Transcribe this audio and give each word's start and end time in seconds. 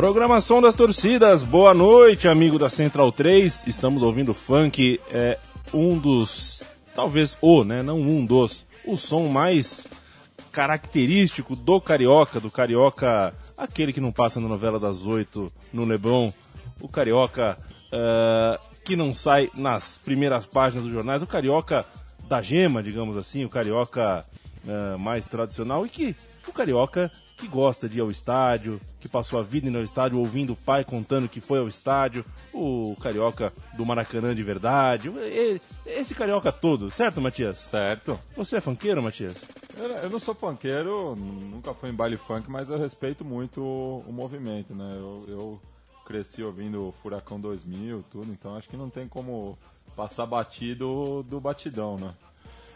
Programação 0.00 0.62
das 0.62 0.74
torcidas, 0.74 1.42
boa 1.42 1.74
noite, 1.74 2.26
amigo 2.26 2.58
da 2.58 2.70
Central 2.70 3.12
3. 3.12 3.66
Estamos 3.66 4.02
ouvindo 4.02 4.32
funk, 4.32 4.98
é 5.10 5.38
um 5.74 5.98
dos, 5.98 6.64
talvez 6.94 7.36
o, 7.42 7.64
né? 7.64 7.82
Não 7.82 8.00
um 8.00 8.24
dos, 8.24 8.66
o 8.86 8.96
som 8.96 9.28
mais 9.28 9.86
característico 10.50 11.54
do 11.54 11.78
carioca, 11.82 12.40
do 12.40 12.50
carioca, 12.50 13.34
aquele 13.54 13.92
que 13.92 14.00
não 14.00 14.10
passa 14.10 14.40
na 14.40 14.48
novela 14.48 14.80
das 14.80 15.04
oito 15.04 15.52
no 15.70 15.84
Leblon, 15.84 16.32
o 16.80 16.88
carioca 16.88 17.58
uh, 17.92 18.58
que 18.82 18.96
não 18.96 19.14
sai 19.14 19.50
nas 19.54 19.98
primeiras 19.98 20.46
páginas 20.46 20.84
dos 20.84 20.94
jornais, 20.94 21.22
o 21.22 21.26
carioca 21.26 21.84
da 22.26 22.40
gema, 22.40 22.82
digamos 22.82 23.18
assim, 23.18 23.44
o 23.44 23.50
carioca 23.50 24.24
uh, 24.64 24.98
mais 24.98 25.26
tradicional 25.26 25.84
e 25.84 25.90
que 25.90 26.16
o 26.48 26.52
carioca 26.52 27.12
que 27.40 27.48
gosta 27.48 27.88
de 27.88 27.98
ir 27.98 28.00
ao 28.02 28.10
estádio, 28.10 28.80
que 29.00 29.08
passou 29.08 29.40
a 29.40 29.42
vida 29.42 29.66
indo 29.66 29.78
ao 29.78 29.84
estádio 29.84 30.18
ouvindo 30.18 30.52
o 30.52 30.56
pai 30.56 30.84
contando 30.84 31.28
que 31.28 31.40
foi 31.40 31.58
ao 31.58 31.66
estádio, 31.66 32.24
o 32.52 32.94
carioca 33.00 33.52
do 33.76 33.86
Maracanã 33.86 34.34
de 34.34 34.42
verdade, 34.42 35.10
esse 35.86 36.14
carioca 36.14 36.52
todo, 36.52 36.90
certo, 36.90 37.20
Matias? 37.20 37.58
Certo. 37.58 38.20
Você 38.36 38.56
é 38.56 38.60
funkeiro, 38.60 39.02
Matias? 39.02 39.34
Eu, 39.78 40.10
não 40.10 40.18
sou 40.18 40.34
funkeiro, 40.34 41.16
nunca 41.16 41.72
fui 41.72 41.88
em 41.88 41.94
baile 41.94 42.18
funk, 42.18 42.50
mas 42.50 42.68
eu 42.68 42.78
respeito 42.78 43.24
muito 43.24 43.62
o, 43.62 44.04
o 44.06 44.12
movimento, 44.12 44.74
né? 44.74 44.96
Eu, 44.98 45.24
eu 45.26 45.60
cresci 46.04 46.42
ouvindo 46.42 46.92
Furacão 47.02 47.40
2000, 47.40 48.04
tudo, 48.10 48.30
então 48.32 48.56
acho 48.56 48.68
que 48.68 48.76
não 48.76 48.90
tem 48.90 49.08
como 49.08 49.56
passar 49.96 50.26
batido 50.26 51.22
do 51.22 51.40
batidão, 51.40 51.96
né? 51.96 52.14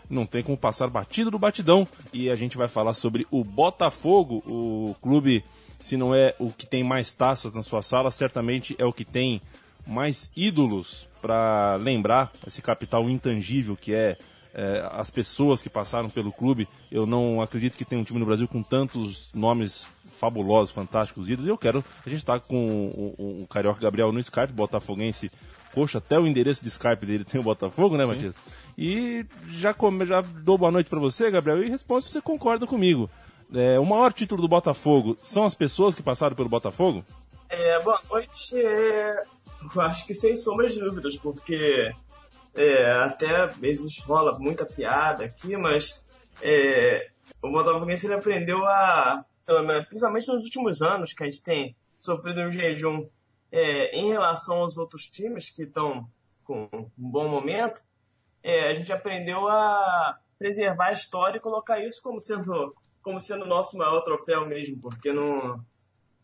Não 0.08 0.26
tem 0.26 0.42
como 0.42 0.56
passar 0.56 0.88
batido 0.88 1.30
do 1.30 1.38
batidão. 1.38 1.86
E 2.12 2.30
a 2.30 2.34
gente 2.34 2.56
vai 2.56 2.68
falar 2.68 2.92
sobre 2.92 3.26
o 3.30 3.44
Botafogo, 3.44 4.42
o 4.46 4.94
clube, 5.00 5.44
se 5.78 5.96
não 5.96 6.14
é 6.14 6.34
o 6.38 6.50
que 6.50 6.66
tem 6.66 6.84
mais 6.84 7.14
taças 7.14 7.52
na 7.52 7.62
sua 7.62 7.82
sala, 7.82 8.10
certamente 8.10 8.74
é 8.78 8.84
o 8.84 8.92
que 8.92 9.04
tem 9.04 9.40
mais 9.86 10.30
ídolos 10.34 11.08
para 11.20 11.76
lembrar 11.76 12.32
esse 12.46 12.62
capital 12.62 13.08
intangível 13.08 13.76
que 13.76 13.94
é, 13.94 14.16
é, 14.54 14.86
as 14.92 15.10
pessoas 15.10 15.60
que 15.62 15.68
passaram 15.68 16.08
pelo 16.08 16.32
clube. 16.32 16.68
Eu 16.90 17.06
não 17.06 17.40
acredito 17.40 17.76
que 17.76 17.84
tenha 17.84 18.00
um 18.00 18.04
time 18.04 18.18
no 18.18 18.26
Brasil 18.26 18.48
com 18.48 18.62
tantos 18.62 19.30
nomes 19.34 19.86
fabulosos, 20.10 20.72
fantásticos, 20.72 21.28
ídolos. 21.28 21.46
E 21.46 21.50
eu 21.50 21.58
quero. 21.58 21.84
A 22.04 22.08
gente 22.08 22.20
está 22.20 22.38
com 22.38 22.56
o, 22.56 23.14
o, 23.18 23.42
o 23.42 23.46
Carioca 23.46 23.80
Gabriel 23.80 24.12
no 24.12 24.20
Skype, 24.20 24.52
botafoguense 24.52 25.30
coxa, 25.74 25.98
até 25.98 26.18
o 26.18 26.26
endereço 26.26 26.62
de 26.62 26.68
Skype 26.68 27.04
dele 27.04 27.24
tem 27.24 27.40
o 27.40 27.44
Botafogo, 27.44 27.96
né, 27.96 28.06
Matias? 28.06 28.34
E 28.76 29.24
já, 29.48 29.72
come, 29.72 30.04
já 30.04 30.20
dou 30.20 30.58
boa 30.58 30.70
noite 30.70 30.90
para 30.90 30.98
você, 30.98 31.30
Gabriel, 31.30 31.62
e 31.62 31.70
responde 31.70 32.04
se 32.04 32.12
você 32.12 32.20
concorda 32.20 32.66
comigo. 32.66 33.08
É, 33.52 33.78
o 33.78 33.84
maior 33.84 34.12
título 34.12 34.42
do 34.42 34.48
Botafogo 34.48 35.16
são 35.22 35.44
as 35.44 35.54
pessoas 35.54 35.94
que 35.94 36.02
passaram 36.02 36.34
pelo 36.34 36.48
Botafogo? 36.48 37.04
É, 37.48 37.80
boa 37.82 38.00
noite. 38.10 38.58
É, 38.58 39.22
eu 39.74 39.80
acho 39.80 40.06
que 40.06 40.14
sem 40.14 40.34
sombra 40.34 40.68
de 40.68 40.80
dúvidas, 40.80 41.16
porque 41.16 41.92
é, 42.54 42.92
até 42.92 43.46
vezes 43.46 44.00
rola 44.00 44.38
muita 44.38 44.66
piada 44.66 45.24
aqui, 45.24 45.56
mas 45.56 46.04
é, 46.42 47.10
o 47.42 47.50
Botafoguense 47.50 48.06
ele 48.06 48.14
aprendeu 48.14 48.64
a, 48.64 49.24
principalmente 49.88 50.28
nos 50.28 50.44
últimos 50.44 50.82
anos, 50.82 51.12
que 51.12 51.22
a 51.22 51.26
gente 51.26 51.42
tem 51.42 51.76
sofrido 51.98 52.40
um 52.40 52.50
jejum 52.50 53.06
é, 53.50 53.96
em 53.96 54.10
relação 54.10 54.56
aos 54.56 54.76
outros 54.76 55.06
times 55.06 55.50
que 55.50 55.62
estão 55.62 56.08
com 56.44 56.68
um 56.72 56.88
bom 56.96 57.28
momento, 57.28 57.82
é, 58.44 58.68
a 58.70 58.74
gente 58.74 58.92
aprendeu 58.92 59.48
a 59.48 60.18
preservar 60.38 60.88
a 60.88 60.92
história 60.92 61.38
e 61.38 61.40
colocar 61.40 61.80
isso 61.80 62.02
como 62.02 62.20
sendo 62.20 62.76
como 63.02 63.18
sendo 63.20 63.44
o 63.44 63.48
nosso 63.48 63.76
maior 63.76 64.00
troféu 64.02 64.46
mesmo, 64.46 64.80
porque 64.80 65.12
não 65.12 65.64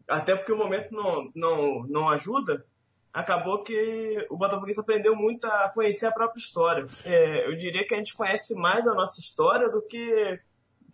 até 0.07 0.35
porque 0.35 0.53
o 0.53 0.59
momento 0.59 0.93
não, 0.93 1.31
não, 1.35 1.83
não 1.87 2.09
ajuda, 2.09 2.67
acabou 3.13 3.63
que 3.63 4.27
o 4.29 4.37
Botafoguense 4.37 4.81
aprendeu 4.81 5.15
muito 5.15 5.45
a 5.45 5.69
conhecer 5.69 6.07
a 6.07 6.13
própria 6.13 6.41
história. 6.41 6.87
É, 7.05 7.47
eu 7.47 7.57
diria 7.57 7.87
que 7.87 7.95
a 7.95 7.97
gente 7.97 8.17
conhece 8.17 8.55
mais 8.55 8.87
a 8.87 8.95
nossa 8.95 9.21
história 9.21 9.71
do 9.71 9.81
que, 9.83 10.41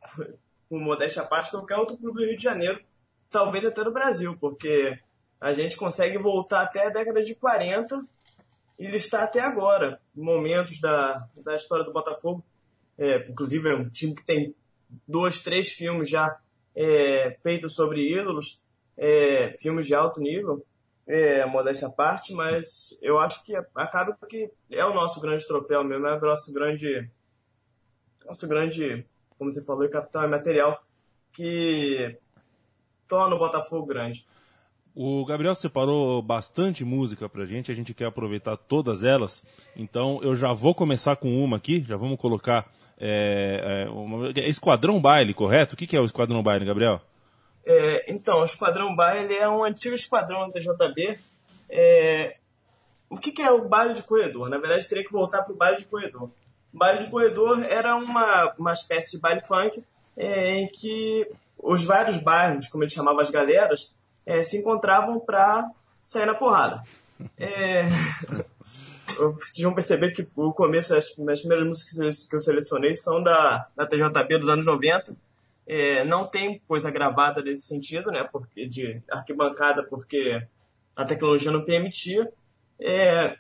com 0.69 0.79
modéstia 0.79 1.23
à 1.23 1.27
parte, 1.27 1.51
qualquer 1.51 1.77
outro 1.77 1.97
clube 1.97 2.21
do 2.21 2.27
Rio 2.27 2.37
de 2.37 2.43
Janeiro, 2.43 2.81
talvez 3.31 3.65
até 3.65 3.83
do 3.83 3.93
Brasil, 3.93 4.37
porque 4.39 4.99
a 5.41 5.53
gente 5.55 5.77
consegue 5.77 6.19
voltar 6.19 6.63
até 6.63 6.87
a 6.87 6.91
década 6.91 7.23
de 7.23 7.35
40 7.35 8.05
e 8.79 8.87
listar 8.89 9.23
até 9.23 9.41
agora 9.41 10.01
momentos 10.15 10.81
da, 10.81 11.29
da 11.37 11.55
história 11.55 11.85
do 11.85 11.93
Botafogo. 11.93 12.45
É, 12.99 13.29
inclusive, 13.29 13.69
é 13.69 13.75
um 13.75 13.89
time 13.89 14.15
que 14.15 14.25
tem 14.25 14.55
dois, 15.07 15.43
três 15.43 15.69
filmes 15.71 16.09
já 16.09 16.39
é, 16.75 17.37
feitos 17.43 17.75
sobre 17.75 18.13
ídolos, 18.13 18.63
é, 18.97 19.57
filmes 19.59 19.87
de 19.87 19.95
alto 19.95 20.21
nível, 20.21 20.65
é, 21.07 21.45
modéstia 21.47 21.89
à 21.89 21.91
parte, 21.91 22.35
mas 22.35 22.99
eu 23.01 23.19
acho 23.19 23.45
que 23.45 23.55
acaba 23.75 24.17
que 24.29 24.51
é 24.71 24.85
o 24.85 24.95
nosso 24.95 25.21
grande 25.21 25.47
troféu 25.47 25.85
mesmo, 25.85 26.07
é 26.07 26.17
o 26.17 26.21
nosso 26.21 26.53
grande, 26.53 27.09
nosso 28.25 28.47
grande, 28.49 29.07
como 29.39 29.51
você 29.51 29.65
falou, 29.65 29.89
capital 29.89 30.29
material 30.29 30.83
que 31.33 32.19
torna 33.07 33.37
o 33.37 33.39
Botafogo 33.39 33.87
grande. 33.87 34.27
O 34.99 35.27
Gabriel 35.27 35.55
separou 35.55 36.23
bastante 36.23 36.83
música 36.83 37.29
pra 37.29 37.45
gente, 37.45 37.71
a 37.71 37.75
gente 37.75 37.93
quer 37.93 38.07
aproveitar 38.07 38.57
todas 38.57 39.05
elas. 39.05 39.45
Então 39.77 40.21
eu 40.23 40.35
já 40.35 40.55
vou 40.55 40.75
começar 40.75 41.17
com 41.17 41.45
uma 41.45 41.59
aqui, 41.59 41.85
já 41.87 41.99
vamos 41.99 42.19
colocar. 42.19 42.67
É, 42.99 43.85
é, 43.85 43.91
uma, 43.91 44.31
é 44.31 44.49
Esquadrão 44.49 44.99
Baile, 44.99 45.35
correto? 45.35 45.75
O 45.75 45.77
que, 45.77 45.87
que 45.87 45.95
é 45.95 46.01
o 46.01 46.07
Esquadrão 46.07 46.43
Baile, 46.43 46.65
Gabriel? 46.65 47.03
É, 47.67 48.11
então, 48.11 48.41
o 48.41 48.45
Esquadrão 48.47 48.97
Baile 48.97 49.35
é 49.35 49.47
um 49.47 49.63
antigo 49.63 49.95
esquadrão 49.95 50.49
da 50.49 50.61
JB. 50.61 51.19
É, 51.69 52.37
o 53.11 53.19
que, 53.19 53.33
que, 53.33 53.43
é 53.43 53.51
o 53.51 53.69
baile 53.69 53.93
de 53.93 54.03
corredor? 54.03 54.49
Na 54.49 54.57
verdade, 54.57 54.89
teria 54.89 55.05
que 55.05 55.13
voltar 55.13 55.43
para 55.43 55.53
o 55.53 55.57
baile 55.57 55.77
de 55.77 55.85
corredor. 55.85 56.31
O 56.73 56.79
baile 56.79 57.01
de 57.01 57.11
corredor 57.11 57.63
era 57.65 57.97
uma, 57.97 58.55
uma 58.59 58.73
espécie 58.73 59.17
de 59.17 59.21
baile 59.21 59.43
funk 59.43 59.85
é, 60.17 60.55
em 60.55 60.69
que 60.69 61.29
os 61.59 61.85
vários 61.85 62.17
bairros, 62.17 62.69
como 62.69 62.83
ele 62.83 62.91
chamava 62.91 63.21
as 63.21 63.31
galeras, 63.31 63.95
é, 64.27 64.43
se 64.43 64.59
encontravam 64.59 65.21
para 65.21 65.71
sair 66.03 66.27
na 66.27 66.35
porrada. 66.35 66.83
É... 67.39 67.89
Vocês 69.17 69.63
vão 69.63 69.73
perceber 69.73 70.11
que 70.11 70.29
o 70.37 70.53
começo, 70.53 70.95
as, 70.95 71.07
as 71.07 71.41
primeiras 71.41 71.67
músicas 71.67 72.27
que 72.27 72.37
eu 72.37 72.41
selecionei 72.41 72.95
são 72.95 73.23
da, 73.23 73.67
da 73.75 73.87
TJB 73.87 74.39
dos 74.39 74.49
anos 74.49 74.67
90. 74.67 75.17
É, 75.67 76.05
não 76.05 76.27
tem 76.27 76.61
coisa 76.69 76.91
gravada 76.91 77.41
nesse 77.41 77.67
sentido, 77.67 78.11
né? 78.11 78.29
Porque, 78.31 78.67
de 78.67 79.01
arquibancada, 79.11 79.83
porque 79.85 80.47
a 80.95 81.05
tecnologia 81.07 81.51
não 81.51 81.65
permitia. 81.65 82.31
É, 82.79 83.39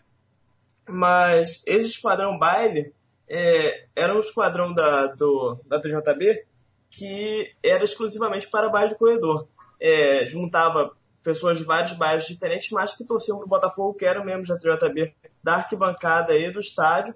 mas 0.88 1.62
esse 1.66 1.88
esquadrão 1.88 2.38
baile 2.38 2.94
é, 3.28 3.87
era 3.94 4.14
um 4.14 4.20
esquadrão 4.20 4.72
da, 4.72 5.08
do, 5.08 5.58
da 5.66 5.78
TJB 5.78 6.46
que 6.88 7.52
era 7.62 7.84
exclusivamente 7.84 8.49
para 8.49 8.70
baile 8.70 8.90
de 8.90 8.99
corredor 8.99 9.46
é, 9.81 10.26
juntava 10.26 10.93
pessoas 11.23 11.58
de 11.58 11.64
vários 11.64 11.94
bairros 11.94 12.26
diferentes, 12.26 12.70
mas 12.70 12.94
que 12.94 13.05
torciam 13.05 13.37
para 13.38 13.46
o 13.46 13.49
Botafogo, 13.49 13.94
que 13.94 14.05
eram 14.05 14.25
membros 14.25 14.49
da 14.49 14.56
TJB, 14.56 15.12
da 15.43 15.56
arquibancada 15.56 16.32
aí 16.32 16.50
do 16.52 16.61
estádio, 16.61 17.14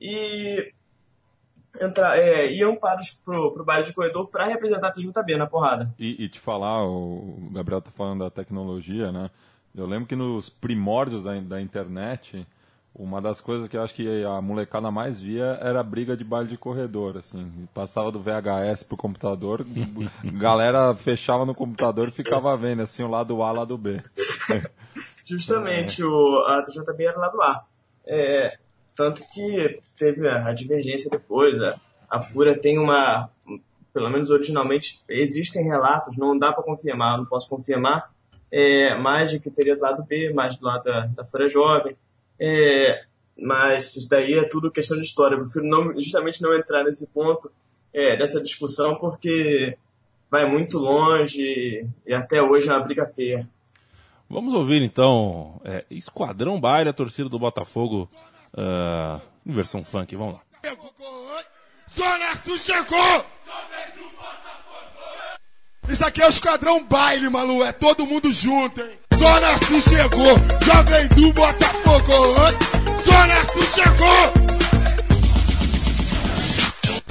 e 0.00 0.72
entra, 1.80 2.16
é, 2.16 2.52
iam 2.52 2.74
para 2.74 2.98
o 3.28 3.64
baile 3.64 3.86
de 3.86 3.92
corredor 3.92 4.28
para 4.28 4.46
representar 4.46 4.88
a 4.88 4.92
TJB 4.92 5.36
na 5.36 5.46
porrada. 5.46 5.94
E, 5.98 6.24
e, 6.24 6.28
te 6.28 6.40
falar, 6.40 6.84
o 6.84 7.50
Gabriel 7.52 7.80
tá 7.80 7.90
falando 7.92 8.24
da 8.24 8.30
tecnologia, 8.30 9.12
né? 9.12 9.30
Eu 9.74 9.86
lembro 9.86 10.06
que 10.06 10.16
nos 10.16 10.48
primórdios 10.48 11.22
da, 11.22 11.38
da 11.40 11.60
internet 11.60 12.46
uma 12.94 13.22
das 13.22 13.40
coisas 13.40 13.68
que 13.68 13.76
eu 13.76 13.82
acho 13.82 13.94
que 13.94 14.24
a 14.24 14.40
molecada 14.42 14.90
mais 14.90 15.18
via 15.20 15.58
era 15.62 15.80
a 15.80 15.84
briga 15.84 16.16
de 16.16 16.24
baile 16.24 16.48
de 16.48 16.58
corredor, 16.58 17.16
assim. 17.16 17.66
Passava 17.72 18.12
do 18.12 18.20
VHS 18.20 18.82
pro 18.82 18.96
computador, 18.96 19.64
galera 20.34 20.94
fechava 20.94 21.46
no 21.46 21.54
computador 21.54 22.08
e 22.08 22.12
ficava 22.12 22.56
vendo, 22.56 22.82
assim, 22.82 23.02
o 23.02 23.08
lado 23.08 23.42
A, 23.42 23.50
o 23.50 23.54
lado 23.54 23.78
B. 23.78 24.02
Justamente, 25.24 26.02
é. 26.02 26.04
o, 26.04 26.44
a 26.46 26.62
TJB 26.62 27.04
era 27.04 27.18
o 27.18 27.20
lado 27.20 27.40
A. 27.40 27.64
É, 28.06 28.58
tanto 28.94 29.22
que 29.32 29.80
teve 29.96 30.28
a 30.28 30.52
divergência 30.52 31.10
depois. 31.10 31.60
A, 31.62 31.80
a 32.10 32.20
Fúria 32.20 32.58
tem 32.58 32.78
uma, 32.78 33.30
pelo 33.92 34.10
menos 34.10 34.28
originalmente, 34.28 35.02
existem 35.08 35.64
relatos, 35.64 36.16
não 36.18 36.38
dá 36.38 36.52
para 36.52 36.62
confirmar, 36.62 37.16
não 37.16 37.24
posso 37.24 37.48
confirmar, 37.48 38.12
é, 38.50 38.94
mais 38.96 39.30
de 39.30 39.40
que 39.40 39.50
teria 39.50 39.74
do 39.74 39.80
lado 39.80 40.04
B, 40.04 40.30
mais 40.34 40.56
do 40.56 40.66
lado 40.66 40.84
da, 40.84 41.06
da 41.06 41.24
Fúria 41.24 41.48
Jovem. 41.48 41.96
É, 42.44 43.04
mas 43.38 43.94
isso 43.94 44.10
daí 44.10 44.34
é 44.34 44.48
tudo 44.48 44.68
questão 44.68 44.96
de 44.96 45.06
história. 45.06 45.36
Eu 45.36 45.42
prefiro 45.42 45.64
não, 45.64 45.94
justamente 45.94 46.42
não 46.42 46.52
entrar 46.52 46.82
nesse 46.82 47.06
ponto 47.06 47.48
é, 47.94 48.16
dessa 48.16 48.42
discussão, 48.42 48.96
porque 48.96 49.78
vai 50.28 50.44
muito 50.44 50.78
longe 50.78 51.86
e 52.04 52.12
até 52.12 52.42
hoje 52.42 52.68
é 52.68 52.72
uma 52.72 52.80
briga 52.80 53.06
feia. 53.06 53.48
Vamos 54.28 54.54
ouvir 54.54 54.82
então 54.82 55.60
é, 55.64 55.84
Esquadrão 55.88 56.60
Baile, 56.60 56.88
a 56.88 56.92
torcida 56.92 57.28
do 57.28 57.38
Botafogo 57.38 58.10
uh, 58.54 59.20
em 59.46 59.52
versão 59.52 59.84
funk. 59.84 60.16
Vamos 60.16 60.34
lá. 60.34 60.40
Sul 61.86 62.58
chegou! 62.58 63.26
Isso 65.88 66.04
aqui 66.04 66.22
é 66.22 66.26
o 66.26 66.30
Esquadrão 66.30 66.82
Baile, 66.82 67.28
malu. 67.28 67.62
É 67.62 67.70
todo 67.70 68.06
mundo 68.06 68.32
junto, 68.32 68.80
hein? 68.80 68.98
Zona 69.22 69.56
Sul 69.68 69.80
chegou! 69.80 70.36
Jovem 70.64 71.06
do 71.14 71.32
Botafogo! 71.32 72.34
Zona 73.04 73.44
Sul 73.52 73.62
chegou! 73.72 74.32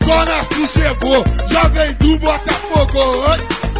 Zona 0.05 0.43
Sul 0.43 0.67
chegou! 0.67 1.23
Jovem 1.49 1.93
do 1.93 2.19
Botafogo! 2.19 2.99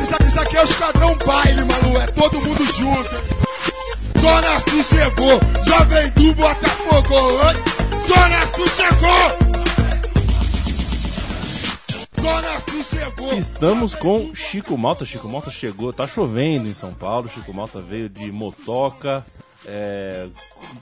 Isso, 0.01 0.15
isso 0.25 0.39
aqui 0.39 0.55
é 0.55 0.61
o 0.61 0.63
esquadrão 0.63 1.17
baile, 1.25 1.61
malu. 1.65 1.99
É 1.99 2.07
todo 2.07 2.39
mundo 2.39 2.65
junto. 2.67 3.41
Zona 4.21 4.59
Sul 4.61 4.81
chegou, 4.81 5.37
jovem 5.67 6.09
do 6.11 6.33
Botafogo. 6.33 7.13
Oi? 7.13 7.55
Zona 8.07 8.45
Sul 8.55 8.67
chegou. 8.69 9.50
Zona 12.21 12.59
Sul 12.59 12.83
chegou. 12.83 13.33
Estamos 13.33 13.95
com 13.95 14.35
Chico 14.35 14.77
Malta. 14.77 15.03
Chico 15.05 15.27
Malta 15.27 15.49
chegou, 15.49 15.91
tá 15.91 16.05
chovendo 16.05 16.69
em 16.69 16.73
São 16.73 16.93
Paulo. 16.93 17.27
Chico 17.27 17.51
Malta 17.51 17.81
veio 17.81 18.07
de 18.07 18.31
motoca. 18.31 19.25
É, 19.65 20.27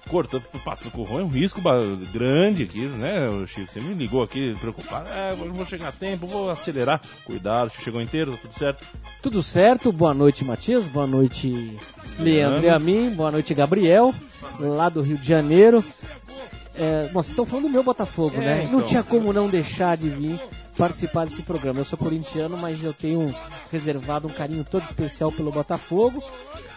cortando, 0.10 0.44
passando 0.64 0.92
com 0.92 1.04
o 1.04 1.20
é 1.20 1.24
um 1.24 1.28
risco 1.28 1.62
grande 2.14 2.64
aqui, 2.64 2.80
né, 2.80 3.28
Chico? 3.48 3.72
Você 3.72 3.80
me 3.80 3.94
ligou 3.94 4.22
aqui 4.22 4.54
preocupado. 4.60 5.10
É, 5.10 5.34
vou 5.34 5.66
chegar 5.66 5.90
a 5.90 5.92
tempo, 5.94 6.28
vou 6.28 6.50
acelerar. 6.50 7.02
Cuidado, 7.24 7.72
chegou 7.72 8.02
inteiro, 8.02 8.34
tá 8.34 8.38
tudo 8.42 8.54
certo? 8.54 8.88
Tudo 9.22 9.44
certo, 9.44 9.92
boa 9.94 10.14
noite, 10.14 10.44
Matias. 10.44 10.86
Boa 10.88 11.08
noite, 11.08 11.78
Leandro 12.20 12.66
e 12.66 12.70
a 12.70 12.80
mim. 12.80 13.12
Boa 13.12 13.32
noite, 13.32 13.54
Gabriel, 13.54 14.14
lá 14.60 14.90
do 14.90 15.02
Rio 15.02 15.18
de 15.18 15.28
Janeiro. 15.28 15.84
É, 16.76 17.04
bom, 17.08 17.22
vocês 17.22 17.30
estão 17.30 17.46
falando 17.46 17.66
do 17.66 17.72
meu 17.72 17.84
Botafogo, 17.84 18.36
é, 18.38 18.40
né? 18.40 18.64
Então, 18.64 18.80
não 18.80 18.86
tinha 18.86 19.04
como 19.04 19.32
não 19.32 19.50
deixar 19.50 19.96
de 19.96 20.10
vir 20.10 20.40
participar 20.80 21.28
desse 21.28 21.44
programa. 21.44 21.82
Eu 21.82 21.86
sou 21.86 22.00
corintiano, 22.00 22.58
mas 22.58 22.82
eu 22.82 22.94
tenho 22.94 23.36
reservado 23.70 24.28
um 24.28 24.32
carinho 24.32 24.64
todo 24.64 24.86
especial 24.86 25.30
pelo 25.30 25.52
Botafogo. 25.52 26.24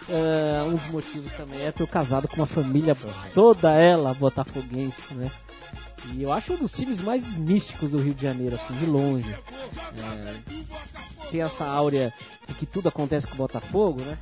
Uh, 0.09 0.67
um 0.67 0.75
dos 0.75 0.87
motivos 0.87 1.31
também 1.31 1.65
é 1.65 1.71
ter 1.71 1.87
casado 1.87 2.27
com 2.27 2.35
uma 2.35 2.45
família 2.45 2.95
toda 3.33 3.71
ela 3.71 4.13
botafoguense, 4.13 5.13
né? 5.13 5.31
E 6.13 6.21
eu 6.21 6.33
acho 6.33 6.53
um 6.53 6.57
dos 6.57 6.73
times 6.73 6.99
mais 6.99 7.37
místicos 7.37 7.91
do 7.91 7.97
Rio 7.97 8.13
de 8.13 8.21
Janeiro, 8.21 8.55
assim, 8.55 8.73
de 8.73 8.85
longe. 8.85 9.33
É, 9.97 10.35
tem 11.31 11.41
essa 11.41 11.63
áurea 11.63 12.11
de 12.45 12.53
que 12.55 12.65
tudo 12.65 12.89
acontece 12.89 13.25
com 13.25 13.35
o 13.35 13.37
Botafogo, 13.37 14.01
né? 14.01 14.17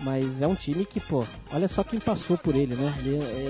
Mas 0.00 0.42
é 0.42 0.46
um 0.46 0.54
time 0.54 0.84
que, 0.84 1.00
pô, 1.00 1.24
olha 1.52 1.66
só 1.68 1.82
quem 1.82 1.98
passou 1.98 2.36
por 2.36 2.54
ele, 2.54 2.74
né? 2.74 2.94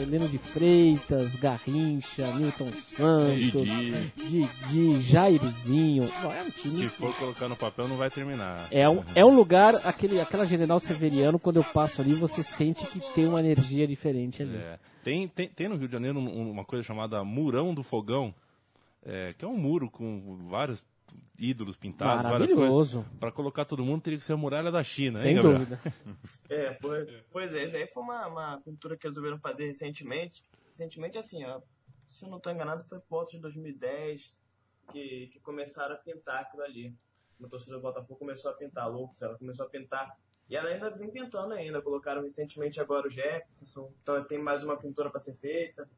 Heleno 0.02 0.28
de 0.28 0.38
Freitas, 0.38 1.34
Garrincha, 1.34 2.32
Milton 2.34 2.72
Santos, 2.72 3.50
Didi, 3.52 4.10
Didi 4.16 5.00
Jairzinho. 5.02 6.04
é 6.04 6.42
um 6.42 6.50
time. 6.50 6.76
Se 6.76 6.88
for 6.88 7.14
colocar 7.16 7.48
no 7.48 7.56
papel, 7.56 7.88
não 7.88 7.96
vai 7.96 8.10
terminar. 8.10 8.68
É 8.70 8.88
um, 8.88 9.02
é 9.14 9.24
um 9.24 9.34
lugar, 9.34 9.74
aquele, 9.84 10.20
aquela 10.20 10.44
General 10.46 10.78
Severiano, 10.78 11.38
quando 11.38 11.56
eu 11.56 11.64
passo 11.64 12.00
ali, 12.00 12.14
você 12.14 12.42
sente 12.42 12.86
que 12.86 13.00
tem 13.14 13.26
uma 13.26 13.40
energia 13.40 13.86
diferente 13.86 14.42
ali. 14.42 14.56
É. 14.56 14.78
Tem, 15.02 15.28
tem, 15.28 15.48
tem 15.48 15.68
no 15.68 15.76
Rio 15.76 15.86
de 15.86 15.92
Janeiro 15.92 16.18
uma 16.18 16.64
coisa 16.64 16.82
chamada 16.82 17.22
Murão 17.24 17.74
do 17.74 17.82
Fogão, 17.82 18.34
é, 19.04 19.34
que 19.36 19.44
é 19.44 19.48
um 19.48 19.56
muro 19.56 19.88
com 19.88 20.48
vários 20.48 20.84
ídolos 21.38 21.76
pintados, 21.76 22.24
várias 22.24 22.52
coisas. 22.52 23.04
Para 23.20 23.30
colocar 23.30 23.64
todo 23.64 23.84
mundo 23.84 24.02
teria 24.02 24.18
que 24.18 24.24
ser 24.24 24.32
a 24.32 24.36
muralha 24.36 24.70
da 24.70 24.82
China, 24.82 25.20
Sem 25.20 25.36
hein, 25.36 25.42
dúvida. 25.42 25.80
é, 26.48 26.72
pois, 26.74 27.08
pois 27.30 27.54
é, 27.54 27.64
isso 27.64 27.76
aí 27.76 27.86
foi 27.86 28.02
uma, 28.02 28.26
uma 28.26 28.60
pintura 28.60 28.96
que 28.96 29.06
resolveram 29.06 29.38
fazer 29.38 29.66
recentemente. 29.66 30.42
Recentemente, 30.68 31.18
assim, 31.18 31.44
ó, 31.44 31.60
se 32.08 32.24
eu 32.24 32.30
não 32.30 32.38
estou 32.38 32.52
enganado, 32.52 32.82
foi 32.84 32.98
por 33.00 33.08
volta 33.08 33.32
de 33.32 33.40
2010 33.40 34.36
que, 34.92 35.28
que 35.28 35.40
começaram 35.40 35.94
a 35.94 35.98
pintar 35.98 36.42
aquilo 36.42 36.62
ali. 36.62 36.94
Uma 37.38 37.48
torcida 37.48 37.76
do 37.76 37.82
Botafogo 37.82 38.18
começou 38.18 38.50
a 38.50 38.54
pintar, 38.54 38.90
loucos, 38.90 39.20
ela 39.20 39.36
começou 39.36 39.66
a 39.66 39.68
pintar. 39.68 40.16
E 40.48 40.56
ela 40.56 40.70
ainda 40.70 40.90
vem 40.90 41.10
pintando 41.10 41.52
ainda. 41.52 41.82
Colocaram 41.82 42.22
recentemente 42.22 42.80
agora 42.80 43.06
o 43.06 43.10
Jefferson, 43.10 43.92
então 44.00 44.22
tem 44.24 44.38
mais 44.38 44.62
uma 44.62 44.76
pintura 44.76 45.10
para 45.10 45.18
ser 45.18 45.34
feita. 45.34 45.88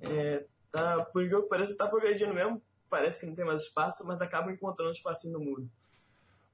É, 0.00 0.46
tá, 0.70 1.04
por 1.04 1.28
que 1.28 1.42
parece 1.42 1.72
que 1.72 1.78
tá 1.78 1.86
progredindo 1.86 2.34
mesmo 2.34 2.60
parece 2.92 3.18
que 3.18 3.24
não 3.24 3.34
tem 3.34 3.46
mais 3.46 3.62
espaço, 3.62 4.06
mas 4.06 4.20
acaba 4.20 4.52
encontrando 4.52 4.92
espacinho 4.92 5.32
no 5.32 5.40
muro. 5.40 5.66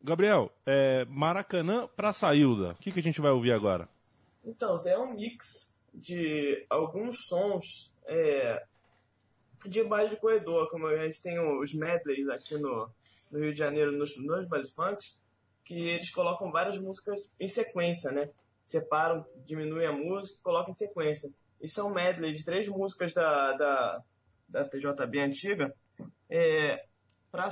Gabriel, 0.01 0.53
é, 0.65 1.05
Maracanã 1.07 1.89
para 1.97 2.13
Sailda, 2.13 2.71
o 2.71 2.75
que, 2.77 2.93
que 2.93 3.01
a 3.01 3.03
gente 3.03 3.21
vai 3.21 3.33
ouvir 3.33 3.51
agora? 3.51 3.89
Então, 4.45 4.77
é 4.87 4.97
um 4.97 5.15
mix 5.15 5.77
de 5.93 6.65
alguns 6.71 7.27
sons 7.27 7.93
é, 8.07 8.65
de 9.67 9.83
baile 9.83 10.11
de 10.11 10.17
corredor, 10.17 10.71
como 10.71 10.87
a 10.87 10.97
gente 11.05 11.21
tem 11.21 11.41
os 11.41 11.75
medleys 11.75 12.29
aqui 12.29 12.57
no, 12.57 12.89
no 13.33 13.41
Rio 13.41 13.53
de 13.53 13.59
Janeiro, 13.59 13.91
nos, 13.91 14.17
nos 14.17 14.47
bailes 14.47 14.71
funks, 14.71 15.21
que 15.65 15.89
eles 15.89 16.11
colocam 16.11 16.53
várias 16.53 16.79
músicas 16.79 17.29
em 17.41 17.49
sequência, 17.49 18.13
né? 18.13 18.31
Separam, 18.65 19.27
diminuem 19.45 19.89
a 19.89 19.93
música 19.93 20.39
e 20.39 20.43
colocam 20.43 20.71
em 20.71 20.75
sequência. 20.75 21.31
É 21.61 21.83
um 21.83 21.91
medley 21.91 22.33
de 22.33 22.45
três 22.45 22.69
músicas 22.69 23.13
da, 23.13 23.53
da, 23.55 24.05
da 24.49 24.65
TJB 24.65 25.19
antiga, 25.19 25.75
é, 26.29 26.87
para 27.31 27.49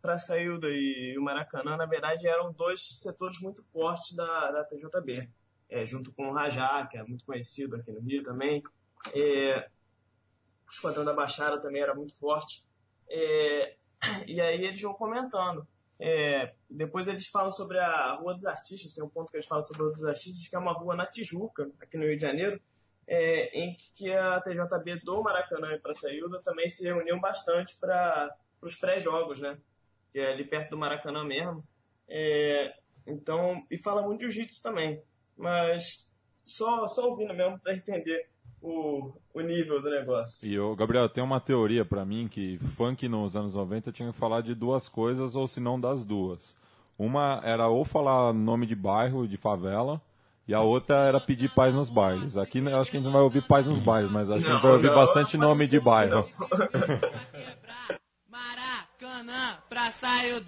para 0.00 0.18
Saída 0.18 0.68
e 0.70 1.16
o 1.18 1.22
Maracanã, 1.22 1.76
na 1.76 1.86
verdade, 1.86 2.26
eram 2.26 2.52
dois 2.52 2.98
setores 3.00 3.40
muito 3.40 3.62
fortes 3.62 4.14
da, 4.14 4.50
da 4.50 4.64
TJB, 4.64 5.28
é, 5.68 5.86
junto 5.86 6.12
com 6.12 6.28
o 6.28 6.32
Rajá, 6.32 6.86
que 6.86 6.96
é 6.96 7.02
muito 7.02 7.24
conhecido 7.24 7.76
aqui 7.76 7.90
no 7.90 8.00
Rio 8.00 8.22
também. 8.22 8.62
É, 9.14 9.68
o 10.66 10.70
Esquadrão 10.70 11.04
da 11.04 11.12
Baixada 11.12 11.60
também 11.60 11.82
era 11.82 11.94
muito 11.94 12.18
forte. 12.18 12.64
É, 13.08 13.76
e 14.26 14.40
aí 14.40 14.64
eles 14.64 14.80
vão 14.80 14.94
comentando. 14.94 15.66
É, 15.98 16.54
depois 16.68 17.06
eles 17.06 17.28
falam 17.28 17.50
sobre 17.50 17.78
a 17.78 18.14
Rua 18.14 18.34
dos 18.34 18.44
Artistas, 18.46 18.94
tem 18.94 19.04
um 19.04 19.08
ponto 19.08 19.30
que 19.30 19.36
eles 19.36 19.46
falam 19.46 19.64
sobre 19.64 19.82
a 19.82 19.84
Rua 19.86 19.94
dos 19.94 20.04
Artistas, 20.04 20.48
que 20.48 20.56
é 20.56 20.58
uma 20.58 20.72
rua 20.72 20.96
na 20.96 21.06
Tijuca, 21.06 21.70
aqui 21.80 21.96
no 21.96 22.04
Rio 22.04 22.16
de 22.16 22.22
Janeiro, 22.22 22.60
é, 23.06 23.58
em 23.58 23.76
que 23.94 24.12
a 24.12 24.40
TJB 24.40 25.00
do 25.04 25.22
Maracanã 25.22 25.72
e 25.72 25.78
para 25.78 25.94
Saída 25.94 26.40
também 26.42 26.68
se 26.68 26.84
reuniam 26.84 27.20
bastante 27.20 27.76
para 27.78 28.34
os 28.62 28.74
pré-jogos, 28.74 29.40
né? 29.40 29.58
Que 30.12 30.20
é 30.20 30.32
ali 30.32 30.44
perto 30.44 30.70
do 30.70 30.78
Maracanã 30.78 31.24
mesmo. 31.24 31.64
É, 32.08 32.74
então, 33.06 33.64
e 33.70 33.76
fala 33.76 34.02
muito 34.02 34.20
de 34.20 34.30
jiu-jitsu 34.30 34.62
também, 34.62 35.02
mas 35.36 36.10
só, 36.44 36.86
só 36.86 37.08
ouvindo 37.08 37.34
mesmo 37.34 37.58
para 37.58 37.74
entender 37.74 38.28
o, 38.60 39.12
o 39.34 39.40
nível 39.40 39.80
do 39.80 39.90
negócio. 39.90 40.46
E 40.46 40.58
o 40.58 40.74
Gabriel, 40.74 41.08
tem 41.08 41.22
uma 41.22 41.40
teoria 41.40 41.84
para 41.84 42.04
mim 42.04 42.28
que 42.28 42.58
funk 42.58 43.06
nos 43.08 43.36
anos 43.36 43.54
90 43.54 43.92
tinha 43.92 44.10
que 44.10 44.18
falar 44.18 44.40
de 44.40 44.54
duas 44.54 44.88
coisas 44.88 45.34
ou 45.34 45.46
se 45.46 45.60
não 45.60 45.78
das 45.78 46.04
duas. 46.04 46.56
Uma 46.98 47.40
era 47.44 47.68
ou 47.68 47.84
falar 47.84 48.32
nome 48.32 48.66
de 48.66 48.74
bairro, 48.74 49.28
de 49.28 49.36
favela, 49.36 50.00
e 50.46 50.54
a 50.54 50.60
outra 50.60 51.06
era 51.06 51.18
pedir 51.18 51.50
paz 51.50 51.74
nos 51.74 51.88
bailes. 51.88 52.36
Aqui 52.36 52.58
eu 52.58 52.80
acho 52.80 52.90
que 52.90 52.96
a 52.96 53.00
gente 53.00 53.06
não 53.06 53.12
vai 53.12 53.22
ouvir 53.22 53.42
paz 53.42 53.66
nos 53.66 53.78
bailes, 53.78 54.10
mas 54.10 54.30
acho 54.30 54.44
que 54.44 54.50
a 54.50 54.54
gente 54.54 54.62
vai 54.62 54.72
ouvir 54.72 54.88
não, 54.88 54.94
bastante 54.94 55.36
nome 55.36 55.66
de 55.66 55.80
bairro. 55.80 56.28
Maracanã 58.28 59.58
pra 59.68 59.90
sair 59.90 60.40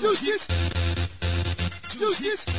Jiu-Jitsu. 0.00 0.52
Jiu-Jitsu. 1.98 2.50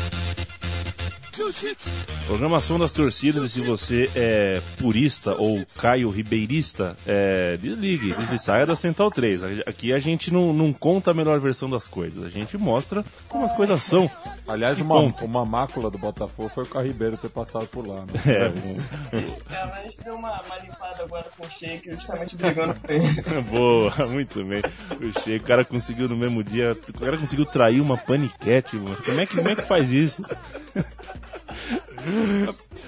Programação 2.26 2.78
das 2.78 2.92
torcidas, 2.94 3.44
e 3.46 3.50
se 3.50 3.62
você 3.62 4.10
é 4.16 4.62
purista 4.78 5.34
ou 5.36 5.64
Caio 5.80 6.10
Ribeirista, 6.10 6.96
é, 7.08 7.58
desligue, 7.58 8.08
desligue, 8.14 8.40
saia 8.40 8.66
da 8.66 8.76
Central 8.76 9.10
3. 9.10 9.44
Aqui 9.68 9.94
a 9.94 9.98
gente 9.98 10.32
não, 10.32 10.52
não 10.54 10.74
conta 10.74 11.12
a 11.12 11.14
melhor 11.14 11.40
versão 11.40 11.70
das 11.70 11.88
coisas, 11.88 12.24
a 12.24 12.30
gente 12.30 12.58
mostra 12.58 13.04
como 13.30 13.46
as 13.46 13.56
coisas 13.56 13.82
são. 13.82 14.10
Aliás, 14.48 14.80
uma, 14.82 15.00
uma 15.22 15.46
mácula 15.46 15.90
do 15.90 15.98
Botafogo 15.98 16.50
foi 16.50 16.64
o 16.64 16.68
Carribeiro 16.68 17.16
ter 17.18 17.30
passado 17.30 17.66
por 17.68 17.88
lá. 17.88 18.02
Né? 18.02 18.12
É, 18.26 18.50
um- 18.50 19.18
É, 19.18 19.66
mas 19.66 19.80
a 19.80 19.82
gente 19.84 20.04
deu 20.04 20.16
uma, 20.16 20.42
uma 20.42 20.58
limpada 20.60 21.04
agora 21.04 21.28
com 21.38 21.46
o 21.46 21.50
Shake, 21.50 21.92
justamente 21.92 22.36
brigando 22.36 22.76
com 22.76 22.92
ele. 22.92 23.22
Boa, 23.50 24.08
muito 24.08 24.44
bem. 24.46 24.62
O 25.00 25.22
Sheik, 25.22 25.44
o 25.44 25.48
cara 25.48 25.64
conseguiu 25.64 26.10
no 26.10 26.18
mesmo 26.18 26.44
dia, 26.44 26.78
o 26.90 27.00
cara 27.00 27.18
conseguiu 27.18 27.46
trair 27.46 27.80
uma 27.82 27.98
paniquete, 27.98 28.76
mano. 28.76 28.98
Como 29.04 29.20
é 29.20 29.26
que, 29.26 29.36
como 29.36 29.48
é 29.50 29.56
que 29.56 29.62
faz 29.64 29.92
isso? 29.92 30.22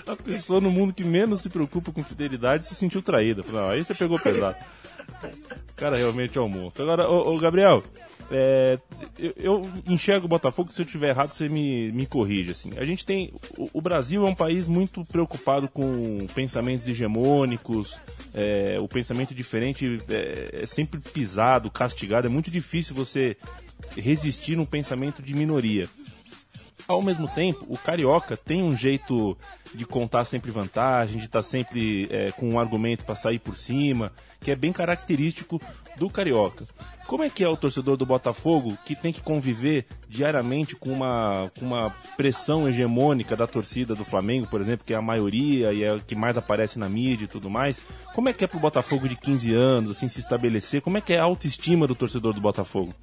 A, 0.08 0.12
a 0.14 0.16
pessoa 0.16 0.62
no 0.62 0.72
mundo 0.72 0.94
que 0.94 1.04
menos 1.04 1.42
se 1.42 1.50
preocupa 1.50 1.92
com 1.92 2.04
fidelidade 2.04 2.66
se 2.66 2.76
sentiu 2.76 3.02
traída. 3.02 3.44
Não, 3.52 3.70
aí 3.70 3.84
você 3.84 3.94
pegou 3.94 4.20
pesado. 4.20 4.58
O 5.70 5.76
cara 5.76 5.98
realmente 5.98 6.38
é 6.38 6.42
um 6.42 6.50
monstro. 6.50 6.84
Agora, 6.84 7.10
ô, 7.10 7.34
ô, 7.34 7.40
Gabriel, 7.40 7.84
é, 8.32 8.80
eu, 9.18 9.34
eu 9.38 9.72
enxergo 9.88 10.26
o 10.26 10.30
Botafogo, 10.30 10.72
se 10.72 10.82
eu 10.82 10.86
estiver 10.86 11.10
errado, 11.10 11.30
você 11.30 11.50
me, 11.50 11.92
me 11.92 12.06
corrige. 12.06 12.52
Assim. 12.52 12.72
A 12.78 12.86
gente 12.86 13.06
tem. 13.06 13.34
O, 13.58 13.70
o 13.74 13.82
Brasil 13.82 14.26
é 14.26 14.30
um 14.30 14.36
país 14.36 14.68
muito 14.68 15.04
preocupado 15.06 15.68
com 15.68 16.26
pensamentos 16.34 16.88
hegemônicos, 16.88 18.00
é, 18.34 18.78
o 18.80 18.88
pensamento 18.88 19.34
diferente 19.34 20.00
é, 20.10 20.64
é 20.64 20.66
sempre 20.66 21.00
pisado, 21.00 21.70
castigado. 21.70 22.28
É 22.28 22.30
muito 22.30 22.50
difícil 22.50 22.96
você 22.96 23.38
resistir 23.98 24.56
num 24.56 24.66
pensamento 24.66 25.22
de 25.22 25.34
minoria. 25.34 25.90
Ao 26.88 27.02
mesmo 27.02 27.28
tempo, 27.30 27.66
o 27.70 27.78
carioca 27.78 28.36
tem 28.36 28.62
um 28.62 28.76
jeito 28.76 29.38
de 29.74 29.86
contar 29.86 30.26
sempre 30.26 30.52
vantagem, 30.52 31.18
de 31.18 31.26
estar 31.26 31.42
sempre 31.42 32.08
é, 32.12 32.32
com 32.32 32.50
um 32.50 32.60
argumento 32.60 33.06
para 33.06 33.16
sair 33.16 33.40
por 33.40 33.58
cima, 33.58 34.12
que 34.42 34.52
é 34.52 34.56
bem 34.56 34.74
característico 34.74 35.62
do 35.96 36.10
carioca. 36.10 36.66
Como 37.08 37.24
é 37.24 37.30
que 37.30 37.44
é 37.44 37.48
o 37.48 37.58
torcedor 37.58 37.98
do 37.98 38.06
Botafogo 38.06 38.78
que 38.86 38.96
tem 38.96 39.12
que 39.12 39.22
conviver 39.22 39.86
diariamente 40.08 40.76
com 40.76 40.92
uma, 40.92 41.52
com 41.58 41.66
uma 41.66 41.90
pressão 42.16 42.68
hegemônica 42.68 43.36
da 43.36 43.46
torcida 43.46 43.94
do 43.94 44.06
Flamengo, 44.06 44.48
por 44.48 44.62
exemplo, 44.62 44.86
que 44.86 44.94
é 44.94 44.98
a 44.98 45.02
maioria 45.02 45.74
e 45.74 45.84
é 45.84 45.94
o 45.94 46.00
que 46.00 46.16
mais 46.16 46.38
aparece 46.38 46.80
na 46.80 46.88
mídia 46.88 47.26
e 47.26 47.28
tudo 47.28 47.50
mais? 47.50 47.84
Como 48.14 48.30
é 48.30 48.34
que 48.34 48.44
é 48.44 48.48
pro 48.48 48.60
Botafogo 48.60 49.08
de 49.08 49.16
15 49.16 49.54
anos, 49.54 49.92
assim, 49.92 50.08
se 50.08 50.20
estabelecer? 50.20 50.82
Como 50.82 50.98
é 50.98 51.02
que 51.02 51.14
é 51.14 51.20
a 51.20 51.24
autoestima 51.24 51.88
do 51.88 51.96
torcedor 51.96 52.34
do 52.34 52.42
Botafogo? 52.42 52.94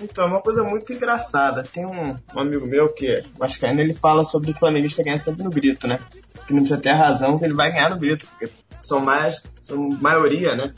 Então, 0.00 0.24
é 0.24 0.28
uma 0.28 0.40
coisa 0.40 0.62
muito 0.62 0.92
engraçada. 0.92 1.62
Tem 1.62 1.84
um, 1.84 2.16
um 2.34 2.38
amigo 2.38 2.66
meu 2.66 2.88
que, 2.92 3.20
vascaíno, 3.36 3.80
ele 3.80 3.92
fala 3.92 4.24
sobre 4.24 4.50
o 4.50 4.54
flamenguista 4.54 5.02
ganhar 5.02 5.18
sempre 5.18 5.44
no 5.44 5.50
grito, 5.50 5.86
né? 5.86 6.00
Que 6.46 6.52
não 6.52 6.60
precisa 6.60 6.80
ter 6.80 6.92
razão 6.92 7.38
que 7.38 7.44
ele 7.44 7.54
vai 7.54 7.70
ganhar 7.70 7.90
no 7.90 7.98
grito, 7.98 8.26
porque 8.26 8.50
são 8.80 9.00
mais, 9.00 9.42
são 9.62 9.90
maioria, 10.00 10.56
né? 10.56 10.74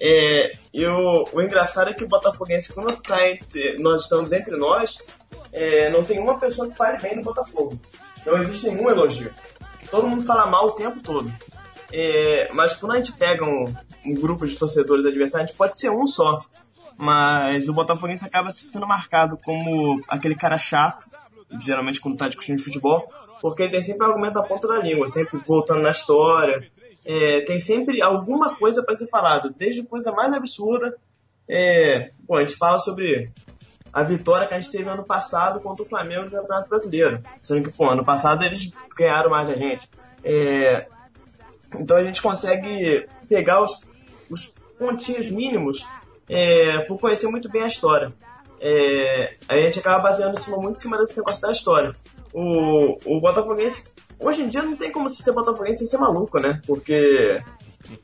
É, 0.00 0.52
e 0.72 0.84
o, 0.86 1.24
o 1.32 1.40
engraçado 1.40 1.90
é 1.90 1.94
que 1.94 2.02
o 2.02 2.08
Botafoguense, 2.08 2.72
quando 2.72 2.96
tá 2.96 3.28
entre, 3.28 3.78
nós 3.78 4.02
estamos 4.02 4.32
entre 4.32 4.56
nós, 4.56 4.98
é, 5.52 5.90
não 5.90 6.02
tem 6.02 6.18
uma 6.18 6.38
pessoa 6.38 6.68
que 6.68 6.76
fale 6.76 6.98
bem 6.98 7.16
do 7.16 7.22
Botafogo. 7.22 7.78
Não 8.24 8.38
existe 8.38 8.68
nenhum 8.68 8.88
elogio. 8.88 9.30
Todo 9.90 10.08
mundo 10.08 10.24
fala 10.24 10.46
mal 10.46 10.66
o 10.66 10.72
tempo 10.72 11.00
todo. 11.00 11.30
É, 11.92 12.50
mas 12.52 12.74
quando 12.74 12.92
a 12.92 12.96
gente 12.96 13.12
pega 13.12 13.44
um, 13.44 13.72
um 14.06 14.14
grupo 14.14 14.46
de 14.46 14.56
torcedores 14.56 15.04
adversários, 15.04 15.50
a 15.50 15.52
gente 15.52 15.58
pode 15.58 15.78
ser 15.78 15.90
um 15.90 16.06
só. 16.06 16.42
Mas 16.96 17.68
o 17.68 17.72
Botafoguense 17.72 18.24
acaba 18.24 18.50
sendo 18.50 18.86
marcado 18.86 19.38
como 19.44 20.02
aquele 20.08 20.34
cara 20.34 20.58
chato, 20.58 21.10
geralmente 21.60 22.00
quando 22.00 22.16
tá 22.16 22.28
discutindo 22.28 22.56
de 22.56 22.64
futebol, 22.64 23.08
porque 23.40 23.64
ele 23.64 23.72
tem 23.72 23.82
sempre 23.82 24.06
argumento 24.06 24.34
da 24.34 24.42
ponta 24.42 24.68
da 24.68 24.78
língua, 24.78 25.08
sempre 25.08 25.40
voltando 25.46 25.82
na 25.82 25.90
história. 25.90 26.70
É, 27.04 27.40
tem 27.40 27.58
sempre 27.58 28.00
alguma 28.00 28.54
coisa 28.54 28.82
para 28.84 28.94
ser 28.94 29.08
falado, 29.08 29.52
desde 29.56 29.82
coisa 29.82 30.12
mais 30.12 30.32
absurda. 30.32 30.96
É, 31.48 32.10
bom, 32.20 32.36
a 32.36 32.40
gente 32.40 32.56
fala 32.56 32.78
sobre 32.78 33.32
a 33.92 34.02
vitória 34.02 34.46
que 34.46 34.54
a 34.54 34.60
gente 34.60 34.72
teve 34.72 34.88
ano 34.88 35.04
passado 35.04 35.60
contra 35.60 35.84
o 35.84 35.88
Flamengo 35.88 36.24
no 36.24 36.30
Campeonato 36.30 36.68
Brasileiro. 36.68 37.22
Sendo 37.42 37.68
que, 37.68 37.76
pô, 37.76 37.90
ano 37.90 38.04
passado 38.04 38.44
eles 38.44 38.70
ganharam 38.96 39.30
mais 39.30 39.48
da 39.48 39.56
gente. 39.56 39.90
É, 40.24 40.86
então 41.78 41.96
a 41.96 42.04
gente 42.04 42.22
consegue 42.22 43.06
pegar 43.28 43.62
os, 43.62 43.82
os 44.30 44.54
pontinhos 44.78 45.30
mínimos 45.30 45.86
é, 46.32 46.78
por 46.80 46.98
conhecer 46.98 47.28
muito 47.28 47.50
bem 47.50 47.62
a 47.62 47.66
história. 47.66 48.10
É, 48.58 49.34
a 49.48 49.56
gente 49.56 49.78
acaba 49.78 50.02
baseando 50.02 50.40
cima, 50.40 50.56
muito 50.56 50.78
em 50.78 50.80
cima 50.80 50.96
desse 50.96 51.16
negócio 51.16 51.42
da 51.42 51.50
história. 51.50 51.94
O, 52.32 52.96
o 53.04 53.20
Botafoguense, 53.20 53.88
hoje 54.18 54.40
em 54.40 54.48
dia 54.48 54.62
não 54.62 54.74
tem 54.74 54.90
como 54.90 55.10
se 55.10 55.22
ser 55.22 55.32
Botafoguense 55.32 55.80
sem 55.80 55.86
ser 55.86 55.98
maluco, 55.98 56.38
né? 56.38 56.62
Porque 56.66 57.42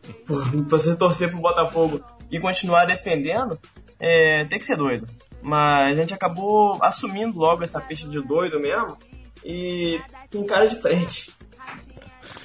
você 0.69 0.95
torcer 0.95 1.31
pro 1.31 1.41
Botafogo 1.41 2.05
e 2.31 2.39
continuar 2.39 2.85
defendendo, 2.85 3.59
é, 3.99 4.45
tem 4.45 4.59
que 4.59 4.67
ser 4.67 4.77
doido. 4.77 5.09
Mas 5.41 5.97
a 5.97 6.01
gente 6.03 6.13
acabou 6.13 6.77
assumindo 6.83 7.39
logo 7.39 7.65
essa 7.65 7.81
peixe 7.81 8.07
de 8.07 8.21
doido 8.21 8.61
mesmo 8.61 8.99
e 9.43 9.99
com 10.31 10.45
cara 10.45 10.67
de 10.67 10.77
frente. 10.77 11.33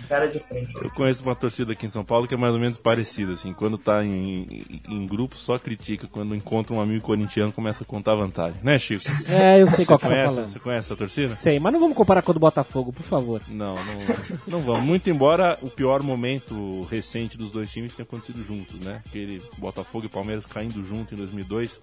Cara 0.08 0.28
de 0.28 0.40
frente. 0.40 0.76
Eu 0.76 0.90
conheço 0.92 1.24
uma 1.24 1.36
torcida 1.36 1.74
aqui 1.74 1.86
em 1.86 1.90
São 1.90 2.04
Paulo 2.04 2.28
que 2.28 2.34
é 2.34 2.38
mais 2.38 2.54
ou 2.54 2.60
menos 2.60 2.78
parecida, 2.78 3.34
assim. 3.34 3.54
Quando 3.54 3.78
tá 3.78 4.04
em, 4.04 4.44
em, 4.44 4.82
em 4.90 5.08
grupo, 5.08 5.36
só 5.36 5.58
critica. 5.58 6.08
Quando 6.08 6.36
encontra 6.36 6.76
um 6.76 6.82
amigo 6.82 7.04
corintiano, 7.04 7.52
começa 7.52 7.84
a 7.84 7.88
contar 7.88 8.16
vantagem. 8.16 8.60
Né, 8.64 8.78
Chico? 8.78 9.04
É, 9.30 9.62
eu 9.62 9.68
sei 9.68 9.86
qual 9.86 9.98
que 9.98 10.06
você 10.06 10.14
tá 10.14 10.30
falando. 10.30 10.50
você 10.50 10.60
conhece 10.60 10.94
a 10.94 10.96
torcida? 10.96 11.36
Sei, 11.36 11.60
mas 11.60 11.74
não 11.74 11.80
vamos 11.80 11.96
comparar 11.96 12.22
com 12.22 12.32
a 12.32 12.34
do 12.34 12.40
Botafogo, 12.40 12.92
por 12.92 13.04
favor. 13.04 13.42
Não, 13.48 13.76
não, 13.76 13.98
não 14.48 14.60
vamos. 14.62 14.86
Muito 14.86 15.10
embora 15.10 15.58
o 15.62 15.70
pior 15.70 16.02
momento 16.04 16.84
recente 16.84 17.38
dos 17.38 17.52
dois 17.52 17.72
times 17.72 17.94
tenha 17.94 18.04
acontecido 18.04 18.44
juntos, 18.46 18.80
né? 18.82 19.02
Aquele 19.08 19.42
Botafogo 19.58 20.06
e 20.06 20.10
Palmeiras 20.10 20.46
caindo 20.46 20.84
junto 20.84 21.14
em 21.14 21.18
2002 21.18 21.80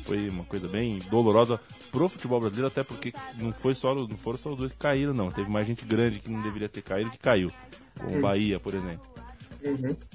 foi 0.00 0.28
uma 0.28 0.44
coisa 0.44 0.66
bem 0.68 0.98
dolorosa 1.10 1.60
pro 1.90 2.08
futebol 2.08 2.40
brasileiro, 2.40 2.68
até 2.68 2.82
porque 2.82 3.12
não 3.36 3.52
foi 3.52 3.74
só 3.74 3.94
não 3.94 4.16
foram 4.16 4.38
só 4.38 4.50
os 4.52 4.58
dois 4.58 4.72
que 4.72 4.78
caíram, 4.78 5.12
não. 5.14 5.30
Teve 5.30 5.48
mais 5.50 5.66
gente 5.66 5.84
grande 5.84 6.18
que 6.20 6.30
não 6.30 6.42
deveria 6.42 6.68
ter 6.68 6.82
caído 6.82 7.10
que 7.10 7.18
caiu, 7.18 7.50
como 7.98 8.18
o 8.18 8.20
Bahia, 8.20 8.58
por 8.60 8.74
exemplo. 8.74 9.08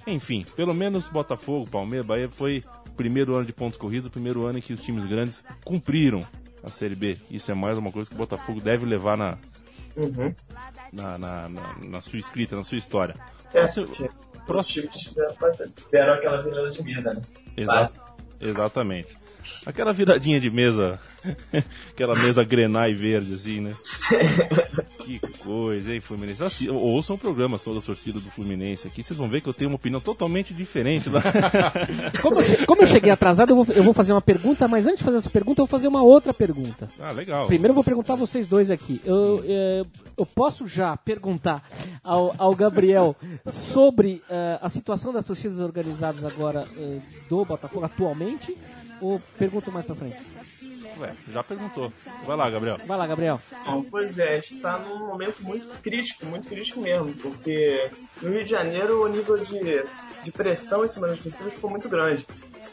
Enfim, 0.08 0.44
pelo 0.56 0.74
menos 0.74 1.08
Botafogo, 1.08 1.68
Palmeiras, 1.70 2.06
Bahia 2.08 2.30
foi 2.30 2.64
o 2.88 2.92
primeiro 2.94 3.36
ano 3.36 3.46
de 3.46 3.54
pontos 3.54 3.78
corridos, 3.78 4.08
o 4.08 4.12
primeiro 4.12 4.46
ano 4.46 4.58
em 4.58 4.62
que 4.62 4.74
os 4.74 4.82
times 4.82 5.06
grandes 5.06 5.44
cumpriram 5.64 6.22
a 6.64 6.70
Série 6.70 6.96
B. 6.96 7.18
Isso 7.30 7.52
é 7.52 7.54
mais 7.54 7.78
uma 7.78 7.92
coisa 7.92 8.10
que 8.10 8.16
o 8.16 8.18
Botafogo 8.18 8.60
deve 8.60 8.86
levar 8.88 9.16
na, 9.16 9.38
na, 10.92 11.18
na, 11.18 11.50
na- 11.50 11.76
na 11.80 12.02
sua 12.02 12.18
escrita, 12.18 12.56
na 12.56 12.64
sua 12.64 12.78
história. 12.78 13.16
É, 13.54 13.66
Próximo- 14.48 14.88
os 14.88 14.92
times 14.94 14.96
tiveram, 14.96 16.14
aquela 16.16 16.42
virada 16.42 16.72
de 16.72 16.84
mesa, 16.84 17.14
né? 17.14 17.22
Exa- 17.56 17.72
Básico. 17.74 18.16
exatamente. 18.42 19.16
Aquela 19.66 19.92
viradinha 19.94 20.40
de 20.40 20.50
mesa, 20.50 21.00
aquela 21.90 22.14
mesa 22.16 22.44
grená 22.44 22.88
e 22.88 22.94
verde, 22.94 23.34
assim, 23.34 23.62
né? 23.62 23.74
que 25.00 25.20
coisa, 25.40 25.94
hein, 25.94 26.02
Fluminense? 26.02 26.44
Assi- 26.44 26.70
ouçam 26.70 27.16
o 27.16 27.20
programa 27.20 27.58
Sou 27.58 27.74
da 27.74 27.82
Torcida 27.82 28.20
do 28.20 28.30
Fluminense 28.32 28.88
aqui, 28.88 29.02
vocês 29.04 29.18
vão 29.18 29.28
ver 29.30 29.42
que 29.42 29.48
eu 29.50 29.54
tenho 29.54 29.70
uma 29.70 29.76
opinião 29.76 30.00
totalmente 30.02 30.54
diferente 30.54 31.10
lá. 31.10 31.22
Como 32.22 32.42
eu, 32.42 32.66
como 32.66 32.82
eu 32.84 32.88
cheguei 32.88 33.12
atrasado, 33.12 33.52
eu 33.52 33.64
vou, 33.64 33.76
eu 33.76 33.84
vou 33.84 33.94
fazer 33.94 34.12
uma 34.12 34.22
pergunta, 34.22 34.68
mas 34.68 34.86
antes 34.88 35.00
de 35.00 35.04
fazer 35.04 35.18
essa 35.18 35.30
pergunta, 35.30 35.62
eu 35.62 35.66
vou 35.66 35.72
fazer 35.72 35.88
uma 35.88 36.02
outra 36.04 36.34
pergunta. 36.34 36.88
ah, 37.00 37.12
legal. 37.12 37.48
Primeiro 37.48 37.72
eu 37.72 37.76
vou 37.76 37.84
perguntar 37.84 38.14
a 38.14 38.18
vocês 38.18 38.48
dois 38.48 38.70
aqui. 38.72 39.02
Eu, 39.06 39.44
eh, 39.46 39.86
eu 40.18 40.26
posso 40.26 40.68
já 40.68 40.96
perguntar 40.98 41.68
ao, 42.04 42.34
ao 42.38 42.56
Gabriel 42.56 43.16
sobre 43.48 44.22
eh, 44.30 44.60
a 44.62 44.70
situação 44.70 45.12
das 45.14 45.26
torcidas 45.26 45.60
organizadas 45.60 46.24
agora 46.24 46.66
eh, 46.78 47.00
do 47.30 47.44
Botafogo 47.46 47.86
atualmente? 47.86 48.56
Ou 49.02 49.20
pergunto 49.38 49.72
mais 49.72 49.86
pra 49.86 49.96
frente? 49.96 50.18
Ué, 50.98 51.14
já 51.32 51.44
perguntou. 51.44 51.92
Vai 52.26 52.38
lá, 52.38 52.50
Gabriel. 52.50 52.78
Vai 52.86 52.98
lá, 52.98 53.06
Gabriel. 53.06 53.42
Bom, 53.66 53.84
pois 53.84 54.18
é, 54.18 54.30
a 54.30 54.36
gente 54.36 54.56
está 54.56 54.78
num 54.78 55.08
momento 55.08 55.44
muito 55.44 55.68
crítico, 55.82 56.26
muito 56.26 56.48
crítico 56.48 56.80
mesmo, 56.80 57.14
porque 57.16 57.92
no 58.22 58.32
Rio 58.32 58.46
de 58.46 58.52
Janeiro 58.52 59.04
o 59.04 59.08
nível 59.08 59.38
de, 59.38 59.84
de 60.24 60.32
pressão 60.32 60.86
em 60.86 60.88
cima 60.88 61.08
das 61.08 61.20
torcidas 61.20 61.56
ficou 61.56 61.70
muito 61.70 61.90
grande. 61.90 62.26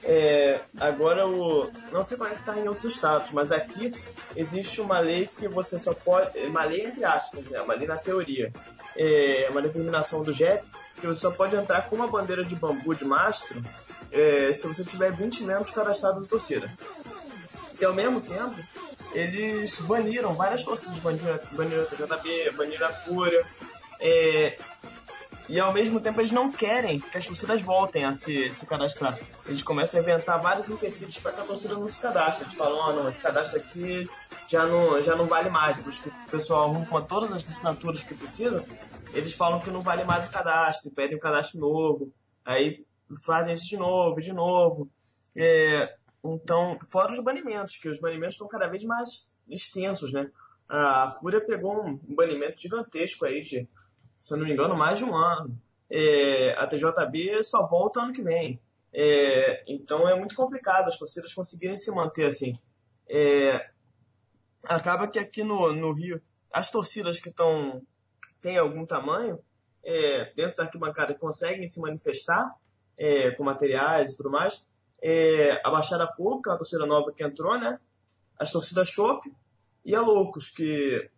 É, 0.05 0.61
agora 0.81 1.27
o. 1.27 1.71
Não 1.93 2.03
sei 2.03 2.17
como 2.17 2.29
é 2.29 2.35
que 2.35 2.45
tá 2.45 2.59
em 2.59 2.67
outros 2.67 2.93
estados, 2.93 3.31
mas 3.31 3.53
aqui 3.53 3.95
existe 4.37 4.81
uma 4.81 4.99
lei 4.99 5.29
que 5.39 5.47
você 5.49 5.79
só 5.79 5.95
pode. 5.95 6.37
Uma 6.41 6.65
lei 6.65 6.87
entre 6.87 7.05
aspas, 7.05 7.45
né? 7.45 7.61
Uma 7.61 7.75
lei 7.75 7.87
na 7.87 7.97
teoria. 7.97 8.53
É 8.97 9.49
uma 9.51 9.63
determinação 9.63 10.23
do 10.23 10.33
JEP 10.33 10.65
que 11.01 11.07
você 11.07 11.21
só 11.21 11.31
pode 11.31 11.57
entrar 11.57 11.89
com 11.89 11.97
uma 11.97 12.07
bandeira 12.07 12.45
de 12.45 12.55
bambu 12.55 12.95
de 12.95 13.05
mastro 13.05 13.63
é, 14.13 14.53
se 14.53 14.67
você 14.67 14.85
tiver 14.85 15.13
20 15.13 15.45
membros 15.45 15.71
cadastrados 15.71 16.23
na 16.23 16.29
torcida. 16.29 16.71
E 17.81 17.85
ao 17.85 17.95
mesmo 17.95 18.21
tempo, 18.21 18.55
eles 19.13 19.79
baniram 19.81 20.35
várias 20.35 20.63
torcidas, 20.63 20.99
baniram, 20.99 21.35
a 21.35 21.87
TJB, 21.87 22.53
baniram 22.53 22.87
a 22.87 22.93
Fúria. 22.93 23.45
É, 24.01 24.57
e 25.49 25.59
ao 25.59 25.73
mesmo 25.73 26.01
tempo 26.01 26.21
eles 26.21 26.31
não 26.31 26.53
querem 26.53 27.01
que 27.01 27.19
as 27.19 27.27
torcidas 27.27 27.61
voltem 27.61 28.05
a 28.05 28.15
se, 28.15 28.51
se 28.53 28.65
cadastrar. 28.67 29.19
Eles 29.47 29.63
começam 29.63 29.99
a 29.99 30.03
inventar 30.03 30.41
vários 30.41 30.71
empecilhos 30.71 31.19
para 31.19 31.33
que 31.33 31.41
a 31.41 31.45
torcida 31.45 31.75
não 31.75 31.89
se 31.89 31.99
cadastre. 31.99 32.45
Eles 32.45 32.55
falam, 32.55 32.79
oh, 32.79 32.93
não, 32.93 33.09
esse 33.09 33.21
cadastro 33.21 33.59
aqui 33.59 34.09
já 34.49 34.65
não, 34.65 35.03
já 35.03 35.17
não 35.17 35.27
vale 35.27 35.51
mais. 35.51 35.77
Depois 35.77 35.99
que 35.99 36.09
o 36.09 36.31
pessoal 36.31 36.71
arruma 36.71 37.03
todas 37.03 37.33
as 37.33 37.45
assinaturas 37.45 38.01
que 38.01 38.15
precisa, 38.15 38.65
eles 39.13 39.33
falam 39.35 39.61
que 39.61 39.71
não 39.71 39.83
vale 39.83 40.05
mais 40.05 40.27
o 40.27 40.31
cadastro, 40.31 40.91
pedem 40.93 41.17
um 41.17 41.21
cadastro 41.21 41.59
novo. 41.59 42.13
Aí 42.45 42.85
fazem 43.25 43.55
isso 43.55 43.69
de 43.69 43.77
novo, 43.77 44.21
de 44.21 44.33
novo. 44.33 44.91
É, 45.37 45.95
então, 46.25 46.79
fora 46.85 47.13
os 47.13 47.21
banimentos, 47.21 47.77
que 47.77 47.89
os 47.89 47.99
banimentos 47.99 48.35
estão 48.35 48.47
cada 48.47 48.69
vez 48.69 48.85
mais 48.85 49.37
extensos, 49.49 50.13
né? 50.13 50.31
A 50.69 51.11
Fúria 51.21 51.41
pegou 51.41 51.85
um 51.85 51.99
banimento 52.15 52.61
gigantesco 52.61 53.27
aí 53.27 53.43
de, 53.43 53.69
se 54.19 54.33
eu 54.33 54.39
não 54.39 54.47
me 54.47 54.53
engano, 54.53 54.77
mais 54.77 54.99
de 54.99 55.05
um 55.05 55.15
ano. 55.15 55.61
É, 55.91 56.55
a 56.57 56.67
TJB 56.67 57.43
só 57.43 57.67
volta 57.67 58.01
ano 58.01 58.13
que 58.13 58.23
vem. 58.23 58.61
É, 58.93 59.65
então 59.67 60.09
é 60.09 60.19
muito 60.19 60.35
complicado 60.35 60.89
as 60.89 60.99
torcidas 60.99 61.35
conseguirem 61.35 61.77
se 61.77 61.91
manter 61.91 62.27
assim. 62.27 62.55
É, 63.09 63.71
acaba 64.65 65.09
que 65.09 65.19
aqui 65.19 65.43
no, 65.43 65.73
no 65.73 65.93
Rio, 65.93 66.23
as 66.53 66.71
torcidas 66.71 67.21
que 67.21 67.29
estão 67.29 67.83
têm 68.41 68.59
algum 68.59 68.87
tamanho, 68.87 69.39
é, 69.85 70.33
dentro 70.35 70.57
da 70.57 70.65
arquibancada, 70.65 71.15
conseguem 71.15 71.67
se 71.67 71.81
manifestar 71.81 72.55
é, 72.99 73.31
com 73.33 73.45
materiais 73.45 74.13
e 74.13 74.17
tudo 74.17 74.31
mais. 74.31 74.67
É, 75.03 75.61
a 75.65 75.71
Baixada 75.71 76.07
Fogo, 76.09 76.43
que 76.43 76.49
é 76.49 76.53
uma 76.53 76.59
torcida 76.59 76.87
nova 76.87 77.13
que 77.13 77.25
entrou, 77.25 77.59
né? 77.59 77.79
As 78.39 78.51
torcidas 78.53 78.89
Chopp 78.89 79.31
e 79.85 79.95
a 79.95 80.01
Loucos, 80.01 80.51
que 80.51 81.11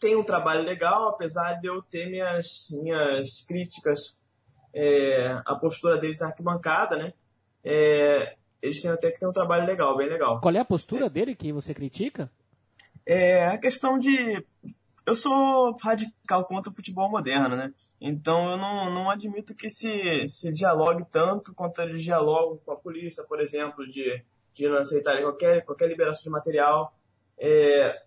tem 0.00 0.16
um 0.16 0.24
trabalho 0.24 0.62
legal, 0.62 1.08
apesar 1.08 1.54
de 1.54 1.66
eu 1.66 1.82
ter 1.82 2.08
minhas, 2.08 2.68
minhas 2.70 3.42
críticas 3.42 4.18
é, 4.72 5.40
à 5.44 5.54
postura 5.54 5.98
deles 5.98 6.20
na 6.20 6.28
arquibancada, 6.28 6.96
né? 6.96 7.12
É, 7.64 8.36
eles 8.62 8.80
têm 8.80 8.90
até 8.90 9.10
que 9.10 9.18
ter 9.18 9.26
um 9.26 9.32
trabalho 9.32 9.66
legal, 9.66 9.96
bem 9.96 10.08
legal. 10.08 10.40
Qual 10.40 10.54
é 10.54 10.58
a 10.58 10.64
postura 10.64 11.06
é. 11.06 11.10
dele 11.10 11.34
que 11.34 11.52
você 11.52 11.74
critica? 11.74 12.30
É 13.04 13.46
a 13.46 13.58
questão 13.58 13.98
de. 13.98 14.44
Eu 15.08 15.16
sou 15.16 15.74
radical 15.82 16.44
contra 16.44 16.70
o 16.70 16.74
futebol 16.74 17.10
moderno, 17.10 17.56
né? 17.56 17.72
Então 17.98 18.50
eu 18.50 18.58
não, 18.58 18.92
não 18.92 19.10
admito 19.10 19.54
que 19.54 19.70
se, 19.70 20.28
se 20.28 20.52
dialogue 20.52 21.02
tanto 21.10 21.54
quanto 21.54 21.80
eles 21.80 22.02
dialogam 22.02 22.58
com 22.58 22.72
a 22.72 22.76
polícia, 22.76 23.24
por 23.24 23.40
exemplo, 23.40 23.88
de, 23.88 24.22
de 24.52 24.68
não 24.68 24.76
aceitarem 24.76 25.22
qualquer, 25.22 25.64
qualquer 25.64 25.88
liberação 25.88 26.24
de 26.24 26.28
material. 26.28 26.94
É, 27.38 28.02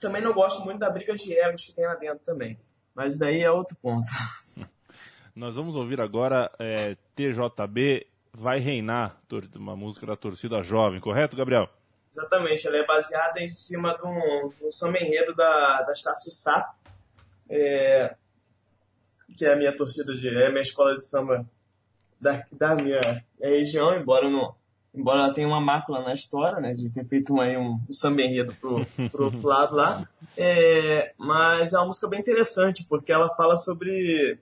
também 0.00 0.22
não 0.22 0.32
gosto 0.32 0.64
muito 0.64 0.78
da 0.78 0.88
briga 0.88 1.16
de 1.16 1.36
egos 1.36 1.64
que 1.64 1.74
tem 1.74 1.86
lá 1.86 1.96
dentro 1.96 2.20
também. 2.20 2.56
Mas 2.94 3.18
daí 3.18 3.40
é 3.40 3.50
outro 3.50 3.76
ponto. 3.82 4.08
Nós 5.34 5.56
vamos 5.56 5.74
ouvir 5.74 6.00
agora 6.00 6.52
é, 6.56 6.96
TJB 7.16 8.06
Vai 8.32 8.60
Reinar, 8.60 9.20
uma 9.56 9.74
música 9.74 10.06
da 10.06 10.14
torcida 10.14 10.62
jovem, 10.62 11.00
correto, 11.00 11.36
Gabriel? 11.36 11.68
Exatamente, 12.12 12.66
ela 12.66 12.76
é 12.76 12.86
baseada 12.86 13.40
em 13.40 13.48
cima 13.48 13.96
de 13.96 14.06
um, 14.06 14.52
um 14.68 14.70
samba 14.70 14.98
enredo 14.98 15.34
da, 15.34 15.82
da 15.82 15.92
Estácio 15.92 16.30
Sá, 16.30 16.74
é, 17.48 18.14
que 19.36 19.46
é 19.46 19.52
a 19.54 19.56
minha 19.56 19.74
torcida, 19.74 20.14
de, 20.14 20.28
é 20.28 20.46
a 20.46 20.50
minha 20.50 20.60
escola 20.60 20.94
de 20.94 21.02
samba 21.02 21.46
da, 22.20 22.44
da 22.52 22.74
minha 22.74 23.24
região, 23.40 23.96
embora 23.96 24.28
não, 24.28 24.54
embora 24.94 25.20
ela 25.20 25.34
tenha 25.34 25.48
uma 25.48 25.60
mácula 25.60 26.02
na 26.02 26.12
história, 26.12 26.60
né, 26.60 26.74
de 26.74 26.92
ter 26.92 27.04
feito 27.06 27.32
uma, 27.32 27.46
um, 27.46 27.80
um 27.88 27.92
samba 27.92 28.20
enredo 28.20 28.54
pro, 28.60 28.84
pro 29.10 29.24
outro 29.24 29.48
lado 29.48 29.74
lá, 29.74 30.06
é, 30.36 31.14
mas 31.16 31.72
é 31.72 31.78
uma 31.78 31.86
música 31.86 32.06
bem 32.08 32.20
interessante, 32.20 32.84
porque 32.90 33.10
ela 33.10 33.34
fala 33.34 33.56
sobre, 33.56 34.38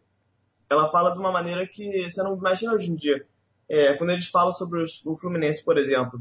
ela 0.68 0.90
fala 0.90 1.12
de 1.12 1.20
uma 1.20 1.30
maneira 1.30 1.64
que 1.68 2.10
você 2.10 2.20
não 2.20 2.36
imagina 2.36 2.74
hoje 2.74 2.90
em 2.90 2.96
dia, 2.96 3.24
é, 3.68 3.94
quando 3.94 4.10
eles 4.10 4.26
falam 4.26 4.50
sobre 4.50 4.82
os, 4.82 5.06
o 5.06 5.14
Fluminense, 5.14 5.64
por 5.64 5.78
exemplo, 5.78 6.20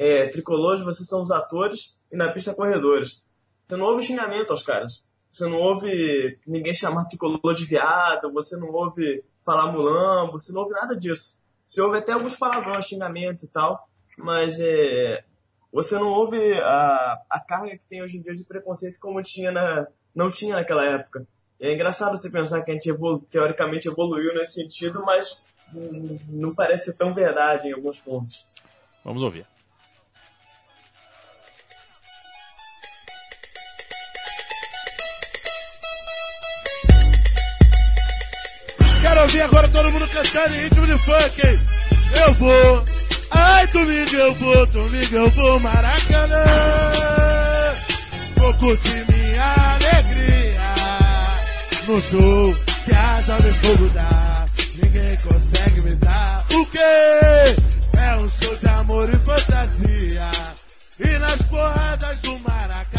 é, 0.00 0.28
tricolores, 0.28 0.80
vocês 0.80 1.06
são 1.06 1.22
os 1.22 1.30
atores 1.30 2.00
e 2.10 2.16
na 2.16 2.32
pista 2.32 2.54
corredores. 2.54 3.22
Você 3.68 3.76
não 3.76 3.84
ouve 3.84 4.02
xingamento 4.02 4.50
aos 4.50 4.62
caras. 4.62 5.06
Você 5.30 5.46
não 5.46 5.58
ouve 5.58 6.38
ninguém 6.46 6.72
chamar 6.72 7.04
tricolor 7.04 7.54
de 7.54 7.66
viado, 7.66 8.32
você 8.32 8.56
não 8.56 8.72
ouve 8.72 9.22
falar 9.44 9.70
mulambo, 9.70 10.32
você 10.38 10.54
não 10.54 10.62
ouve 10.62 10.72
nada 10.72 10.96
disso. 10.96 11.38
Você 11.66 11.82
ouve 11.82 11.98
até 11.98 12.12
alguns 12.12 12.34
palavrões, 12.34 12.86
xingamentos 12.86 13.44
e 13.44 13.52
tal, 13.52 13.90
mas 14.16 14.58
é, 14.58 15.22
você 15.70 15.96
não 15.96 16.08
ouve 16.08 16.54
a, 16.54 17.20
a 17.28 17.38
carga 17.38 17.76
que 17.76 17.84
tem 17.86 18.02
hoje 18.02 18.16
em 18.16 18.22
dia 18.22 18.34
de 18.34 18.44
preconceito 18.44 18.98
como 18.98 19.22
tinha 19.22 19.52
na, 19.52 19.86
não 20.14 20.30
tinha 20.30 20.56
naquela 20.56 20.84
época. 20.84 21.26
É 21.60 21.74
engraçado 21.74 22.16
você 22.16 22.30
pensar 22.30 22.62
que 22.62 22.70
a 22.70 22.74
gente 22.74 22.88
evolu 22.88 23.20
teoricamente 23.30 23.86
evoluiu 23.86 24.32
nesse 24.32 24.62
sentido, 24.62 25.04
mas 25.04 25.46
não 26.26 26.54
parece 26.54 26.86
ser 26.86 26.94
tão 26.94 27.12
verdade 27.12 27.68
em 27.68 27.72
alguns 27.74 27.98
pontos. 27.98 28.48
Vamos 29.04 29.22
ouvir. 29.22 29.46
Ouvir 39.40 39.42
agora 39.42 39.68
todo 39.68 39.90
mundo 39.90 40.06
cantando 40.08 40.54
em 40.54 40.60
ritmo 40.64 40.86
de 40.86 40.98
funk? 40.98 41.40
Eu 42.26 42.34
vou, 42.34 42.84
ai 43.30 43.66
domingo 43.68 44.14
eu 44.14 44.34
vou, 44.34 44.66
domingo 44.66 45.16
eu 45.16 45.30
vou 45.30 45.60
Maracanã. 45.60 46.44
Vou 48.36 48.52
curtir 48.54 49.06
minha 49.08 49.54
alegria 49.74 50.60
no 51.86 52.00
show 52.02 52.54
que 52.84 52.92
a 52.92 53.22
Jovem 53.22 53.52
Fogo 53.54 53.88
dá. 53.94 54.44
Ninguém 54.82 55.16
consegue 55.16 55.80
me 55.80 55.94
dar 55.94 56.44
o 56.52 56.66
quê? 56.66 56.78
É 57.98 58.16
um 58.16 58.28
show 58.28 58.54
de 58.56 58.68
amor 58.68 59.08
e 59.08 59.16
fantasia. 59.16 60.30
E 60.98 61.18
nas 61.18 61.40
porradas 61.42 62.18
do 62.18 62.38
Maracanã 62.40 62.89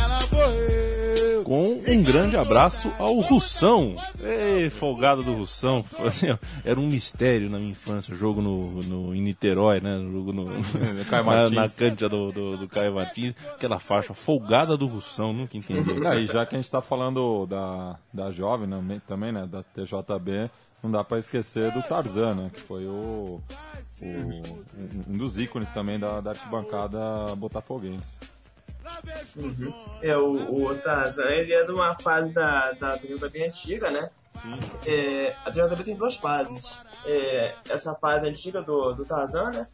um 2.02 2.04
grande 2.04 2.36
abraço 2.36 2.92
ao 2.98 3.20
Russão. 3.20 3.96
Ei, 4.20 4.72
folgado 4.72 5.22
do 5.22 5.34
Russão. 5.34 5.86
Era 6.66 6.80
um 6.80 6.88
mistério 6.88 7.48
na 7.48 7.60
minha 7.60 7.72
infância. 7.72 8.12
O 8.12 8.18
jogo 8.18 8.42
no, 8.42 8.82
no, 8.82 9.16
em 9.16 9.22
Niterói, 9.22 9.80
né? 9.80 9.98
O 9.98 10.12
jogo 10.12 10.34
no, 10.34 10.46
na, 11.24 11.50
na 11.52 11.70
cancha 11.70 12.10
do, 12.10 12.32
do, 12.32 12.58
do 12.58 12.68
Caio 12.68 12.96
Martins. 12.96 13.36
Aquela 13.54 13.78
faixa 13.78 14.16
folgada 14.16 14.76
do 14.76 14.88
Russão. 14.88 15.32
Nunca 15.32 15.56
entendi. 15.56 15.92
e 16.24 16.26
já 16.26 16.44
que 16.44 16.56
a 16.56 16.58
gente 16.58 16.66
está 16.66 16.82
falando 16.82 17.46
da, 17.46 18.00
da 18.12 18.32
jovem 18.32 18.68
né, 18.68 19.00
também, 19.08 19.32
né? 19.32 19.46
Da 19.46 19.62
TJB 19.62 20.50
não 20.82 20.90
dá 20.90 21.04
para 21.04 21.20
esquecer 21.20 21.72
do 21.72 21.84
Tarzan, 21.84 22.34
né, 22.34 22.52
que 22.52 22.62
foi 22.62 22.88
o, 22.88 23.40
o, 24.02 24.08
um 25.08 25.16
dos 25.16 25.38
ícones 25.38 25.70
também 25.70 26.00
da, 26.00 26.20
da 26.20 26.32
arquibancada 26.32 27.36
botafoguense. 27.36 28.18
Uhum. 29.36 29.74
É, 30.02 30.18
o, 30.18 30.66
o 30.66 30.76
Tarzan, 30.76 31.30
ele 31.30 31.54
é 31.54 31.64
de 31.64 31.72
uma 31.72 31.96
fase 31.96 32.32
da, 32.32 32.72
da 32.74 32.98
trilogia 32.98 33.30
bem 33.30 33.48
antiga, 33.48 33.90
né? 33.92 34.10
É, 34.86 35.36
a 35.46 35.52
trilogia 35.52 35.84
tem 35.84 35.96
duas 35.96 36.16
fases. 36.16 36.84
É, 37.06 37.54
essa 37.70 37.94
fase 37.96 38.28
antiga 38.28 38.62
do, 38.62 38.94
do 38.94 39.06
Tarzan, 39.06 39.52
né? 39.52 39.68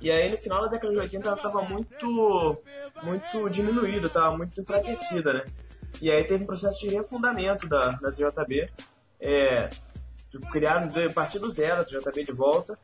E 0.00 0.10
aí 0.10 0.30
no 0.30 0.36
final 0.36 0.62
da 0.62 0.68
década 0.68 0.92
de 0.92 0.98
80 0.98 1.28
ela 1.28 1.36
estava 1.36 1.62
muito, 1.62 2.58
muito 3.02 3.48
diminuída, 3.48 4.08
estava 4.08 4.36
muito 4.36 4.60
enfraquecida, 4.60 5.32
né? 5.32 5.44
E 6.00 6.10
aí 6.10 6.24
teve 6.24 6.42
um 6.42 6.46
processo 6.46 6.80
de 6.80 6.88
refundamento 6.88 7.68
da, 7.68 7.90
da 7.92 8.10
TJB. 8.10 8.68
É, 9.20 9.70
criaram 10.50 10.88
a 10.88 11.12
partir 11.12 11.38
do 11.38 11.50
zero, 11.50 11.80
a 11.80 11.84
TJB 11.84 12.24
de 12.24 12.32
volta. 12.32 12.78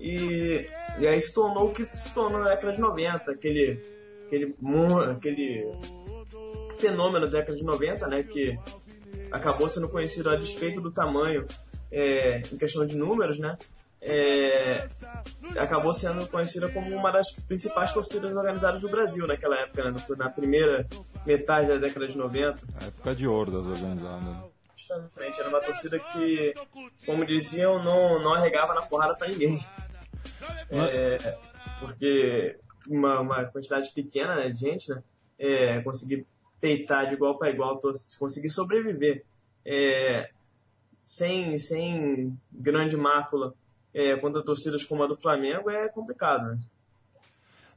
E, 0.00 0.68
e 0.98 1.06
aí 1.06 1.20
se 1.20 1.32
tornou 1.32 1.68
o 1.68 1.72
que 1.72 1.84
se 1.84 2.12
tornou 2.12 2.40
na 2.40 2.50
década 2.50 2.72
de 2.72 2.80
90, 2.80 3.30
aquele, 3.30 3.80
aquele, 4.26 4.54
aquele 5.10 5.72
fenômeno 6.78 7.26
da 7.26 7.38
década 7.38 7.56
de 7.56 7.64
90, 7.64 8.06
né, 8.08 8.22
que 8.22 8.58
acabou 9.30 9.68
sendo 9.68 9.88
conhecido 9.88 10.30
a 10.30 10.36
despeito 10.36 10.80
do 10.80 10.90
tamanho 10.90 11.46
é, 11.90 12.42
em 12.52 12.56
questão 12.56 12.84
de 12.84 12.96
números, 12.96 13.38
né, 13.38 13.56
é, 14.00 14.86
acabou 15.58 15.94
sendo 15.94 16.28
conhecida 16.28 16.68
como 16.68 16.94
uma 16.94 17.10
das 17.10 17.32
principais 17.32 17.90
torcidas 17.90 18.30
organizadas 18.34 18.82
do 18.82 18.88
Brasil 18.88 19.26
naquela 19.26 19.58
época, 19.58 19.90
né, 19.90 20.04
na 20.16 20.28
primeira 20.28 20.86
metade 21.24 21.68
da 21.68 21.78
década 21.78 22.06
de 22.06 22.18
90. 22.18 22.60
A 22.80 22.84
época 22.84 23.14
de 23.14 23.26
ouro 23.26 23.50
das 23.50 23.66
organizadas. 23.66 24.54
Justamente, 24.76 25.40
era 25.40 25.48
uma 25.48 25.60
torcida 25.60 25.98
que, 25.98 26.54
como 27.06 27.24
diziam, 27.24 27.82
não, 27.82 28.20
não 28.20 28.34
arregava 28.34 28.74
na 28.74 28.82
porrada 28.82 29.14
pra 29.14 29.28
ninguém. 29.28 29.64
É, 30.70 31.38
porque 31.80 32.58
uma, 32.88 33.20
uma 33.20 33.44
quantidade 33.44 33.90
pequena 33.92 34.36
né, 34.36 34.50
de 34.50 34.60
gente, 34.60 34.90
né? 34.90 35.02
É, 35.38 35.80
conseguir 35.82 36.26
peitar 36.60 37.08
de 37.08 37.14
igual 37.14 37.36
para 37.36 37.50
igual, 37.50 37.80
conseguir 38.18 38.48
sobreviver 38.50 39.24
é, 39.66 40.30
sem, 41.04 41.58
sem 41.58 42.38
grande 42.52 42.96
mácula 42.96 43.54
é, 43.92 44.16
contra 44.16 44.42
torcidas 44.42 44.84
como 44.84 45.02
a 45.02 45.06
do 45.06 45.16
Flamengo 45.16 45.70
é 45.70 45.88
complicado, 45.88 46.50
né? 46.50 46.58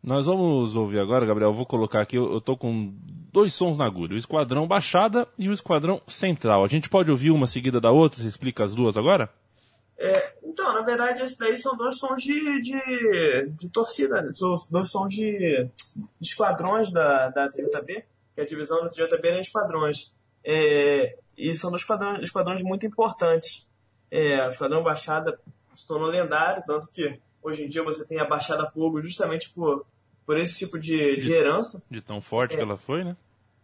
Nós 0.01 0.25
vamos 0.25 0.75
ouvir 0.75 0.99
agora, 0.99 1.25
Gabriel. 1.25 1.49
Eu 1.49 1.55
vou 1.55 1.65
colocar 1.65 2.01
aqui, 2.01 2.15
eu, 2.17 2.31
eu 2.31 2.39
tô 2.39 2.55
com 2.55 2.93
dois 3.31 3.53
sons 3.53 3.77
na 3.77 3.85
agulha: 3.85 4.13
o 4.13 4.17
Esquadrão 4.17 4.67
Baixada 4.67 5.27
e 5.37 5.49
o 5.49 5.53
Esquadrão 5.53 6.01
Central. 6.07 6.63
A 6.63 6.67
gente 6.67 6.87
pode 6.87 7.11
ouvir 7.11 7.31
uma 7.31 7.47
seguida 7.47 7.81
da 7.81 7.91
outra? 7.91 8.21
Você 8.21 8.27
explica 8.27 8.63
as 8.63 8.73
duas 8.73 8.95
agora? 8.95 9.29
É, 9.99 10.33
então, 10.43 10.73
na 10.73 10.81
verdade, 10.81 11.23
esses 11.23 11.37
daí 11.37 11.57
são 11.57 11.75
dois 11.75 11.97
sons 11.97 12.21
de, 12.21 12.61
de, 12.61 13.49
de 13.49 13.69
torcida, 13.69 14.21
né? 14.21 14.31
são 14.33 14.55
dois 14.69 14.89
sons 14.89 15.13
de, 15.13 15.67
de 16.19 16.27
esquadrões 16.27 16.91
da, 16.91 17.29
da 17.29 17.49
TJB, 17.49 18.03
que 18.35 18.41
a 18.41 18.45
divisão 18.45 18.83
da 18.83 18.89
TJB 18.89 19.27
é 19.29 19.39
esquadrões. 19.39 20.13
É, 20.43 21.17
e 21.35 21.53
são 21.55 21.71
dois 21.71 21.81
esquadrões, 21.81 22.21
esquadrões 22.21 22.61
muito 22.61 22.85
importantes. 22.85 23.67
É, 24.09 24.43
o 24.45 24.47
Esquadrão 24.47 24.83
Baixada 24.83 25.37
se 25.75 25.85
tornou 25.87 26.07
lendário, 26.09 26.63
tanto 26.65 26.89
que 26.91 27.19
hoje 27.41 27.65
em 27.65 27.69
dia 27.69 27.83
você 27.83 28.05
tem 28.05 28.19
a 28.19 28.25
Baixada 28.25 28.69
Fogo 28.69 29.01
justamente 29.01 29.49
por, 29.49 29.85
por 30.25 30.37
esse 30.37 30.57
tipo 30.57 30.79
de, 30.79 31.17
de 31.17 31.33
herança. 31.33 31.83
De 31.89 32.01
tão 32.01 32.21
forte 32.21 32.53
É. 32.53 32.57
que 32.57 32.63
ela 32.63 32.77
foi, 32.77 33.03
né? 33.03 33.17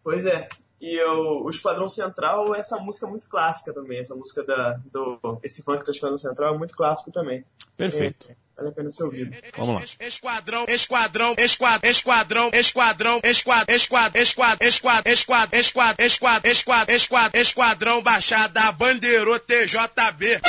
Pois 0.04 0.26
é. 0.26 0.50
E 0.86 1.02
o, 1.02 1.46
o 1.46 1.50
Esquadrão 1.50 1.88
Central, 1.88 2.54
essa 2.54 2.78
música 2.78 3.08
é 3.08 3.10
muito 3.10 3.30
clássica 3.30 3.72
também. 3.72 4.00
Essa 4.00 4.14
música 4.16 4.44
da, 4.44 4.78
do. 4.92 5.40
Esse 5.42 5.64
funk 5.64 5.82
do 5.86 5.92
Esquadrão 5.92 6.18
Central 6.18 6.56
é 6.56 6.58
muito 6.58 6.76
clássico 6.76 7.10
também. 7.10 7.46
Perfeito. 7.78 8.30
É, 8.30 8.36
vale 8.58 8.68
a 8.68 8.72
pena 8.74 8.90
ser 8.90 9.06
ouvido. 9.06 9.34
Vamos 9.56 9.76
lá. 9.76 10.06
Esquadrão, 10.06 10.66
esquadrão, 10.68 11.36
esquadrão, 11.38 11.90
esquadrão, 11.90 12.50
esquadrão, 12.52 13.22
esquadrão, 13.24 13.72
esquadrão, 13.72 14.12
esquadrão, 14.14 14.68
esquadrão, 14.68 15.08
esquadrão, 15.14 15.64
esquadrão, 15.64 16.04
esquadrão, 16.04 16.52
esquadrão, 16.52 16.92
esquadrão, 16.92 17.42
esquadrão 17.42 18.04
baixada, 18.04 18.70
bandeirou 18.74 19.40
TJB. 19.40 20.42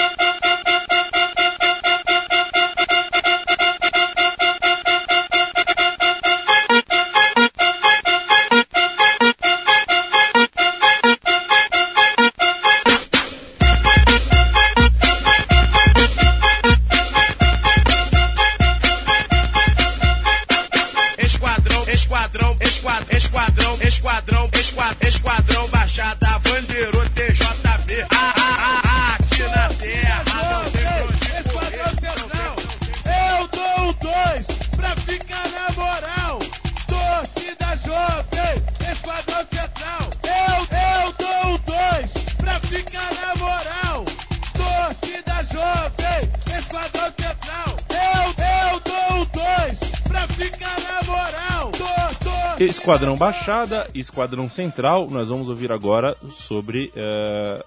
Esquadrão 52.84 53.16
Baixada, 53.16 53.90
Esquadrão 53.94 54.50
Central. 54.50 55.08
Nós 55.08 55.30
vamos 55.30 55.48
ouvir 55.48 55.72
agora 55.72 56.14
sobre 56.28 56.92
é, 56.94 57.64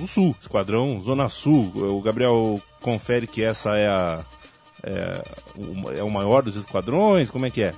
o 0.00 0.06
Sul, 0.06 0.36
Esquadrão 0.40 1.00
Zona 1.00 1.28
Sul. 1.28 1.72
O 1.74 2.00
Gabriel 2.00 2.62
confere 2.80 3.26
que 3.26 3.42
essa 3.42 3.76
é 3.76 3.88
a 3.88 4.24
é, 4.84 5.24
o, 5.56 5.90
é 5.90 6.04
o 6.04 6.08
maior 6.08 6.40
dos 6.44 6.54
esquadrões. 6.54 7.32
Como 7.32 7.46
é 7.46 7.50
que 7.50 7.64
é? 7.64 7.74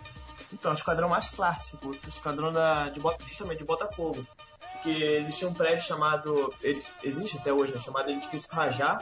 Então, 0.53 0.71
o 0.71 0.75
esquadrão 0.75 1.09
mais 1.09 1.31
clássico, 1.31 1.89
o 1.89 2.09
esquadrão 2.09 2.53
da, 2.53 2.91
de, 2.91 3.01
justamente 3.27 3.61
de 3.61 3.65
Botafogo. 3.65 4.23
Que 4.83 5.03
existia 5.03 5.49
um 5.49 5.55
prédio 5.55 5.87
chamado. 5.87 6.53
Existe 7.03 7.39
até 7.39 7.55
hoje, 7.55 7.73
né? 7.73 7.81
Chamado 7.81 8.11
Edifício 8.11 8.55
Rajá. 8.55 8.99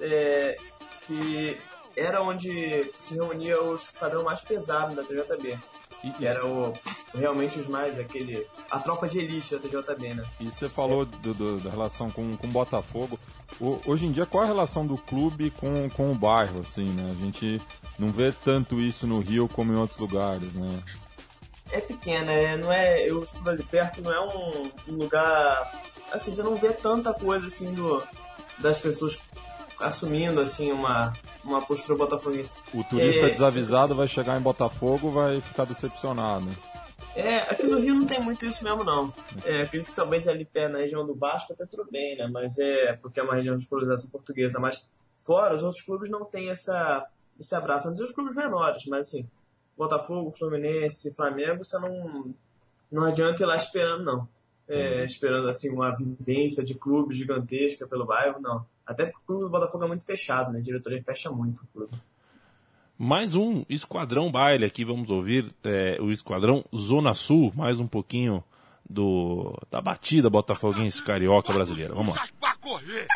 é, 0.00 0.56
que 1.04 1.58
era 1.96 2.22
onde 2.22 2.92
se 2.96 3.16
reunia 3.16 3.60
o 3.60 3.74
esquadrão 3.74 4.22
mais 4.22 4.40
pesado 4.40 4.94
da 4.94 5.02
TJB. 5.02 5.58
E, 6.04 6.10
Que 6.10 6.26
era 6.26 6.44
o, 6.46 6.72
realmente 7.14 7.58
os 7.58 7.66
mais, 7.66 7.98
aquele. 7.98 8.46
A 8.70 8.78
tropa 8.78 9.08
de 9.08 9.18
elite 9.18 9.56
da 9.56 9.60
TJB, 9.60 10.14
né? 10.14 10.24
e 10.38 10.50
você 10.52 10.68
falou 10.68 11.04
do- 11.06 11.32
do- 11.34 11.58
da 11.60 11.70
relação 11.70 12.10
com 12.10 12.36
com 12.36 12.46
o 12.46 12.50
Botafogo. 12.50 13.18
O- 13.60 13.80
hoje 13.86 14.04
em 14.06 14.12
dia, 14.12 14.26
qual 14.26 14.42
é 14.42 14.46
a 14.46 14.48
relação 14.50 14.86
do 14.86 14.96
clube 14.98 15.50
com, 15.50 15.88
com 15.90 16.12
o 16.12 16.14
bairro, 16.14 16.60
assim, 16.60 16.84
né? 16.90 17.10
A 17.18 17.20
gente 17.20 17.60
não 17.98 18.12
vê 18.12 18.30
tanto 18.32 18.78
isso 18.80 19.06
no 19.06 19.20
Rio 19.20 19.48
como 19.48 19.72
em 19.72 19.76
outros 19.76 19.98
lugares, 19.98 20.52
né? 20.52 20.82
é 21.72 21.80
pequena, 21.80 22.30
é, 22.30 22.56
não 22.56 22.70
é. 22.70 23.00
Eu 23.08 23.22
estudo 23.22 23.50
ali 23.50 23.62
perto, 23.64 24.00
não 24.02 24.12
é 24.12 24.20
um, 24.20 24.70
um 24.92 24.96
lugar. 24.96 25.72
Assim, 26.12 26.32
você 26.32 26.42
não 26.42 26.54
vê 26.54 26.72
tanta 26.72 27.12
coisa 27.12 27.46
assim 27.48 27.72
do, 27.72 28.00
das 28.58 28.78
pessoas 28.78 29.18
assumindo 29.78 30.40
assim 30.40 30.72
uma, 30.72 31.12
uma 31.44 31.60
postura 31.64 31.98
botafoguense. 31.98 32.52
O 32.72 32.82
turista 32.84 33.26
É. 33.26 33.30
desavisado 33.30 33.94
vai 33.94 34.08
chegar 34.08 34.38
em 34.38 34.42
Botafogo 34.42 35.10
vai 35.10 35.40
ficar 35.40 35.64
decepcionado. 35.64 36.48
É, 37.16 37.38
aqui 37.42 37.62
no 37.64 37.78
Rio 37.78 37.94
não 37.94 38.06
tem 38.06 38.20
muito 38.20 38.44
isso 38.44 38.64
mesmo 38.64 38.82
não. 38.82 39.12
É, 39.44 39.62
acredito 39.62 39.90
que 39.90 39.96
talvez 39.96 40.26
ali 40.26 40.44
perto 40.44 40.72
na 40.72 40.78
região 40.78 41.06
do 41.06 41.14
Vasco 41.14 41.52
até 41.52 41.64
tudo 41.64 41.86
bem, 41.90 42.16
né? 42.16 42.26
Mas 42.26 42.58
é 42.58 42.94
porque 42.94 43.20
é 43.20 43.22
uma 43.22 43.36
região 43.36 43.56
de 43.56 43.68
colonização 43.68 44.10
portuguesa. 44.10 44.58
Mas 44.58 44.84
fora, 45.14 45.54
os 45.54 45.62
outros 45.62 45.82
clubes 45.82 46.10
não 46.10 46.24
têm 46.24 46.50
essa, 46.50 47.06
esse 47.38 47.54
abraço. 47.54 47.88
Não 47.88 48.04
os 48.04 48.10
clubes 48.12 48.34
menores, 48.34 48.84
mas 48.86 49.06
assim, 49.06 49.28
Botafogo, 49.76 50.30
Fluminense, 50.32 51.14
Flamengo, 51.14 51.64
você 51.64 51.78
não, 51.78 52.34
não 52.90 53.04
adianta 53.04 53.42
ir 53.42 53.46
lá 53.46 53.56
esperando, 53.56 54.04
não. 54.04 54.28
É, 54.66 55.04
esperando 55.04 55.46
assim 55.46 55.70
uma 55.70 55.94
vivência 55.94 56.64
de 56.64 56.74
clube 56.74 57.14
gigantesca 57.14 57.86
pelo 57.86 58.06
bairro, 58.06 58.40
não. 58.40 58.66
Até 58.86 59.06
porque 59.06 59.18
o 59.18 59.26
clube 59.26 59.44
do 59.44 59.50
Botafogo 59.50 59.84
é 59.84 59.88
muito 59.88 60.04
fechado, 60.04 60.52
né? 60.52 60.58
A 60.58 60.62
diretoria 60.62 61.02
fecha 61.02 61.30
muito 61.30 61.62
o 61.62 61.66
clube. 61.68 61.96
Mais 62.96 63.34
um 63.34 63.64
Esquadrão 63.68 64.30
Baile 64.30 64.64
aqui, 64.64 64.84
vamos 64.84 65.10
ouvir 65.10 65.52
é, 65.64 65.98
o 66.00 66.12
Esquadrão 66.12 66.64
Zona 66.74 67.12
Sul, 67.14 67.52
mais 67.56 67.80
um 67.80 67.88
pouquinho 67.88 68.44
do 68.88 69.56
da 69.70 69.80
batida 69.80 70.30
botafoguense 70.30 71.02
carioca 71.02 71.52
brasileira. 71.52 71.94
Vamos 71.94 72.14
lá. 72.14 72.20
Puxas 72.22 72.36
pra 72.38 72.54
correr. 72.56 73.06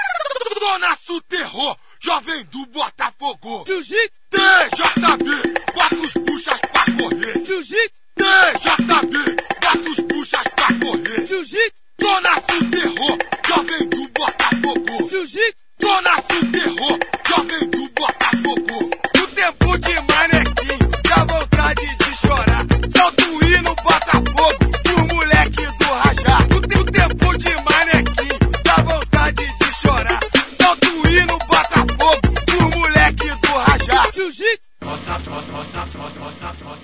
Zona 0.59 0.97
Sul 0.97 1.23
Terror, 1.23 1.77
jovem 2.01 2.45
do 2.47 2.67
Botafogo. 2.67 3.65
Jiu-Jitsu. 3.67 4.21
TJB, 4.31 5.55
bota 5.75 5.95
os 5.95 6.13
puxas 6.13 6.61
pra 6.61 6.85
correr. 6.99 7.47
Jiu-Jitsu. 7.47 8.01
TJB, 8.17 9.37
bota 9.63 9.91
os 9.91 10.01
puxas 10.01 10.43
pra 10.57 10.67
correr. 10.81 11.27
Jiu-Jitsu. 11.27 11.88
Zona 12.01 12.35
Sul 12.49 12.71
Terror, 12.71 13.19
jovem 13.49 13.89
do 13.89 14.09
Botafogo. 14.13 15.09
Jiu-Jitsu. 15.09 15.65
Zona 15.83 16.15
Sul 16.31 16.53
Terror, 16.53 16.99
jovem 17.29 17.71
do 17.71 17.91
Botafogo. 17.93 18.91
O 19.23 19.27
tempo 19.35 19.79
de 19.79 19.95
manequim, 20.13 20.79
dá 21.09 21.25
vontade 21.25 21.97
de 21.99 22.17
chorar. 22.17 22.67
Solta 22.97 23.25
o 23.25 23.45
hino 23.45 23.75
Botafogo, 23.83 24.59
o 24.97 25.15
moleque 25.15 25.67
do 25.79 25.85
Rajá. 25.85 26.39
O 26.57 26.61
te- 26.61 26.79
o 26.79 26.85
tempo 26.85 27.39
de 27.39 27.51
manequim, 27.65 28.39
dá 28.65 28.77
vontade 28.83 29.47
de 29.59 29.73
chorar. 29.81 30.21
Solta 30.61 30.89
o 30.89 31.09
hino 31.09 31.39
Botafogo, 31.39 32.21
o 32.61 32.79
moleque 32.79 33.29
do 33.43 33.49
Rajá. 33.59 34.11
Jiu-Jitsu. 34.13 34.69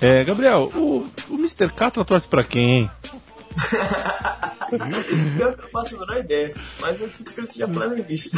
É, 0.01 0.23
Gabriel, 0.23 0.71
o, 0.75 1.07
o 1.29 1.35
Mr. 1.35 1.71
Catra 1.73 2.03
torce 2.05 2.27
pra 2.27 2.43
quem, 2.43 2.69
hein? 2.81 2.91
Eu 5.39 5.51
não 5.51 5.57
faço 5.71 5.95
a 5.95 5.99
menor 5.99 6.17
ideia, 6.19 6.53
mas 6.81 6.99
eu 6.99 7.07
sinto 7.09 7.31
que 7.33 7.39
ele 7.39 7.47
seja 7.47 7.67
flamenguista. 7.67 8.37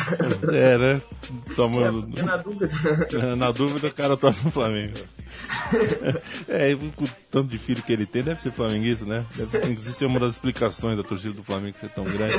É, 0.52 0.78
né? 0.78 1.02
É, 1.50 1.54
Tomando, 1.56 2.04
porque 2.04 2.22
na 2.22 2.38
dúvida. 2.38 3.36
na 3.36 3.52
dúvida, 3.52 3.88
o 3.88 3.94
cara 3.94 4.18
torce 4.18 4.42
pro 4.42 4.52
Flamengo. 4.52 4.94
É, 6.48 6.72
e 6.72 6.76
com 6.78 7.04
o 7.04 7.08
tanto 7.30 7.48
de 7.50 7.58
filho 7.58 7.84
que 7.84 7.92
ele 7.92 8.06
tem, 8.06 8.24
deve 8.24 8.42
ser 8.42 8.52
flamenguista, 8.52 9.04
né? 9.06 9.26
Deve 9.36 9.58
inclusive 9.72 9.94
ser 9.96 10.06
uma 10.06 10.20
das 10.20 10.34
explicações 10.34 10.96
da 10.98 11.04
torcida 11.04 11.34
do 11.34 11.44
Flamengo 11.44 11.78
ser 11.78 11.90
tão 11.90 12.06
grande. 12.06 12.34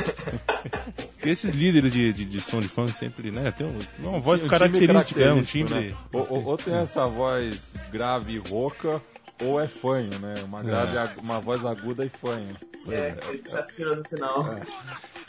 Porque 1.15 1.29
esses 1.29 1.53
líderes 1.53 1.91
de, 1.91 2.11
de, 2.11 2.25
de 2.25 2.41
som 2.41 2.59
de 2.59 2.67
funk 2.67 2.91
sempre, 2.97 3.29
né? 3.31 3.51
Tem 3.51 3.67
um- 3.67 3.77
uma 4.09 4.19
voz 4.19 4.43
Um 4.43 4.47
característica, 4.47 5.21
é 5.21 5.31
um 5.31 5.43
timbre. 5.43 5.89
né? 5.89 5.95
Ou, 6.11 6.25
ou- 6.29 6.43
ou 6.45 6.57
tem 6.57 6.73
essa 6.73 7.05
voz 7.05 7.73
grave 7.91 8.33
e 8.33 8.37
rouca, 8.39 8.99
ou 9.41 9.59
é 9.59 9.67
fanho, 9.67 10.09
né? 10.19 10.35
Uma, 10.43 10.61
grave, 10.63 10.97
É. 10.97 11.21
uma 11.21 11.39
voz 11.39 11.63
aguda 11.65 12.05
e 12.05 12.09
fanho. 12.09 12.55
É, 12.87 13.15
ele 13.29 13.41
desafina 13.41 13.95
no 13.95 14.03
final. 14.07 14.45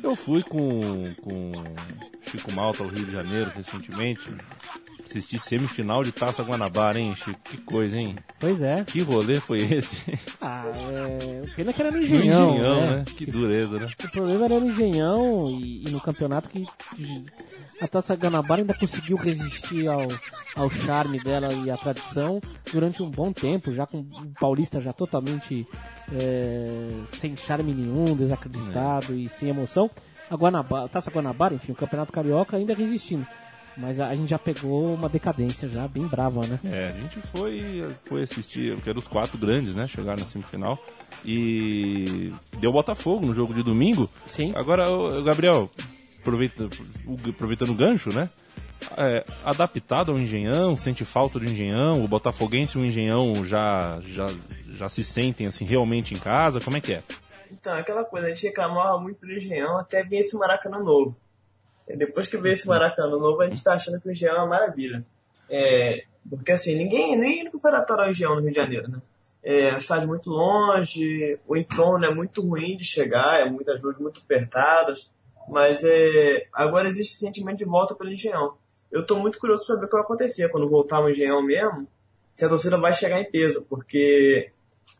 Eu 0.02 0.16
fui 0.16 0.42
com, 0.42 1.12
com 1.22 1.52
Chico 2.22 2.52
Malta 2.52 2.82
ao 2.82 2.88
Rio 2.88 3.04
de 3.04 3.12
Janeiro 3.12 3.50
recentemente. 3.54 4.22
Assisti 5.04 5.40
semifinal 5.40 6.04
de 6.04 6.12
Taça 6.12 6.42
Guanabara, 6.44 6.98
hein, 7.00 7.14
Chico? 7.16 7.38
Que 7.42 7.56
coisa, 7.58 7.96
hein? 7.96 8.14
Pois 8.38 8.62
é. 8.62 8.84
Que 8.84 9.00
rolê 9.00 9.40
foi 9.40 9.58
esse? 9.60 9.96
Ah, 10.40 10.64
é, 10.66 11.42
o 11.44 11.54
pena 11.54 11.72
que 11.72 11.82
era 11.82 11.90
no 11.90 11.98
No 11.98 12.02
Engenhão. 12.04 12.54
Engenhão, 12.54 12.80
né? 12.80 12.96
né? 12.98 13.04
Que 13.04 13.26
dureza, 13.26 13.78
né? 13.78 13.88
O 14.04 14.10
problema 14.10 14.44
era 14.46 14.60
no 14.60 14.66
Engenhão 14.68 15.50
e, 15.50 15.84
e 15.86 15.90
no 15.90 16.00
campeonato 16.00 16.48
que 16.48 16.64
que 16.96 17.26
a 17.80 17.88
Taça 17.88 18.14
Guanabara 18.14 18.60
ainda 18.60 18.74
conseguiu 18.74 19.16
resistir 19.16 19.88
ao, 19.88 20.06
ao 20.54 20.70
charme 20.70 21.18
dela 21.18 21.52
e 21.52 21.70
à 21.70 21.76
tradição 21.76 22.40
durante 22.72 23.02
um 23.02 23.10
bom 23.10 23.32
tempo, 23.32 23.72
já 23.72 23.86
com 23.86 23.98
o 23.98 24.06
Paulista 24.38 24.80
já 24.80 24.92
totalmente 24.92 25.66
é, 26.12 26.88
sem 27.18 27.34
charme 27.36 27.74
nenhum, 27.74 28.14
desacreditado 28.14 29.14
e 29.14 29.28
sem 29.28 29.48
emoção. 29.48 29.90
A 30.28 30.36
Guanabara, 30.36 30.84
a 30.84 30.88
Taça 30.88 31.10
Guanabara, 31.10 31.54
enfim, 31.54 31.72
o 31.72 31.76
Campeonato 31.76 32.12
Carioca 32.12 32.56
ainda 32.56 32.74
resistindo. 32.74 33.26
Mas 33.76 33.98
a, 33.98 34.14
gente 34.14 34.28
já 34.28 34.38
pegou 34.38 34.94
uma 34.94 35.08
decadência 35.08 35.68
já 35.68 35.88
bem 35.88 36.06
brava, 36.06 36.46
né? 36.46 36.58
É, 36.64 36.88
a 36.88 37.00
gente 37.00 37.18
foi, 37.28 37.86
foi 38.04 38.22
assistir, 38.22 38.78
que 38.80 38.90
eram 38.90 38.98
os 38.98 39.08
quatro 39.08 39.38
grandes, 39.38 39.74
né? 39.74 39.86
Chegaram 39.86 40.18
na 40.18 40.26
semifinal. 40.26 40.78
E 41.24 42.32
deu 42.58 42.72
Botafogo 42.72 43.26
no 43.26 43.32
jogo 43.32 43.54
de 43.54 43.62
domingo. 43.62 44.10
Sim. 44.26 44.52
Agora, 44.54 44.86
Gabriel, 45.22 45.70
aproveita, 46.20 46.68
o- 47.06 47.30
aproveitando 47.30 47.70
o 47.70 47.74
gancho, 47.74 48.12
né? 48.12 48.28
É, 48.96 49.24
adaptado 49.44 50.10
ao 50.12 50.18
Engenhão, 50.18 50.74
sente 50.74 51.04
falta 51.04 51.38
do 51.38 51.44
Engenhão, 51.44 52.02
o 52.02 52.08
Botafoguense 52.08 52.78
e 52.78 52.80
o 52.80 52.84
Engenhão 52.84 53.44
já, 53.44 54.00
já, 54.06 54.26
já 54.72 54.88
se 54.88 55.04
sentem 55.04 55.46
assim 55.46 55.64
realmente 55.64 56.14
em 56.14 56.18
casa, 56.18 56.60
como 56.60 56.76
é 56.76 56.80
que 56.80 56.94
é? 56.94 57.02
Então, 57.52 57.74
aquela 57.74 58.04
coisa, 58.04 58.26
a 58.26 58.30
gente 58.30 58.46
reclamava 58.46 58.98
muito 58.98 59.26
do 59.26 59.32
Engenhão 59.32 59.76
até 59.76 60.02
vir 60.02 60.18
esse 60.20 60.36
Maracanã 60.38 60.78
novo. 60.78 61.18
E 61.88 61.96
depois 61.96 62.26
que 62.26 62.36
veio 62.38 62.52
esse 62.52 62.66
Maracanã 62.68 63.10
novo, 63.18 63.40
a 63.42 63.48
gente 63.48 63.62
tá 63.62 63.74
achando 63.74 64.00
que 64.00 64.08
o 64.08 64.12
Engenhão 64.12 64.36
é 64.36 64.38
uma 64.38 64.46
maravilha. 64.46 65.04
É, 65.48 66.04
porque 66.28 66.52
assim, 66.52 66.74
ninguém, 66.76 67.16
ninguém 67.18 67.44
nunca 67.44 67.58
foi 67.58 67.70
adaptado 67.72 68.00
ao 68.00 68.10
Engenhão 68.10 68.36
no 68.36 68.40
Rio 68.40 68.50
de 68.50 68.56
Janeiro, 68.56 68.88
né? 68.88 69.02
É 69.42 69.72
um 69.74 69.78
estádio 69.78 70.06
muito 70.08 70.30
longe, 70.30 71.38
o 71.46 71.56
entorno 71.56 72.04
é 72.04 72.14
muito 72.14 72.40
ruim 72.46 72.76
de 72.76 72.84
chegar, 72.84 73.40
é 73.40 73.50
muitas 73.50 73.82
ruas 73.82 73.98
muito 73.98 74.20
apertadas, 74.20 75.10
mas 75.50 75.82
é, 75.84 76.46
agora 76.52 76.88
existe 76.88 77.12
esse 77.12 77.20
sentimento 77.20 77.58
de 77.58 77.64
volta 77.64 77.94
pelo 77.94 78.12
Engenhão. 78.12 78.54
Eu 78.90 79.04
tô 79.04 79.16
muito 79.16 79.38
curioso 79.38 79.66
para 79.66 79.76
ver 79.76 79.84
o 79.84 79.88
que 79.88 79.94
vai 79.94 80.02
acontecer 80.02 80.48
quando 80.48 80.68
voltar 80.68 81.00
o 81.00 81.10
Engenhão 81.10 81.42
mesmo, 81.42 81.86
se 82.32 82.44
a 82.44 82.48
torcida 82.48 82.78
vai 82.78 82.92
chegar 82.92 83.20
em 83.20 83.30
peso, 83.30 83.66
porque 83.68 84.50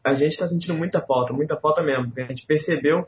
a 0.03 0.15
gente 0.15 0.33
está 0.33 0.47
sentindo 0.47 0.75
muita 0.75 1.01
falta, 1.01 1.33
muita 1.33 1.57
falta 1.57 1.83
mesmo, 1.83 2.07
porque 2.07 2.23
a 2.23 2.27
gente 2.27 2.47
percebeu 2.47 3.07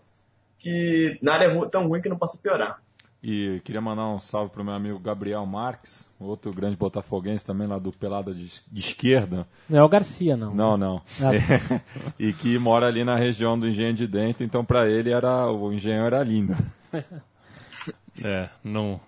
que 0.59 1.19
nada 1.23 1.45
é 1.45 1.69
tão 1.69 1.89
ruim 1.89 2.01
que 2.01 2.09
não 2.09 2.19
possa 2.19 2.39
piorar. 2.41 2.81
E 3.23 3.61
queria 3.65 3.81
mandar 3.81 4.09
um 4.09 4.19
salve 4.19 4.51
pro 4.51 4.65
meu 4.65 4.75
amigo 4.75 4.99
Gabriel 4.99 5.47
Marques, 5.47 6.05
outro 6.19 6.53
grande 6.53 6.77
botafoguense 6.77 7.47
também 7.47 7.69
lá 7.69 7.79
do 7.79 7.93
Pelada 7.93 8.35
de, 8.35 8.61
de 8.71 8.81
Esquerda. 8.81 9.47
Não 9.69 9.79
é 9.79 9.85
o 9.85 9.89
Garcia, 9.89 10.37
não. 10.37 10.53
Não, 10.53 10.77
não. 10.77 11.03
Ah. 11.21 11.81
e 12.19 12.33
que 12.33 12.59
mora 12.59 12.89
ali 12.89 13.05
na 13.05 13.17
região 13.17 13.57
do 13.59 13.69
Engenho 13.69 13.95
de 13.95 14.09
Dentro, 14.09 14.43
então 14.43 14.65
pra 14.65 14.89
ele 14.89 15.13
era 15.13 15.49
o 15.49 15.73
engenho 15.73 16.05
era 16.05 16.23
lindo. 16.23 16.57
É, 18.25 18.51
não. 18.63 19.01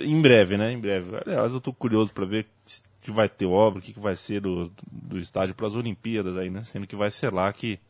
Em 0.00 0.20
breve, 0.22 0.56
né? 0.56 0.70
Em 0.70 0.78
breve. 0.78 1.16
Aliás, 1.26 1.52
eu 1.52 1.60
tô 1.60 1.72
curioso 1.72 2.12
pra 2.12 2.24
ver 2.24 2.46
se 2.64 3.10
vai 3.10 3.28
ter 3.28 3.46
obra, 3.46 3.80
o 3.80 3.82
que, 3.82 3.92
que 3.92 3.98
vai 3.98 4.14
ser 4.14 4.40
do, 4.40 4.72
do 4.90 5.18
estádio 5.18 5.54
para 5.54 5.66
as 5.66 5.74
Olimpíadas 5.74 6.36
aí, 6.38 6.48
né? 6.48 6.62
Sendo 6.64 6.86
que 6.86 6.94
vai 6.94 7.10
ser 7.10 7.32
lá 7.32 7.52
que. 7.52 7.80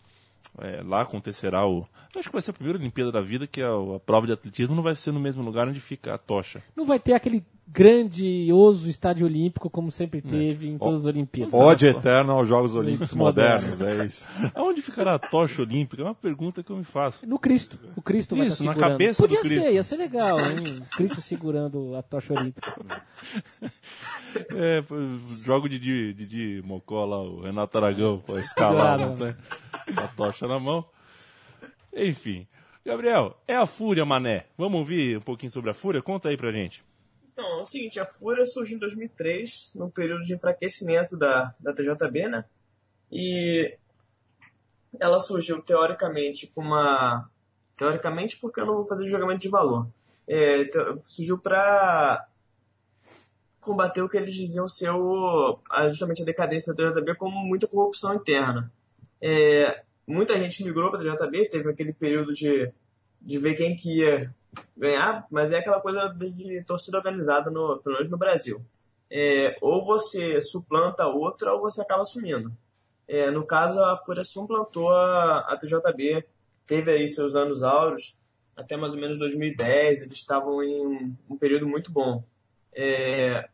é, 0.59 0.83
lá 0.83 1.03
acontecerá 1.03 1.67
o. 1.67 1.87
Acho 2.17 2.29
que 2.29 2.35
vai 2.35 2.43
ser 2.43 2.53
a 2.53 2.55
primeira 2.55 2.79
Olimpíada 2.79 3.13
da 3.13 3.21
vida, 3.21 3.47
que 3.47 3.61
a, 3.61 3.69
a 3.69 4.01
prova 4.01 4.27
de 4.27 4.33
atletismo 4.33 4.75
não 4.75 4.83
vai 4.83 4.97
ser 4.97 5.13
no 5.13 5.21
mesmo 5.21 5.43
lugar 5.43 5.69
onde 5.69 5.81
fica 5.81 6.15
a 6.15 6.19
tocha. 6.19 6.63
Não 6.75 6.87
vai 6.87 6.99
ter 6.99 7.13
aquele 7.13 7.45
grandioso 7.73 8.89
estádio 8.89 9.27
olímpico 9.27 9.71
como 9.71 9.91
sempre 9.91 10.21
teve 10.21 10.69
em 10.69 10.77
todas 10.77 11.01
as 11.01 11.07
Olimpíadas. 11.07 11.55
Ode 11.55 11.87
eterno 11.87 12.33
aos 12.33 12.47
Jogos 12.47 12.75
Olímpicos 12.75 13.15
Modernos. 13.15 13.81
é 13.81 14.05
isso. 14.05 14.29
Aonde 14.55 14.83
ficará 14.83 15.15
a 15.15 15.19
tocha 15.19 15.63
olímpica? 15.63 16.03
É 16.03 16.05
uma 16.05 16.15
pergunta 16.15 16.63
que 16.63 16.71
eu 16.71 16.77
me 16.77 16.85
faço. 16.85 17.27
No 17.27 17.39
Cristo. 17.39 17.79
O 17.97 18.03
Cristo 18.03 18.37
vai 18.37 18.47
Isso, 18.49 18.63
estar 18.63 18.67
na 18.67 18.73
segurando. 18.75 18.93
cabeça 18.99 19.23
do 19.23 19.29
Podia 19.29 19.41
Cristo. 19.41 19.63
ser, 19.63 19.73
ia 19.73 19.83
ser 19.83 19.97
legal, 19.97 20.39
hein? 20.39 20.83
O 20.93 20.97
Cristo 20.97 21.21
segurando 21.23 21.97
a 21.97 22.03
tocha 22.03 22.35
olímpica. 22.35 22.75
É, 24.55 24.83
jogo 25.45 25.69
de 25.69 25.79
Didi, 25.79 26.15
Didi 26.15 26.63
Mocó 26.65 27.05
lá, 27.05 27.21
o 27.21 27.43
Renato 27.43 27.77
Aragão, 27.77 28.19
pra 28.25 28.41
escalar, 28.41 28.97
Claro. 28.99 29.25
né? 29.25 29.37
A 29.97 30.09
tocha 30.09 30.47
na 30.49 30.59
mão. 30.59 30.85
Enfim. 31.95 32.47
Gabriel, 32.85 33.37
é 33.47 33.55
a 33.55 33.67
Fúria, 33.67 34.05
mané. 34.07 34.47
Vamos 34.57 34.79
ouvir 34.79 35.19
um 35.19 35.21
pouquinho 35.21 35.51
sobre 35.53 35.71
a 35.71 35.75
Fúria? 35.75 36.01
Conta 36.03 36.31
aí 36.31 36.37
pra 36.37 36.51
gente. 36.51 36.83
Então, 37.33 37.59
é 37.59 37.63
o 37.63 37.65
seguinte, 37.65 37.99
a 37.99 38.05
Fúria 38.05 38.45
surgiu 38.45 38.77
em 38.77 38.81
2003, 38.81 39.73
num 39.75 39.89
período 39.89 40.25
de 40.25 40.35
enfraquecimento 40.35 41.17
da, 41.17 41.55
da 41.59 41.73
TJB, 41.73 42.29
né? 42.29 42.45
E 43.11 43.77
ela 45.01 45.19
surgiu 45.19 45.63
teoricamente 45.63 46.47
com 46.49 46.61
uma... 46.61 47.29
Teoricamente 47.77 48.39
porque 48.39 48.61
eu 48.61 48.67
não 48.67 48.75
vou 48.75 48.87
fazer 48.87 49.07
julgamento 49.07 49.41
de 49.41 49.49
valor. 49.49 49.89
É, 50.29 50.65
te- 50.65 50.79
surgiu 51.05 51.39
para 51.39 52.29
combater 53.61 54.03
o 54.03 54.09
que 54.09 54.17
eles 54.17 54.35
diziam 54.35 54.69
ser 54.69 54.91
o, 54.91 55.59
justamente 55.89 56.23
a 56.23 56.27
decadência 56.27 56.75
da 56.75 56.93
TJB 56.93 57.15
como 57.15 57.39
muita 57.39 57.67
corrupção 57.67 58.15
interna. 58.15 58.71
É, 59.21 59.83
muita 60.07 60.39
gente 60.39 60.63
migrou 60.65 60.91
para 60.91 61.01
a 61.01 61.17
TJB, 61.17 61.49
teve 61.49 61.71
aquele 61.71 61.93
período 61.93 62.35
de, 62.35 62.71
de 63.21 63.39
ver 63.39 63.55
quem 63.55 63.75
que 63.75 64.01
ia 64.01 64.35
ganhar, 64.77 65.27
mas 65.31 65.53
é 65.53 65.59
aquela 65.59 65.81
coisa 65.81 66.09
de, 66.09 66.63
torcida 66.65 66.99
organizada, 66.99 67.51
no, 67.51 67.79
pelo 67.79 67.97
menos 67.97 68.09
no 68.09 68.19
Brasil. 68.19 68.65
É, 69.11 69.57
ou 69.61 69.85
você 69.85 70.41
suplanta 70.41 71.03
a 71.05 71.09
outra 71.09 71.53
ou 71.53 71.61
você 71.61 71.83
acaba 71.83 72.05
sumindo. 72.05 72.53
É, 73.07 73.31
no 73.31 73.45
caso, 73.45 73.79
a 73.83 73.97
Fúria 73.99 74.25
suplantou 74.25 74.91
a, 74.91 75.41
a 75.41 75.57
TJB, 75.59 76.25
teve 76.67 76.91
aí 76.91 77.07
seus 77.09 77.35
anos 77.35 77.63
áureos, 77.63 78.17
até 78.57 78.77
mais 78.77 78.95
ou 78.95 79.01
menos 79.01 79.19
2010, 79.19 80.03
eles 80.03 80.17
estavam 80.17 80.63
em 80.63 81.15
um, 81.29 81.37
período 81.37 81.67
muito 81.67 81.91
bom. 81.93 82.25
É, 82.75 83.49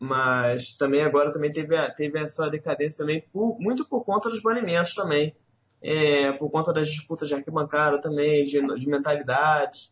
mas 0.00 0.76
também 0.76 1.02
agora 1.02 1.32
também 1.32 1.52
teve, 1.52 1.76
a, 1.76 1.90
teve 1.90 2.18
essa 2.18 2.48
decadência 2.50 2.98
também, 2.98 3.20
por- 3.32 3.58
muito 3.60 3.84
por 3.88 4.04
conta 4.04 4.28
dos 4.28 4.42
banimentos 4.42 4.94
também. 4.94 5.34
É, 5.80 6.32
por 6.32 6.50
conta 6.50 6.72
das 6.72 6.88
disputas 6.88 7.28
de 7.28 7.34
arquibancada 7.34 8.00
também, 8.00 8.44
de, 8.44 8.60
de 8.78 8.88
mentalidade. 8.88 9.90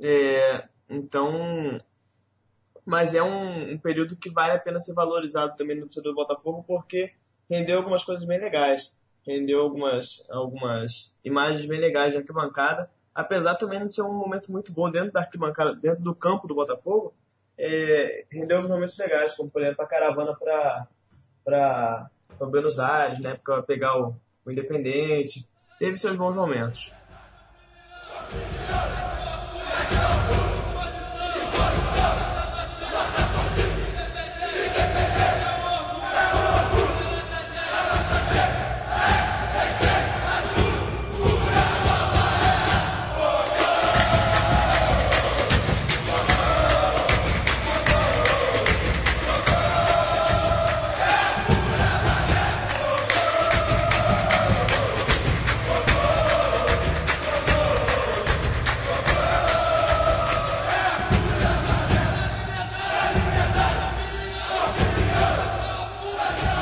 É, 0.00 0.68
então, 0.88 1.80
mas 2.84 3.14
é 3.14 3.22
um, 3.22 3.72
um 3.72 3.78
período 3.78 4.16
que 4.16 4.30
vale 4.30 4.52
a 4.52 4.58
pena 4.58 4.78
ser 4.78 4.94
valorizado 4.94 5.56
também 5.56 5.76
no 5.76 5.86
torcedor 5.86 6.12
do 6.12 6.16
Botafogo, 6.16 6.64
porque 6.66 7.12
rendeu 7.48 7.78
algumas 7.78 8.04
coisas 8.04 8.24
bem 8.24 8.38
legais. 8.38 8.98
Rendeu 9.26 9.62
algumas, 9.62 10.28
algumas 10.30 11.16
imagens 11.24 11.64
bem 11.64 11.80
legais 11.80 12.12
de 12.12 12.18
arquibancada, 12.18 12.90
apesar 13.14 13.54
também 13.54 13.86
de 13.86 13.94
ser 13.94 14.02
um 14.02 14.12
momento 14.12 14.52
muito 14.52 14.72
bom 14.72 14.90
dentro 14.90 15.12
da 15.12 15.20
arquibancada, 15.20 15.74
dentro 15.74 16.02
do 16.02 16.14
campo 16.14 16.46
do 16.46 16.54
Botafogo, 16.54 17.14
é, 17.56 18.26
rendeu 18.30 18.58
alguns 18.58 18.70
momentos 18.70 18.98
legais, 18.98 19.34
como 19.34 19.50
por 19.50 19.62
exemplo 19.62 19.82
a 19.82 19.86
caravana 19.86 20.36
para 21.44 22.10
Buenos 22.38 22.78
Aires, 22.78 23.20
né, 23.20 23.38
para 23.42 23.62
pegar 23.62 23.98
o, 23.98 24.14
o 24.44 24.50
Independente. 24.50 25.48
Teve 25.78 25.96
seus 25.96 26.16
bons 26.16 26.36
momentos. 26.36 26.92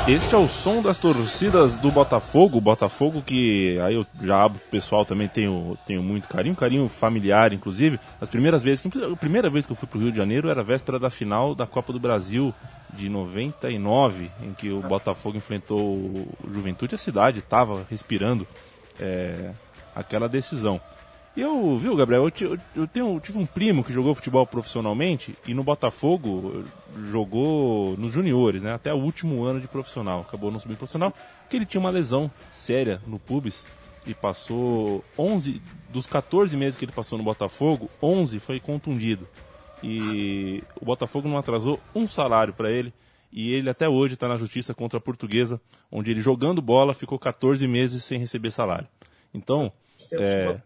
Este 0.05 0.35
é 0.35 0.37
o 0.37 0.49
som 0.49 0.81
das 0.81 0.99
torcidas 0.99 1.77
do 1.77 1.89
Botafogo. 1.89 2.59
Botafogo 2.59 3.21
que 3.21 3.79
aí 3.79 3.95
eu 3.95 4.05
já 4.21 4.43
abro 4.43 4.59
pessoal 4.69 5.05
também 5.05 5.29
tenho, 5.29 5.77
tenho 5.85 6.03
muito 6.03 6.27
carinho, 6.27 6.53
carinho 6.57 6.89
familiar, 6.89 7.53
inclusive. 7.53 7.97
As 8.19 8.27
primeiras 8.27 8.61
vezes, 8.61 8.85
a 8.85 9.15
primeira 9.15 9.49
vez 9.49 9.65
que 9.65 9.71
eu 9.71 9.77
fui 9.77 9.87
pro 9.87 9.97
Rio 9.97 10.11
de 10.11 10.17
Janeiro 10.17 10.49
era 10.49 10.59
a 10.59 10.63
véspera 10.63 10.99
da 10.99 11.09
final 11.09 11.55
da 11.55 11.65
Copa 11.65 11.93
do 11.93 12.01
Brasil 12.01 12.53
de 12.93 13.07
99, 13.07 14.29
em 14.41 14.53
que 14.53 14.71
o 14.71 14.81
Botafogo 14.81 15.37
enfrentou 15.37 15.79
o 15.79 16.27
Juventude. 16.51 16.95
A 16.95 16.97
cidade 16.97 17.39
estava 17.39 17.85
respirando 17.89 18.45
é, 18.99 19.51
aquela 19.95 20.27
decisão. 20.27 20.81
Eu, 21.35 21.77
viu, 21.79 21.95
Gabriel, 21.95 22.29
eu- 22.41 22.59
eu 22.75 22.87
tenho, 22.87 23.15
eu 23.15 23.19
tive 23.19 23.39
um 23.39 23.45
primo 23.45 23.83
que 23.83 23.91
jogou 23.91 24.13
futebol 24.13 24.45
profissionalmente 24.45 25.35
e 25.47 25.53
no 25.55 25.63
Botafogo 25.63 26.63
eh, 26.63 26.99
jogou 27.09 27.97
nos 27.97 28.11
juniores, 28.11 28.61
né? 28.61 28.71
Até 28.73 28.93
o 28.93 28.97
último 28.97 29.43
ano 29.43 29.59
de 29.59 29.67
profissional. 29.67 30.21
Acabou 30.21 30.51
não 30.51 30.59
subindo 30.59 30.77
profissional, 30.77 31.11
porque 31.41 31.55
ele 31.57 31.65
tinha 31.65 31.81
uma 31.81 31.89
lesão 31.89 32.29
séria 32.51 33.01
no 33.07 33.17
pubis 33.17 33.65
e 34.05 34.13
passou 34.13 35.03
11 35.17 35.59
dos 35.89 36.05
14 36.05 36.55
meses 36.55 36.77
que 36.77 36.85
ele 36.85 36.91
passou 36.91 37.17
no 37.17 37.23
Botafogo, 37.23 37.89
11 38.01 38.39
foi 38.39 38.59
contundido. 38.59 39.27
E 39.81 40.63
o 40.79 40.85
Botafogo 40.85 41.27
não 41.27 41.37
atrasou 41.37 41.79
um 41.95 42.07
salário 42.07 42.53
para 42.53 42.71
ele. 42.71 42.93
E 43.31 43.51
ele 43.51 43.71
até 43.71 43.89
hoje 43.89 44.13
está 44.13 44.27
na 44.27 44.37
justiça 44.37 44.75
contra 44.75 44.99
a 44.99 45.01
portuguesa, 45.01 45.59
onde 45.91 46.11
ele 46.11 46.21
jogando 46.21 46.61
bola 46.61 46.93
ficou 46.93 47.17
14 47.17 47.67
meses 47.67 48.03
sem 48.03 48.19
receber 48.19 48.51
salário. 48.51 48.87
Então. 49.33 49.71
É... 50.11 50.59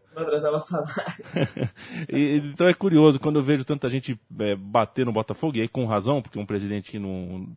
E, 2.10 2.38
então 2.38 2.68
é 2.68 2.74
curioso, 2.74 3.20
quando 3.20 3.38
eu 3.38 3.44
vejo 3.44 3.63
tanta 3.63 3.90
gente 3.90 4.20
é, 4.40 4.56
bater 4.56 5.06
no 5.06 5.12
Botafogo, 5.12 5.58
e 5.58 5.62
aí 5.62 5.68
com 5.68 5.86
razão, 5.86 6.22
porque 6.22 6.40
um 6.40 6.46
presidente 6.46 6.92
que 6.92 7.00
não 7.00 7.50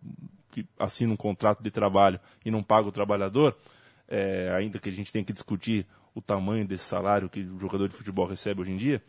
que 0.51 0.67
assina 0.79 1.13
um 1.13 1.17
contrato 1.17 1.63
de 1.63 1.71
trabalho 1.71 2.19
e 2.45 2.51
não 2.51 2.63
paga 2.63 2.89
o 2.89 2.93
trabalhador, 2.93 3.57
é, 4.09 4.53
ainda 4.57 4.79
que 4.79 4.89
a 4.89 4.93
gente 4.93 5.13
tenha 5.13 5.25
que 5.25 5.33
discutir 5.33 5.87
o 6.13 6.21
tamanho 6.21 6.67
desse 6.67 6.85
salário 6.85 7.29
que 7.29 7.41
o 7.41 7.59
jogador 7.59 7.89
de 7.89 7.95
futebol 7.95 8.27
recebe 8.27 8.61
hoje 8.61 8.73
em 8.73 8.77
dia, 8.77 9.01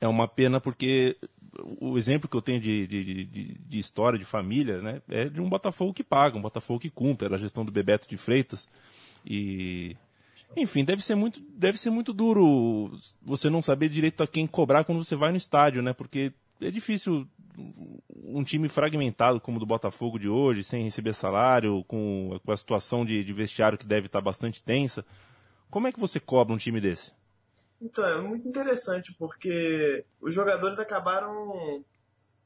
é 0.00 0.08
uma 0.08 0.26
pena 0.26 0.60
porque 0.60 1.16
o 1.80 1.96
exemplo 1.96 2.28
que 2.28 2.36
eu 2.36 2.42
tenho 2.42 2.60
de, 2.60 2.86
de, 2.86 3.04
de, 3.04 3.54
de, 3.58 3.78
história, 3.78 4.18
de 4.18 4.24
família, 4.24 4.82
né, 4.82 5.02
é 5.08 5.28
de 5.28 5.40
um 5.40 5.48
Botafogo 5.48 5.94
que 5.94 6.02
paga, 6.02 6.36
um 6.36 6.42
Botafogo 6.42 6.80
que 6.80 6.90
cumpre, 6.90 7.26
era 7.26 7.36
a 7.36 7.38
gestão 7.38 7.64
do 7.64 7.72
Bebeto 7.72 8.08
de 8.08 8.16
Freitas. 8.16 8.68
E. 9.24 9.96
Enfim, 10.56 10.84
deve 10.84 11.02
ser 11.02 11.14
muito, 11.14 11.40
deve 11.40 11.78
ser 11.78 11.90
muito 11.90 12.12
duro 12.12 12.92
você 13.22 13.50
não 13.50 13.60
saber 13.60 13.88
direito 13.88 14.22
a 14.22 14.26
quem 14.26 14.46
cobrar 14.46 14.84
quando 14.84 15.02
você 15.02 15.16
vai 15.16 15.30
no 15.30 15.36
estádio, 15.36 15.82
né? 15.82 15.92
Porque 15.92 16.32
é 16.60 16.70
difícil 16.70 17.26
um 18.24 18.42
time 18.42 18.68
fragmentado 18.68 19.40
como 19.40 19.56
o 19.56 19.60
do 19.60 19.66
Botafogo 19.66 20.18
de 20.18 20.28
hoje, 20.28 20.64
sem 20.64 20.84
receber 20.84 21.12
salário, 21.12 21.84
com, 21.84 22.38
com 22.44 22.52
a 22.52 22.56
situação 22.56 23.04
de, 23.04 23.22
de 23.22 23.32
vestiário 23.32 23.78
que 23.78 23.86
deve 23.86 24.06
estar 24.06 24.20
bastante 24.20 24.62
tensa. 24.62 25.04
Como 25.70 25.86
é 25.86 25.92
que 25.92 26.00
você 26.00 26.20
cobra 26.20 26.54
um 26.54 26.58
time 26.58 26.80
desse? 26.80 27.12
Então, 27.80 28.04
é 28.06 28.20
muito 28.20 28.48
interessante, 28.48 29.14
porque 29.18 30.04
os 30.20 30.34
jogadores 30.34 30.78
acabaram. 30.78 31.84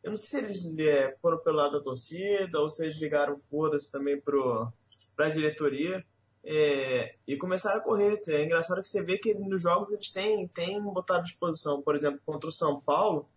Eu 0.02 0.10
não 0.10 0.16
sei 0.16 0.40
se 0.40 0.44
eles 0.44 0.78
é, 0.78 1.14
foram 1.20 1.38
pelo 1.38 1.56
lado 1.56 1.78
da 1.78 1.84
torcida 1.84 2.60
ou 2.60 2.68
se 2.68 2.84
eles 2.84 3.00
ligaram 3.00 3.36
foda-se 3.36 3.90
também 3.90 4.20
para 4.20 5.26
a 5.26 5.28
diretoria 5.28 6.04
é, 6.44 7.14
e 7.26 7.36
começaram 7.36 7.78
a 7.78 7.82
correr. 7.82 8.20
É 8.28 8.44
engraçado 8.44 8.82
que 8.82 8.88
você 8.88 9.02
vê 9.02 9.18
que 9.18 9.34
nos 9.34 9.62
jogos 9.62 9.90
eles 9.92 10.10
têm, 10.10 10.48
têm 10.48 10.80
botado 10.82 11.20
à 11.20 11.22
disposição. 11.22 11.82
Por 11.82 11.94
exemplo, 11.94 12.20
contra 12.24 12.48
o 12.48 12.52
São 12.52 12.80
Paulo, 12.80 13.28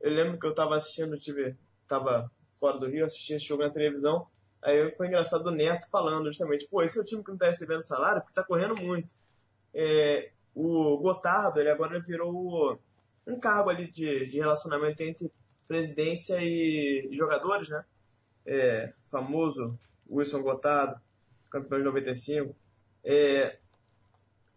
eu 0.00 0.12
lembro 0.12 0.38
que 0.38 0.46
eu 0.46 0.50
estava 0.50 0.76
assistindo, 0.76 1.18
tive, 1.18 1.56
tava 1.88 2.30
fora 2.52 2.78
do 2.78 2.86
Rio, 2.86 3.04
assistindo 3.04 3.36
esse 3.36 3.46
jogo 3.46 3.62
na 3.62 3.70
televisão. 3.70 4.26
Aí 4.62 4.90
foi 4.92 5.08
engraçado 5.08 5.46
o 5.46 5.50
Neto 5.50 5.88
falando 5.90 6.26
justamente, 6.26 6.66
pô, 6.68 6.82
esse 6.82 6.98
é 6.98 7.02
o 7.02 7.04
time 7.04 7.22
que 7.22 7.28
não 7.28 7.36
está 7.36 7.46
recebendo 7.46 7.82
salário 7.82 8.22
porque 8.22 8.32
está 8.32 8.42
correndo 8.42 8.76
muito. 8.76 9.14
É, 9.74 10.30
o 10.54 10.96
Gotardo, 10.98 11.60
ele 11.60 11.68
agora 11.68 12.00
virou 12.00 12.80
um 13.26 13.38
cargo 13.38 13.70
ali 13.70 13.90
de, 13.90 14.26
de 14.26 14.38
relacionamento 14.38 15.02
entre 15.02 15.30
presidência 15.66 16.38
e, 16.40 17.08
jogadores, 17.12 17.68
né? 17.68 17.84
É, 18.46 18.92
famoso 19.10 19.78
Wilson 20.08 20.42
Gotardo, 20.42 21.00
campeão 21.54 21.78
de 21.78 21.84
95, 21.84 22.56
é, 23.04 23.58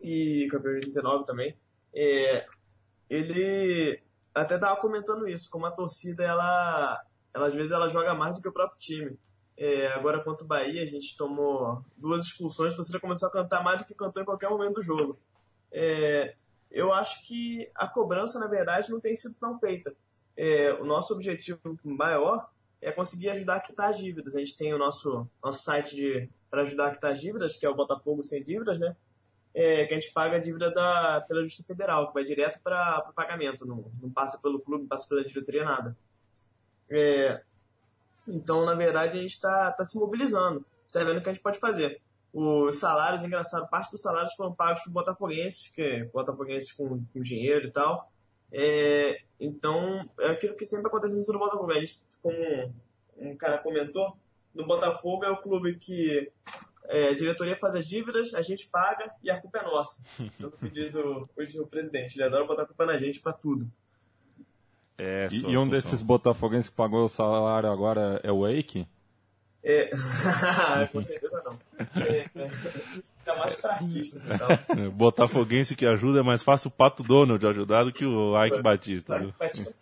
e 0.01 0.47
campeão 0.49 0.79
de 0.79 0.87
89 0.87 1.25
também. 1.25 1.55
É, 1.93 2.45
ele 3.09 4.01
até 4.33 4.55
estava 4.55 4.79
comentando 4.79 5.27
isso, 5.27 5.49
como 5.49 5.65
a 5.65 5.71
torcida, 5.71 6.23
ela, 6.23 7.01
ela 7.33 7.47
às 7.47 7.53
vezes 7.53 7.71
ela 7.71 7.87
joga 7.87 8.15
mais 8.15 8.33
do 8.33 8.41
que 8.41 8.47
o 8.47 8.53
próprio 8.53 8.79
time. 8.79 9.17
É, 9.55 9.87
agora 9.87 10.23
contra 10.23 10.43
o 10.43 10.47
Bahia, 10.47 10.83
a 10.83 10.85
gente 10.85 11.17
tomou 11.17 11.83
duas 11.95 12.25
expulsões, 12.25 12.73
a 12.73 12.75
torcida 12.75 12.99
começou 12.99 13.29
a 13.29 13.31
cantar 13.31 13.63
mais 13.63 13.79
do 13.81 13.87
que 13.87 13.93
cantou 13.93 14.21
em 14.21 14.25
qualquer 14.25 14.49
momento 14.49 14.75
do 14.75 14.83
jogo. 14.83 15.19
É, 15.71 16.35
eu 16.69 16.93
acho 16.93 17.25
que 17.25 17.69
a 17.75 17.87
cobrança, 17.87 18.39
na 18.39 18.47
verdade, 18.47 18.91
não 18.91 18.99
tem 18.99 19.15
sido 19.15 19.35
tão 19.35 19.57
feita. 19.57 19.95
É, 20.35 20.73
o 20.73 20.85
nosso 20.85 21.13
objetivo 21.13 21.59
maior 21.83 22.49
é 22.79 22.91
conseguir 22.91 23.29
ajudar 23.29 23.55
a 23.55 23.59
quitar 23.59 23.89
as 23.89 23.97
dívidas. 23.97 24.35
A 24.35 24.39
gente 24.39 24.55
tem 24.55 24.73
o 24.73 24.77
nosso, 24.77 25.27
nosso 25.43 25.63
site 25.63 26.29
para 26.49 26.61
ajudar 26.61 26.87
a 26.87 26.91
quitar 26.91 27.11
as 27.11 27.21
dívidas, 27.21 27.57
que 27.57 27.65
é 27.65 27.69
o 27.69 27.75
Botafogo 27.75 28.23
Sem 28.23 28.43
Dívidas, 28.43 28.79
né? 28.79 28.95
É, 29.53 29.85
que 29.85 29.93
a 29.93 29.99
gente 29.99 30.13
paga 30.13 30.37
a 30.37 30.39
dívida 30.39 30.71
da, 30.71 31.25
pela 31.27 31.43
Justiça 31.43 31.67
Federal, 31.67 32.07
que 32.07 32.13
vai 32.13 32.23
direto 32.23 32.59
para 32.61 33.07
o 33.09 33.13
pagamento, 33.13 33.65
não, 33.65 33.91
não 34.01 34.09
passa 34.09 34.37
pelo 34.39 34.59
clube, 34.59 34.83
não 34.83 34.87
passa 34.87 35.07
pela 35.07 35.25
diretoria, 35.25 35.65
nada. 35.65 35.97
É, 36.89 37.41
então, 38.27 38.65
na 38.65 38.75
verdade, 38.75 39.17
a 39.17 39.21
gente 39.21 39.31
está 39.31 39.71
tá 39.71 39.83
se 39.83 39.97
mobilizando, 39.97 40.65
está 40.87 41.03
vendo 41.03 41.17
o 41.17 41.21
que 41.21 41.29
a 41.29 41.33
gente 41.33 41.41
pode 41.41 41.59
fazer 41.59 42.01
os 42.33 42.75
salários, 42.75 43.23
engraçado, 43.23 43.67
parte 43.67 43.91
dos 43.91 44.01
salários 44.01 44.35
foram 44.35 44.53
pagos 44.53 44.83
por 44.83 44.91
Botafoguenses, 44.91 45.69
que 45.69 45.81
é 45.81 46.03
Botafoguenses 46.05 46.71
com, 46.71 47.03
com 47.11 47.21
dinheiro 47.21 47.67
e 47.67 47.71
tal. 47.71 48.11
É, 48.51 49.21
então, 49.39 50.07
é 50.19 50.27
aquilo 50.29 50.55
que 50.55 50.63
sempre 50.63 50.87
acontece 50.87 51.15
no 51.15 51.39
Botafogo. 51.39 51.71
A 51.71 51.79
gente, 51.79 52.01
como 52.21 52.73
um, 53.17 53.35
cara 53.35 53.57
comentou, 53.57 54.15
no 54.57 54.65
Botafogo 54.65 55.23
é 55.23 55.29
o 55.29 55.37
clube 55.37 55.75
que 55.75 56.31
é, 56.85 57.09
a 57.09 57.15
diretoria 57.15 57.55
faz 57.55 57.75
as 57.75 57.87
dívidas, 57.87 58.33
a 58.33 58.41
gente 58.41 58.67
paga 58.67 59.11
e 59.23 59.29
a 59.29 59.39
culpa 59.39 59.59
é 59.59 59.63
nossa. 59.63 60.03
É 60.41 60.45
o 60.45 60.51
que 60.51 60.69
diz 60.69 60.95
o, 60.95 61.29
o, 61.35 61.61
o 61.61 61.67
presidente. 61.67 62.15
Ele 62.15 62.25
adora 62.25 62.45
botar 62.45 62.63
a 62.63 62.65
culpa 62.65 62.85
na 62.85 62.97
gente 62.97 63.19
para 63.19 63.33
tudo. 63.33 63.69
É, 64.97 65.27
e, 65.31 65.51
e 65.51 65.57
um 65.57 65.67
desses 65.67 66.01
botafoguenses 66.01 66.69
que 66.69 66.75
pagou 66.75 67.05
o 67.05 67.09
salário 67.09 67.69
agora 67.69 68.19
é 68.23 68.31
o 68.31 68.41
Wake? 68.41 68.87
É... 69.63 69.91
Com 70.91 71.01
certeza 71.01 71.43
não. 71.45 71.59
É, 72.01 72.29
é... 72.35 72.49
Tá 73.23 73.35
mais 73.35 73.55
pra 73.55 73.73
artistas 73.73 74.25
e 74.25 74.29
tal. 74.29 74.49
É, 74.49 74.89
Botafoguense 74.89 75.75
que 75.75 75.85
ajuda 75.85 76.21
é 76.21 76.23
mais 76.23 76.41
fácil 76.41 76.69
o 76.69 76.71
Pato 76.71 77.03
Donald 77.03 77.45
ajudar 77.45 77.83
do 77.83 77.91
que 77.91 78.05
o 78.05 78.41
Ike 78.45 78.61
Batista. 78.61 79.17
Ike 79.17 79.33
Batista. 79.37 79.75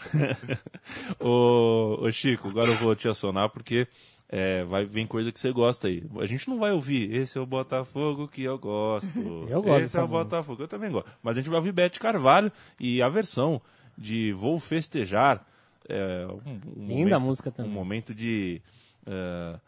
ô, 1.20 1.98
ô 2.00 2.12
Chico, 2.12 2.48
agora 2.48 2.66
eu 2.66 2.76
vou 2.76 2.94
te 2.94 3.08
acionar 3.08 3.48
porque 3.50 3.86
é, 4.28 4.64
vai 4.64 4.84
vir 4.84 5.06
coisa 5.06 5.32
que 5.32 5.40
você 5.40 5.52
gosta 5.52 5.88
aí. 5.88 6.04
A 6.20 6.26
gente 6.26 6.48
não 6.48 6.58
vai 6.58 6.72
ouvir, 6.72 7.12
esse 7.12 7.36
é 7.36 7.40
o 7.40 7.46
Botafogo 7.46 8.28
que 8.28 8.42
eu 8.42 8.58
gosto. 8.58 9.18
eu 9.48 9.62
gosto. 9.62 9.84
Esse 9.84 9.98
é 9.98 10.02
o 10.02 10.08
Botafogo, 10.08 10.62
eu 10.62 10.68
também 10.68 10.90
gosto. 10.90 11.10
Mas 11.22 11.36
a 11.36 11.40
gente 11.40 11.50
vai 11.50 11.58
ouvir 11.58 11.72
Bete 11.72 11.98
Carvalho 11.98 12.50
e 12.78 13.02
a 13.02 13.08
versão 13.08 13.60
de 13.96 14.32
Vou 14.32 14.58
Festejar. 14.58 15.44
É, 15.88 16.26
um, 16.26 16.82
um 16.82 16.86
Linda 16.86 17.18
momento, 17.18 17.20
música 17.20 17.50
também. 17.50 17.70
Um 17.70 17.74
momento 17.74 18.14
de 18.14 18.62
uh, 19.06 19.58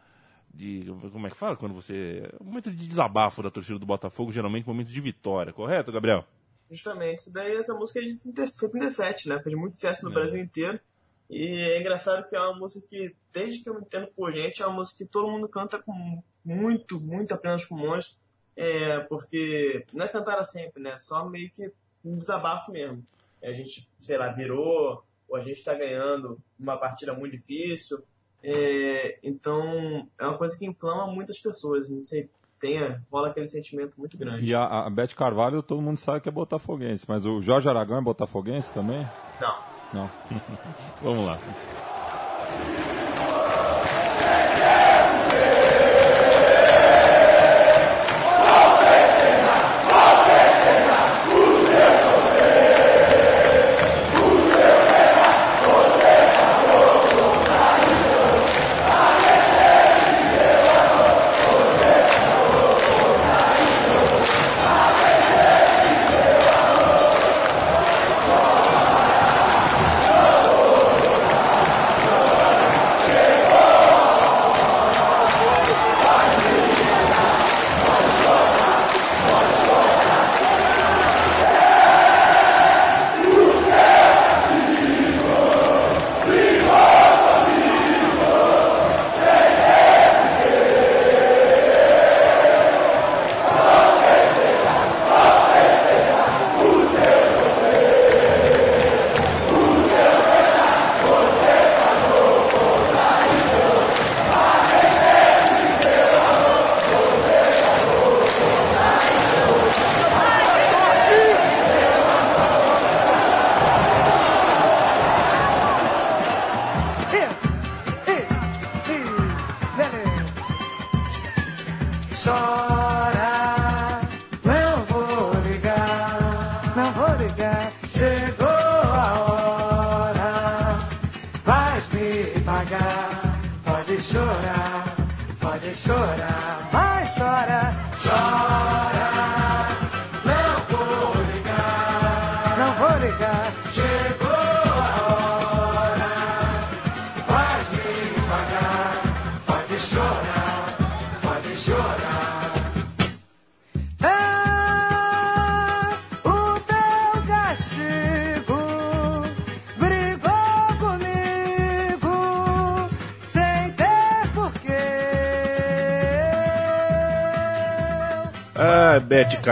de. 0.52 0.84
Como 1.10 1.26
é 1.26 1.30
que 1.30 1.36
fala? 1.36 1.56
Quando 1.56 1.74
você. 1.74 2.28
Um 2.40 2.46
momento 2.46 2.70
de 2.70 2.86
desabafo 2.86 3.42
da 3.42 3.50
torcida 3.50 3.78
do 3.78 3.86
Botafogo, 3.86 4.30
geralmente 4.30 4.66
momentos 4.66 4.92
de 4.92 5.00
vitória, 5.00 5.52
correto, 5.52 5.90
Gabriel? 5.90 6.24
Justamente. 6.72 7.18
Isso 7.18 7.32
daí, 7.32 7.54
essa 7.54 7.74
música 7.74 8.00
é 8.00 8.02
de 8.02 8.12
77, 8.12 9.28
né? 9.28 9.38
Fez 9.40 9.56
muito 9.56 9.74
sucesso 9.74 10.04
no 10.04 10.10
é. 10.10 10.14
Brasil 10.14 10.40
inteiro. 10.40 10.80
E 11.28 11.46
é 11.46 11.80
engraçado 11.80 12.28
que 12.28 12.34
é 12.34 12.40
uma 12.40 12.58
música 12.58 12.86
que, 12.88 13.14
desde 13.32 13.62
que 13.62 13.68
eu 13.68 13.74
me 13.74 13.82
entendo 13.82 14.08
por 14.08 14.32
gente, 14.32 14.62
é 14.62 14.66
uma 14.66 14.76
música 14.76 15.04
que 15.04 15.10
todo 15.10 15.30
mundo 15.30 15.48
canta 15.48 15.80
com 15.80 16.22
muito, 16.44 17.00
muito 17.00 17.32
apenas 17.34 17.64
pulmões. 17.64 18.18
É, 18.56 19.00
porque 19.00 19.86
não 19.92 20.04
é 20.04 20.08
cantar 20.08 20.42
sempre, 20.44 20.82
né? 20.82 20.96
Só 20.96 21.28
meio 21.28 21.50
que 21.50 21.70
um 22.04 22.16
desabafo 22.16 22.72
mesmo. 22.72 23.04
A 23.42 23.52
gente, 23.52 23.88
sei 24.00 24.18
lá, 24.18 24.30
virou, 24.30 25.04
ou 25.28 25.36
a 25.36 25.40
gente 25.40 25.58
está 25.58 25.74
ganhando 25.74 26.38
uma 26.58 26.76
partida 26.76 27.14
muito 27.14 27.36
difícil, 27.36 28.02
é, 28.42 29.18
então, 29.22 30.08
é 30.18 30.26
uma 30.26 30.36
coisa 30.36 30.58
que 30.58 30.66
inflama 30.66 31.06
muitas 31.06 31.38
pessoas. 31.38 31.88
Não 31.88 32.04
sei, 32.04 32.28
tenha, 32.62 33.02
rola 33.10 33.28
aquele 33.28 33.48
sentimento 33.48 33.94
muito 33.98 34.16
grande. 34.16 34.48
E 34.48 34.54
a, 34.54 34.86
a 34.86 34.88
Beth 34.88 35.08
Carvalho, 35.16 35.64
todo 35.64 35.82
mundo 35.82 35.96
sabe 35.96 36.20
que 36.20 36.28
é 36.28 36.32
botafoguense, 36.32 37.04
mas 37.08 37.26
o 37.26 37.42
Jorge 37.42 37.68
Aragão 37.68 37.98
é 37.98 38.00
botafoguense 38.00 38.72
também? 38.72 39.04
Não. 39.40 39.58
Não. 39.92 40.10
Vamos 41.02 41.26
lá. 41.26 41.38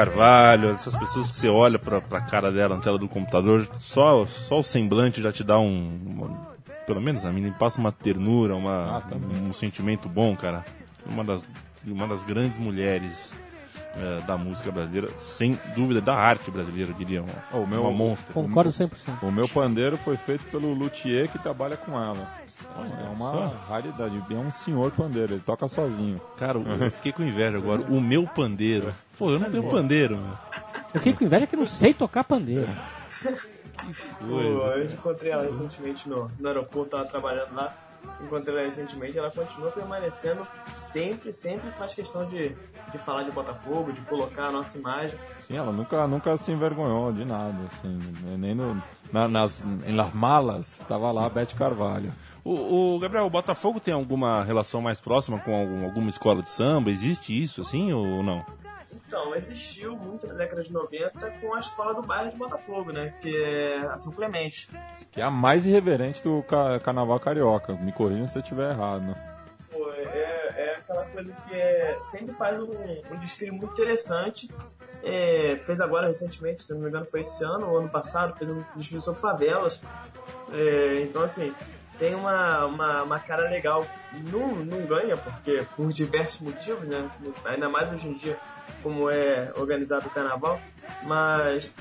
Carvalho, 0.04 0.70
essas 0.70 0.96
pessoas 0.96 1.28
que 1.30 1.36
você 1.36 1.48
olha 1.48 1.78
pra, 1.78 2.00
pra 2.00 2.20
cara 2.20 2.50
dela 2.50 2.76
na 2.76 2.80
tela 2.82 2.96
do 2.98 3.08
computador, 3.08 3.68
só, 3.74 4.26
só 4.26 4.58
o 4.60 4.62
semblante 4.62 5.20
já 5.22 5.30
te 5.30 5.44
dá 5.44 5.58
um. 5.58 6.00
uma- 6.06 6.50
pelo 6.86 7.00
menos 7.00 7.24
a 7.24 7.30
mim 7.30 7.52
passa 7.52 7.78
uma 7.80 7.92
ternura, 7.92 8.56
uma, 8.56 9.04
um 9.46 9.52
sentimento 9.52 10.08
bom, 10.08 10.34
cara. 10.34 10.64
Uma 11.06 11.22
das, 11.22 11.44
uma 11.86 12.06
das 12.06 12.24
grandes 12.24 12.58
mulheres 12.58 13.32
eh, 13.96 14.20
da 14.26 14.36
música 14.36 14.70
brasileira, 14.70 15.08
sem 15.18 15.58
dúvida, 15.74 16.00
da 16.00 16.14
arte 16.14 16.50
brasileira, 16.50 16.90
eu 16.90 16.94
diria. 16.94 17.22
Uma, 17.22 17.32
Oh, 17.52 17.58
o 17.58 17.66
meu- 17.66 17.82
uma 17.82 17.90
monstra. 17.90 18.32
Concordo 18.32 18.70
100%. 18.70 18.90
O 19.22 19.30
meu 19.30 19.48
pandeiro 19.48 19.96
foi 19.96 20.16
feito 20.16 20.44
pelo 20.46 20.72
luthier 20.74 21.28
que 21.28 21.38
trabalha 21.38 21.76
com 21.76 21.92
ela. 21.92 22.26
É 22.76 23.08
uma 23.12 23.46
raridade. 23.68 24.22
É 24.30 24.34
um 24.34 24.50
senhor 24.50 24.90
pandeiro, 24.92 25.34
ele 25.34 25.42
toca 25.44 25.66
sozinho. 25.68 26.20
Cara, 26.36 26.58
eu 26.58 26.64
fiquei 26.92 27.12
com 27.12 27.22
inveja 27.22 27.56
agora. 27.58 27.82
O 27.82 28.00
meu 28.00 28.26
pandeiro. 28.26 28.94
Pô, 29.18 29.30
eu 29.32 29.38
não 29.38 29.50
tenho 29.50 29.64
pandeiro, 29.68 30.16
meu. 30.16 30.34
Eu 30.94 31.00
fico 31.00 31.18
com 31.18 31.24
inveja 31.24 31.46
que 31.46 31.54
eu 31.54 31.60
não 31.60 31.66
sei 31.66 31.92
tocar 31.94 32.24
pandeiro. 32.24 32.66
Pô, 34.20 34.40
eu 34.40 34.84
encontrei 34.84 35.32
ela 35.32 35.42
recentemente 35.42 36.08
no, 36.08 36.30
no 36.38 36.48
aeroporto, 36.48 36.90
tava 36.90 37.04
trabalhando 37.06 37.54
lá. 37.54 37.74
Encontrei 38.20 38.54
ela 38.54 38.64
recentemente, 38.66 39.18
ela 39.18 39.30
continua 39.30 39.70
permanecendo 39.70 40.46
sempre, 40.74 41.32
sempre 41.32 41.70
faz 41.72 41.94
questão 41.94 42.26
de, 42.26 42.50
de 42.92 42.98
falar 42.98 43.22
de 43.22 43.30
Botafogo, 43.30 43.92
de 43.92 44.00
colocar 44.02 44.46
a 44.48 44.52
nossa 44.52 44.76
imagem. 44.78 45.14
Sim, 45.46 45.56
ela 45.56 45.72
nunca, 45.72 46.06
nunca 46.06 46.36
se 46.36 46.52
envergonhou 46.52 47.12
de 47.12 47.24
nada, 47.24 47.56
assim. 47.66 47.98
Nem 48.38 48.54
no, 48.54 48.80
na, 49.12 49.26
nas 49.26 49.64
em 49.64 49.94
Las 49.94 50.12
Malas, 50.12 50.80
tava 50.86 51.10
lá 51.10 51.26
a 51.26 51.28
Beth 51.30 51.54
Carvalho. 51.56 52.12
O, 52.44 52.94
o 52.94 52.98
Gabriel, 52.98 53.26
o 53.26 53.30
Botafogo 53.30 53.80
tem 53.80 53.92
alguma 53.92 54.42
relação 54.44 54.80
mais 54.80 55.00
próxima 55.00 55.38
com 55.40 55.54
algum- 55.54 55.84
alguma 55.84 56.08
escola 56.08 56.40
de 56.42 56.48
samba? 56.48 56.90
Existe 56.90 57.38
isso 57.38 57.60
assim 57.62 57.92
ou 57.92 58.22
não? 58.22 58.44
Então, 59.10 59.34
existiu 59.34 59.96
muito 59.96 60.24
na 60.28 60.34
década 60.34 60.62
de 60.62 60.72
90 60.72 61.32
com 61.40 61.52
a 61.52 61.58
escola 61.58 61.92
do 61.92 62.00
bairro 62.00 62.30
de 62.30 62.36
Botafogo, 62.36 62.92
né? 62.92 63.12
Que 63.20 63.42
é 63.42 63.78
a 63.78 63.96
São 63.96 64.12
Clemente. 64.12 64.68
Que 65.10 65.20
é 65.20 65.24
a 65.24 65.30
mais 65.32 65.66
irreverente 65.66 66.22
do 66.22 66.44
ca- 66.44 66.78
carnaval 66.78 67.18
carioca. 67.18 67.72
Me 67.74 67.90
corrijam 67.90 68.28
se 68.28 68.38
eu 68.38 68.42
estiver 68.42 68.70
errado. 68.70 69.16
Pô, 69.68 69.90
é, 69.94 70.54
é 70.56 70.76
aquela 70.78 71.04
coisa 71.06 71.32
que 71.32 71.52
é, 71.56 71.98
sempre 72.00 72.36
faz 72.36 72.56
um, 72.60 72.70
um 73.10 73.16
desfile 73.18 73.50
muito 73.50 73.72
interessante. 73.72 74.48
É, 75.02 75.58
fez 75.60 75.80
agora 75.80 76.06
recentemente, 76.06 76.62
se 76.62 76.72
não 76.72 76.80
me 76.82 76.88
engano, 76.88 77.04
foi 77.04 77.18
esse 77.22 77.42
ano 77.42 77.68
ou 77.68 77.78
ano 77.78 77.88
passado, 77.88 78.36
fez 78.36 78.48
um 78.48 78.62
desfile 78.76 79.00
sobre 79.00 79.20
favelas. 79.20 79.82
É, 80.52 81.02
então, 81.02 81.24
assim, 81.24 81.52
tem 81.98 82.14
uma, 82.14 82.64
uma, 82.66 83.02
uma 83.02 83.18
cara 83.18 83.48
legal. 83.50 83.84
Não, 84.30 84.48
não 84.54 84.86
ganha, 84.86 85.16
porque 85.16 85.64
por 85.76 85.92
diversos 85.92 86.40
motivos, 86.42 86.86
né? 86.86 87.10
Ainda 87.44 87.68
mais 87.68 87.90
hoje 87.92 88.08
em 88.08 88.12
dia, 88.14 88.38
como 88.82 89.10
é 89.10 89.52
organizado 89.56 90.06
o 90.08 90.10
carnaval. 90.10 90.60
Mas 91.02 91.72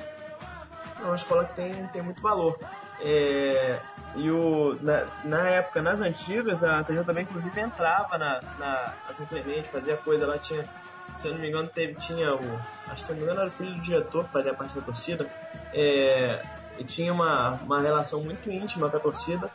é 1.00 1.04
uma 1.04 1.16
escola 1.16 1.46
que 1.46 1.56
tem, 1.56 1.88
tem 1.88 2.02
muito 2.02 2.22
valor. 2.22 2.58
É, 3.02 3.80
e 4.16 4.30
o, 4.30 4.78
na, 4.82 5.06
na 5.24 5.50
época, 5.50 5.82
nas 5.82 6.02
antigas, 6.02 6.64
a 6.64 6.84
TJ 6.84 7.04
também 7.04 7.24
inclusive 7.24 7.60
entrava 7.62 8.18
na, 8.18 8.42
na, 8.58 8.94
na 9.08 9.14
São 9.14 9.26
Clemente, 9.26 9.70
fazia 9.70 9.96
coisa, 9.98 10.28
lá 10.28 10.38
tinha, 10.38 10.66
se 11.14 11.28
eu 11.28 11.34
não 11.34 11.40
me 11.40 11.48
engano, 11.48 11.70
teve, 11.70 11.94
tinha 11.96 12.34
o. 12.36 12.60
Acho 12.88 12.96
que 12.96 13.02
se 13.02 13.12
eu 13.12 13.16
não 13.16 13.18
me 13.18 13.24
engano 13.24 13.42
era 13.42 13.50
o 13.50 13.52
filho 13.52 13.74
do 13.74 13.82
diretor 13.82 14.26
que 14.26 14.32
fazia 14.32 14.54
parte 14.54 14.76
da 14.76 14.82
torcida. 14.82 15.28
É, 15.74 16.42
e 16.78 16.84
tinha 16.84 17.14
uma, 17.14 17.52
uma 17.64 17.82
relação 17.82 18.24
muito 18.24 18.50
íntima 18.50 18.90
com 18.90 18.98
a 18.98 19.00
torcida, 19.00 19.52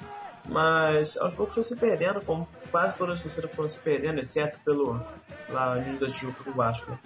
mas 0.47 1.16
aos 1.16 1.35
poucos 1.35 1.55
foi 1.55 1.64
se 1.64 1.75
perdendo, 1.75 2.20
como 2.20 2.47
quase 2.70 2.97
todas 2.97 3.14
as 3.14 3.22
torcidas 3.22 3.53
foram 3.55 3.68
se 3.68 3.79
perdendo, 3.79 4.20
exceto 4.20 4.61
pelo 4.64 5.01
lá 5.49 5.72
Unidos 5.76 6.01
da 6.01 6.07
Tijuca 6.09 6.45
do 6.45 6.53
Vasco. 6.53 6.99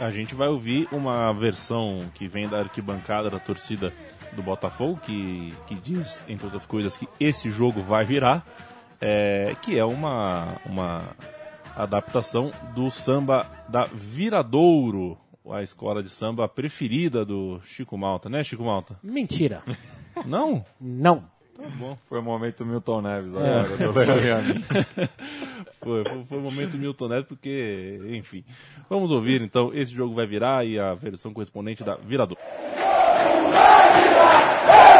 A 0.00 0.10
gente 0.10 0.34
vai 0.34 0.48
ouvir 0.48 0.88
uma 0.90 1.32
versão 1.32 2.00
que 2.14 2.26
vem 2.26 2.48
da 2.48 2.58
arquibancada 2.58 3.30
da 3.30 3.38
torcida 3.38 3.92
do 4.32 4.42
Botafogo, 4.42 4.98
que, 5.02 5.52
que 5.66 5.74
diz, 5.74 6.24
entre 6.28 6.46
outras 6.46 6.64
coisas, 6.64 6.96
que 6.96 7.08
esse 7.20 7.50
jogo 7.50 7.80
vai 7.80 8.04
virar, 8.04 8.44
é, 9.00 9.54
que 9.62 9.78
é 9.78 9.84
uma, 9.84 10.56
uma 10.64 11.04
adaptação 11.76 12.50
do 12.74 12.90
samba 12.90 13.46
da 13.68 13.84
Viradouro, 13.84 15.18
a 15.50 15.62
escola 15.62 16.02
de 16.02 16.08
samba 16.08 16.48
preferida 16.48 17.24
do 17.24 17.60
Chico 17.64 17.98
Malta, 17.98 18.28
né, 18.28 18.42
Chico 18.42 18.64
Malta? 18.64 18.98
Mentira. 19.02 19.62
Não? 20.26 20.64
Não. 20.80 21.30
Foi 22.08 22.18
o 22.18 22.22
momento 22.22 22.64
Milton 22.64 23.02
Neves 23.02 23.34
É. 23.34 23.60
agora, 23.60 24.14
Leandro. 24.16 24.62
Foi, 25.82 26.04
foi, 26.04 26.24
foi 26.28 26.38
o 26.38 26.40
momento 26.40 26.78
Milton 26.78 27.08
Neves, 27.08 27.26
porque, 27.26 27.98
enfim. 28.10 28.44
Vamos 28.88 29.10
ouvir 29.10 29.42
então, 29.42 29.72
esse 29.74 29.92
jogo 29.92 30.14
vai 30.14 30.24
virar 30.26 30.64
e 30.64 30.78
a 30.78 30.94
versão 30.94 31.32
correspondente 31.32 31.82
da 31.82 31.96
Viradouro. 31.96 32.40
Sou 33.20 34.91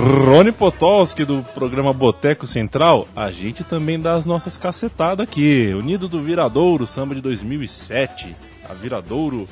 Rony 0.00 0.50
Potolski 0.50 1.26
do 1.26 1.42
programa 1.54 1.92
Boteco 1.92 2.46
Central, 2.46 3.06
a 3.14 3.30
gente 3.30 3.62
também 3.62 4.00
dá 4.00 4.14
as 4.14 4.24
nossas 4.24 4.56
cacetadas 4.56 5.28
aqui. 5.28 5.74
Unido 5.74 6.08
do 6.08 6.22
Viradouro, 6.22 6.86
samba 6.86 7.14
de 7.14 7.20
2007. 7.20 8.34
A 8.66 8.72
Viradouro 8.72 9.46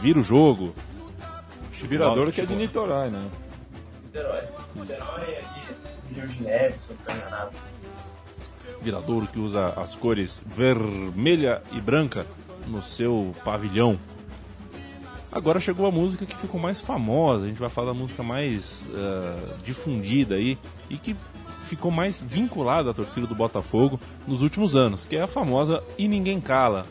vira 0.00 0.18
o 0.18 0.22
jogo. 0.22 0.74
Viradouro 1.70 2.32
que 2.32 2.40
é 2.40 2.44
de 2.44 2.54
Niterói, 2.56 3.10
né? 3.10 3.22
Niterói. 4.04 4.42
Niterói 4.74 5.22
é 5.22 5.38
ali, 5.38 6.14
Rio 6.14 6.26
de 6.26 6.42
Neve, 6.42 6.78
se 6.80 6.90
eu 6.90 6.96
não 6.96 7.00
estou 7.00 7.14
enganado. 7.14 7.52
Viradouro 8.82 9.26
que 9.28 9.38
usa 9.38 9.68
as 9.76 9.94
cores 9.94 10.42
vermelha 10.44 11.62
e 11.70 11.80
branca 11.80 12.26
no 12.66 12.82
seu 12.82 13.32
pavilhão. 13.44 13.96
Agora 15.32 15.58
chegou 15.58 15.86
a 15.86 15.90
música 15.90 16.26
que 16.26 16.36
ficou 16.36 16.60
mais 16.60 16.80
famosa, 16.80 17.46
a 17.46 17.48
gente 17.48 17.58
vai 17.58 17.70
falar 17.70 17.88
da 17.88 17.94
música 17.94 18.22
mais 18.22 18.84
eh, 18.94 19.54
difundida 19.64 20.34
aí 20.34 20.58
e 20.90 20.98
que 20.98 21.16
ficou 21.64 21.90
mais 21.90 22.20
vinculada 22.20 22.90
à 22.90 22.94
torcida 22.94 23.26
do 23.26 23.34
Botafogo 23.34 23.98
nos 24.28 24.42
últimos 24.42 24.76
anos, 24.76 25.06
que 25.06 25.16
é 25.16 25.22
a 25.22 25.26
famosa 25.26 25.82
E 25.96 26.06
Ninguém 26.06 26.38
Cala. 26.38 26.84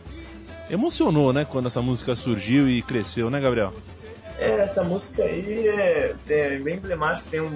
Emocionou, 0.71 1.31
né, 1.31 1.45
quando 1.47 1.67
essa 1.67 1.83
música 1.83 2.15
surgiu 2.15 2.67
e 2.67 2.81
cresceu, 2.81 3.29
né, 3.29 3.39
Gabriel? 3.39 3.71
É, 4.39 4.61
essa 4.61 4.83
música 4.83 5.21
aí 5.21 5.67
é, 5.67 6.15
é 6.27 6.57
bem 6.57 6.77
emblemática. 6.77 7.27
Tem 7.29 7.41
um, 7.41 7.55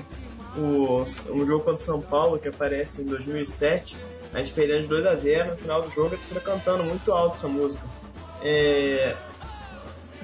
o, 0.56 1.04
um 1.32 1.46
jogo 1.48 1.64
contra 1.64 1.74
o 1.74 1.78
São 1.78 2.00
Paulo 2.00 2.38
que 2.38 2.48
aparece 2.48 3.02
em 3.02 3.06
2007. 3.06 3.98
A 4.32 4.38
gente 4.38 4.54
perdendo 4.54 4.84
de 4.84 4.90
2 4.90 5.06
a 5.08 5.16
0 5.16 5.52
no 5.52 5.58
final 5.58 5.82
do 5.82 5.90
jogo, 5.90 6.14
a 6.14 6.18
torcida 6.18 6.40
cantando 6.42 6.84
muito 6.84 7.12
alto 7.12 7.38
essa 7.38 7.48
música. 7.48 7.82
É, 8.44 9.16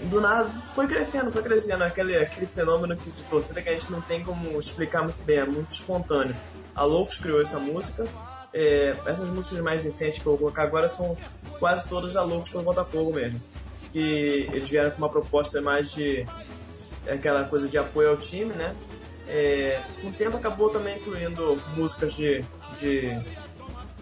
do 0.09 0.19
nada 0.21 0.49
foi 0.73 0.87
crescendo, 0.87 1.31
foi 1.31 1.41
crescendo. 1.43 1.83
Aquele, 1.83 2.17
aquele 2.17 2.45
fenômeno 2.47 2.95
que- 2.95 3.09
de 3.11 3.25
torcida 3.25 3.61
que 3.61 3.69
a 3.69 3.73
gente 3.73 3.91
não 3.91 4.01
tem 4.01 4.23
como 4.23 4.57
explicar 4.59 5.03
muito 5.03 5.23
bem, 5.23 5.37
é 5.37 5.45
muito 5.45 5.69
espontâneo. 5.73 6.35
A 6.75 6.83
Loucos 6.83 7.17
criou 7.17 7.41
essa 7.41 7.59
música. 7.59 8.05
É, 8.53 8.95
essas 9.05 9.29
músicas 9.29 9.61
mais 9.61 9.83
recentes 9.83 10.21
que 10.21 10.25
eu 10.27 10.31
vou 10.33 10.37
colocar 10.39 10.63
agora 10.63 10.89
são 10.89 11.15
quase 11.59 11.87
todas 11.87 12.13
da 12.13 12.23
Loucos 12.23 12.49
pelo 12.49 12.63
Botafogo 12.63 13.13
mesmo. 13.13 13.41
Que 13.93 14.49
eles 14.51 14.69
vieram 14.69 14.91
com 14.91 14.97
uma 14.97 15.09
proposta 15.09 15.61
mais 15.61 15.91
de 15.91 16.25
aquela 17.09 17.43
coisa 17.45 17.67
de 17.67 17.77
apoio 17.77 18.09
ao 18.09 18.17
time, 18.17 18.53
né? 18.53 18.75
É, 19.27 19.81
com 20.01 20.07
o 20.09 20.11
tempo 20.11 20.35
acabou 20.37 20.69
também 20.69 20.97
incluindo 20.97 21.61
músicas 21.75 22.13
de, 22.13 22.43
de 22.79 23.17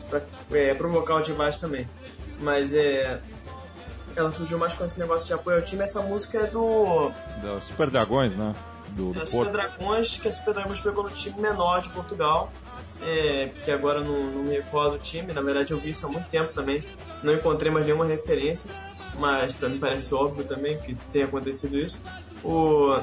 pra, 0.10 0.22
é, 0.52 0.74
provocar 0.74 1.16
o 1.16 1.22
Divas 1.22 1.60
também. 1.60 1.88
Mas 2.40 2.74
é, 2.74 3.20
ela 4.20 4.32
surgiu 4.32 4.58
mais 4.58 4.74
com 4.74 4.86
esse 4.86 5.00
negócio 5.00 5.28
de 5.28 5.34
apoio 5.34 5.58
ao 5.58 5.64
time. 5.64 5.84
Essa 5.84 6.02
música 6.02 6.40
é 6.40 6.48
do 6.48 7.12
Da 7.42 7.60
Super 7.62 7.90
Dragões, 7.90 8.36
né? 8.36 8.54
Do, 8.90 9.14
do 9.14 9.22
é 9.22 9.26
Super. 9.26 9.52
Dragões, 9.52 10.18
que 10.18 10.28
a 10.28 10.32
Super 10.32 10.54
Dragões 10.54 10.80
pegou 10.80 11.04
no 11.04 11.10
time 11.10 11.40
menor 11.40 11.82
de 11.82 11.90
Portugal. 11.90 12.52
É, 13.02 13.50
que 13.64 13.72
agora 13.72 14.02
não, 14.02 14.26
não 14.26 14.44
me 14.44 14.58
recordo 14.58 14.96
o 14.96 15.00
time, 15.00 15.32
na 15.32 15.42
verdade 15.42 15.72
eu 15.72 15.80
vi 15.80 15.92
isso 15.92 16.06
há 16.06 16.10
muito 16.10 16.28
tempo 16.28 16.52
também. 16.52 16.84
Não 17.24 17.34
encontrei 17.34 17.72
mais 17.72 17.86
nenhuma 17.86 18.06
referência, 18.06 18.70
mas 19.18 19.54
pra 19.54 19.70
mim 19.70 19.80
parece 19.80 20.14
óbvio 20.14 20.44
também 20.44 20.78
que 20.80 20.96
tenha 21.12 21.24
acontecido 21.24 21.78
isso. 21.78 22.04
O, 22.44 23.00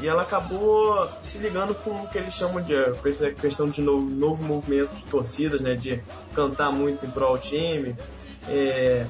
e 0.00 0.08
ela 0.08 0.22
acabou 0.22 1.08
se 1.22 1.38
ligando 1.38 1.74
com 1.74 1.90
o 1.90 2.08
que 2.08 2.18
eles 2.18 2.34
chamam 2.34 2.60
de 2.62 2.74
com 3.00 3.08
essa 3.08 3.30
questão 3.30 3.68
de 3.70 3.80
novo, 3.80 4.08
novo 4.08 4.42
movimento 4.42 4.94
de 4.94 5.04
torcidas, 5.06 5.60
né? 5.60 5.74
De 5.74 6.02
cantar 6.34 6.72
muito 6.72 7.06
em 7.06 7.10
prol 7.10 7.30
ao 7.30 7.38
time. 7.38 7.94
É, 8.48 9.06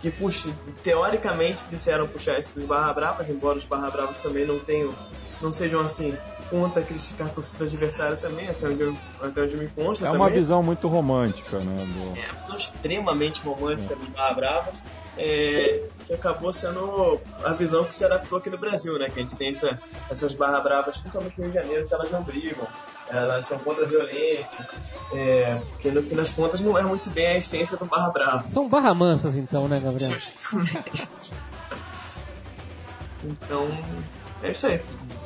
que 0.00 0.10
puxa, 0.10 0.48
teoricamente 0.82 1.62
disseram 1.68 2.06
puxar 2.06 2.38
isso 2.38 2.54
dos 2.54 2.64
Barra 2.64 2.92
Bravas, 2.92 3.28
embora 3.28 3.58
os 3.58 3.64
Barra 3.64 3.90
Bravas 3.90 4.20
também 4.20 4.46
não 4.46 4.58
tenham, 4.58 4.94
não 5.40 5.52
sejam 5.52 5.80
assim 5.80 6.16
contra 6.50 6.80
criticar 6.82 7.26
a 7.26 7.30
torcida 7.30 7.64
adversária 7.64 8.16
também, 8.16 8.48
até 8.48 8.66
onde, 8.68 8.80
eu, 8.80 8.96
até 9.20 9.42
onde 9.42 9.56
me 9.56 9.68
consta 9.68 10.04
É 10.04 10.06
também. 10.06 10.22
uma 10.22 10.30
visão 10.30 10.62
muito 10.62 10.88
romântica, 10.88 11.58
né? 11.58 11.84
do- 11.86 12.18
É 12.18 12.32
uma 12.32 12.40
visão 12.40 12.56
extremamente 12.56 13.40
romântica 13.42 13.94
dos 13.94 14.08
Barra 14.08 14.34
Bravas, 14.34 14.82
é, 15.18 15.82
que 16.06 16.14
acabou 16.14 16.52
sendo 16.52 17.20
a 17.44 17.52
visão 17.52 17.84
que 17.84 17.94
se 17.94 18.04
adaptou 18.04 18.38
aqui 18.38 18.48
no 18.48 18.56
Brasil, 18.56 18.98
né? 18.98 19.10
Que 19.10 19.18
a 19.18 19.22
gente 19.22 19.36
tem 19.36 19.50
essa, 19.50 19.78
essas 20.08 20.32
Barra 20.32 20.60
Bravas, 20.60 20.96
principalmente 20.96 21.36
no 21.38 21.44
Rio 21.44 21.52
de 21.52 21.58
Janeiro, 21.58 21.86
que 21.86 21.92
elas 21.92 22.10
não 22.10 22.22
brigam, 22.22 22.66
elas 23.10 23.46
são 23.46 23.58
contra 23.58 23.84
a 23.84 23.88
violência, 23.88 24.68
é, 25.12 25.60
que 25.80 25.90
no 25.90 26.02
fim 26.02 26.16
das 26.16 26.32
contas 26.32 26.60
não 26.60 26.78
é 26.78 26.82
muito 26.82 27.08
bem 27.10 27.26
a 27.26 27.36
essência 27.38 27.76
do 27.76 27.84
Barra 27.84 28.10
Brava. 28.10 28.48
São 28.48 28.68
barra 28.68 28.94
mansas 28.94 29.36
então, 29.36 29.68
né, 29.68 29.80
Gabriel? 29.80 30.10
Justamente. 30.10 31.08
Então, 33.24 33.68
é 34.42 34.50
isso 34.50 34.66
aí. 34.66 34.80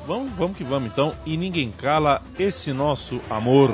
Vamos, 0.06 0.32
vamos 0.32 0.56
que 0.56 0.64
vamos 0.64 0.90
então. 0.90 1.14
E 1.24 1.36
ninguém 1.36 1.70
cala 1.70 2.22
esse 2.38 2.72
nosso 2.72 3.20
amor. 3.30 3.70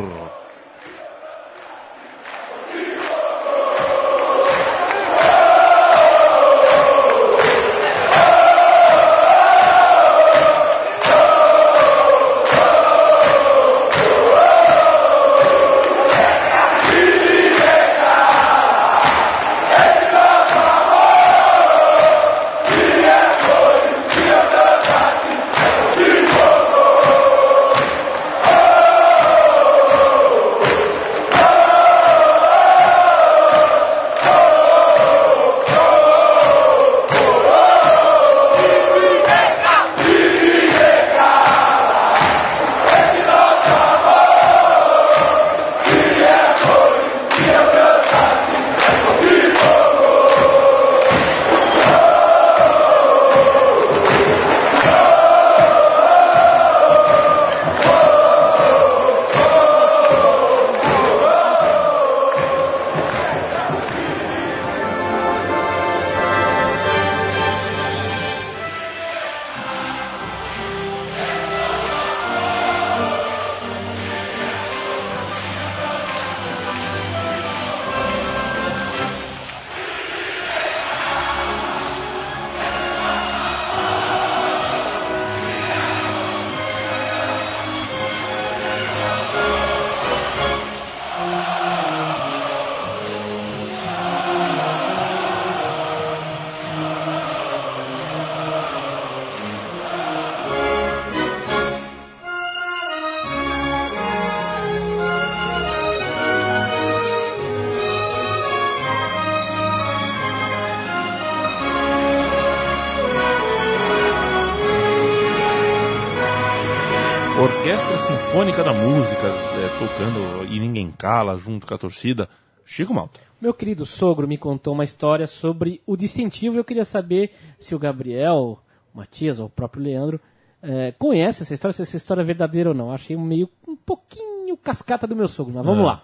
Sinfônica 118.28 118.62
da 118.62 118.72
Música, 118.72 119.26
é, 119.26 119.68
tocando 119.78 120.44
e 120.52 120.60
ninguém 120.60 120.90
cala 120.92 121.36
junto 121.36 121.66
com 121.66 121.74
a 121.74 121.78
torcida. 121.78 122.28
Chico 122.64 122.92
Malta. 122.92 123.20
Meu 123.40 123.54
querido 123.54 123.86
sogro 123.86 124.28
me 124.28 124.36
contou 124.36 124.74
uma 124.74 124.84
história 124.84 125.26
sobre 125.26 125.80
o 125.86 125.96
distintivo. 125.96 126.56
Eu 126.56 126.64
queria 126.64 126.84
saber 126.84 127.32
se 127.58 127.74
o 127.74 127.78
Gabriel, 127.78 128.58
o 128.94 128.98
Matias 128.98 129.38
ou 129.40 129.46
o 129.46 129.50
próprio 129.50 129.82
Leandro 129.82 130.20
eh, 130.62 130.92
conhece 130.98 131.42
essa 131.42 131.54
história, 131.54 131.72
se 131.72 131.82
essa 131.82 131.96
história 131.96 132.20
é 132.20 132.24
verdadeira 132.24 132.68
ou 132.70 132.74
não. 132.74 132.92
Achei 132.92 133.16
meio 133.16 133.48
um 133.66 133.76
pouquinho 133.76 134.56
cascata 134.56 135.06
do 135.06 135.16
meu 135.16 135.28
sogro, 135.28 135.54
mas 135.54 135.64
vamos 135.64 135.82
Ah. 135.84 135.86
lá. 135.86 136.02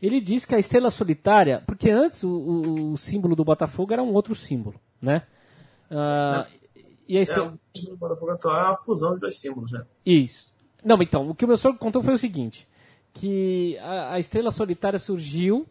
Ele 0.00 0.20
diz 0.20 0.44
que 0.44 0.54
a 0.54 0.58
estrela 0.58 0.90
solitária, 0.90 1.62
porque 1.66 1.90
antes 1.90 2.22
o, 2.24 2.28
o- 2.30 2.92
o 2.92 2.98
símbolo 2.98 3.34
do 3.34 3.44
Botafogo 3.44 3.92
era 3.92 4.02
um 4.02 4.12
outro 4.14 4.34
símbolo, 4.34 4.76
né? 5.02 5.22
Ah, 5.90 6.46
e 7.08 7.16
a 7.16 7.20
É, 7.20 7.22
estrela... 7.22 7.48
o 7.54 7.58
time 7.72 7.90
do 7.90 7.96
Botafogo 7.96 8.32
atual 8.32 8.56
é 8.56 8.68
uma 8.68 8.76
fusão 8.76 9.14
de 9.14 9.20
dois 9.20 9.40
símbolos, 9.40 9.72
né? 9.72 9.82
Isso. 10.06 10.56
Não, 10.88 11.02
então, 11.02 11.28
o 11.28 11.34
que 11.34 11.44
o 11.44 11.48
meu 11.48 11.58
sogro 11.58 11.78
contou 11.78 12.02
foi 12.02 12.14
o 12.14 12.18
seguinte: 12.18 12.66
que 13.12 13.76
a, 13.76 14.14
a 14.14 14.18
estrela 14.18 14.50
solitária 14.50 14.98
surgiu 14.98 15.66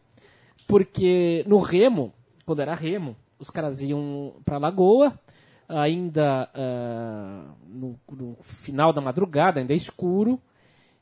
porque 0.67 1.43
no 1.47 1.57
remo, 1.57 2.13
quando 2.45 2.61
era 2.61 2.75
remo, 2.75 3.15
os 3.39 3.49
caras 3.49 3.81
iam 3.81 4.35
pra 4.45 4.59
lagoa, 4.59 5.19
ainda 5.67 6.47
ah, 6.53 7.45
no, 7.67 7.99
no 8.11 8.37
final 8.43 8.93
da 8.93 9.01
madrugada, 9.01 9.59
ainda 9.59 9.73
escuro, 9.73 10.39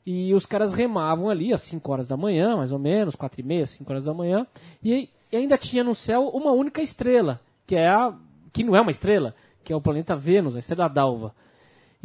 e 0.06 0.32
os 0.32 0.46
caras 0.46 0.72
remavam 0.72 1.28
ali 1.28 1.52
às 1.52 1.60
5 1.62 1.92
horas 1.92 2.08
da 2.08 2.16
manhã, 2.16 2.56
mais 2.56 2.72
ou 2.72 2.78
menos, 2.78 3.16
4 3.16 3.38
e 3.38 3.44
meia, 3.44 3.66
5 3.66 3.90
horas 3.90 4.04
da 4.04 4.14
manhã, 4.14 4.46
e, 4.82 5.10
e 5.30 5.36
ainda 5.36 5.58
tinha 5.58 5.84
no 5.84 5.94
céu 5.94 6.28
uma 6.28 6.52
única 6.52 6.80
estrela, 6.80 7.38
que 7.66 7.76
é 7.76 7.86
a 7.86 8.14
que 8.50 8.64
não 8.64 8.74
é 8.74 8.80
uma 8.80 8.90
estrela, 8.90 9.34
que 9.62 9.74
é 9.74 9.76
o 9.76 9.80
planeta 9.82 10.16
Vênus, 10.16 10.56
a 10.56 10.58
estrela 10.58 10.88
d'alva 10.88 11.34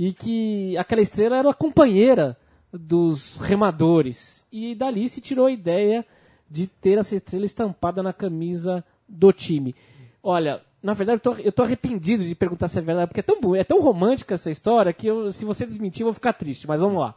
e 0.04 0.14
que 0.14 0.76
aquela 0.80 1.00
estrela 1.02 1.38
era 1.38 1.50
a 1.52 1.54
companheira 1.54 2.36
dos 2.74 3.38
remadores. 3.38 4.44
E 4.52 4.74
dali 4.74 5.08
se 5.08 5.22
tirou 5.22 5.46
a 5.46 5.52
ideia 5.52 6.04
de 6.50 6.66
ter 6.66 6.98
essa 6.98 7.16
estrela 7.16 7.46
estampada 7.46 8.02
na 8.02 8.12
camisa 8.12 8.84
do 9.08 9.32
time. 9.32 9.76
Olha, 10.24 10.60
na 10.82 10.96
verdade 10.96 11.18
eu 11.18 11.22
tô, 11.22 11.34
eu 11.40 11.52
tô 11.52 11.62
arrependido 11.62 12.24
de 12.24 12.34
perguntar 12.34 12.68
se 12.68 12.80
é 12.80 12.82
verdade, 12.82 13.10
porque 13.10 13.20
é 13.20 13.24
tão, 13.24 13.56
é 13.56 13.64
tão 13.64 13.80
romântica 13.80 14.34
essa 14.34 14.50
história 14.50 14.92
que 14.92 15.06
eu- 15.06 15.32
se 15.32 15.46
você 15.46 15.68
desmentir 15.68 16.02
eu 16.02 16.08
vou 16.08 16.14
ficar 16.16 16.34
triste, 16.34 16.68
mas 16.68 16.80
vamos 16.80 17.00
lá. 17.00 17.14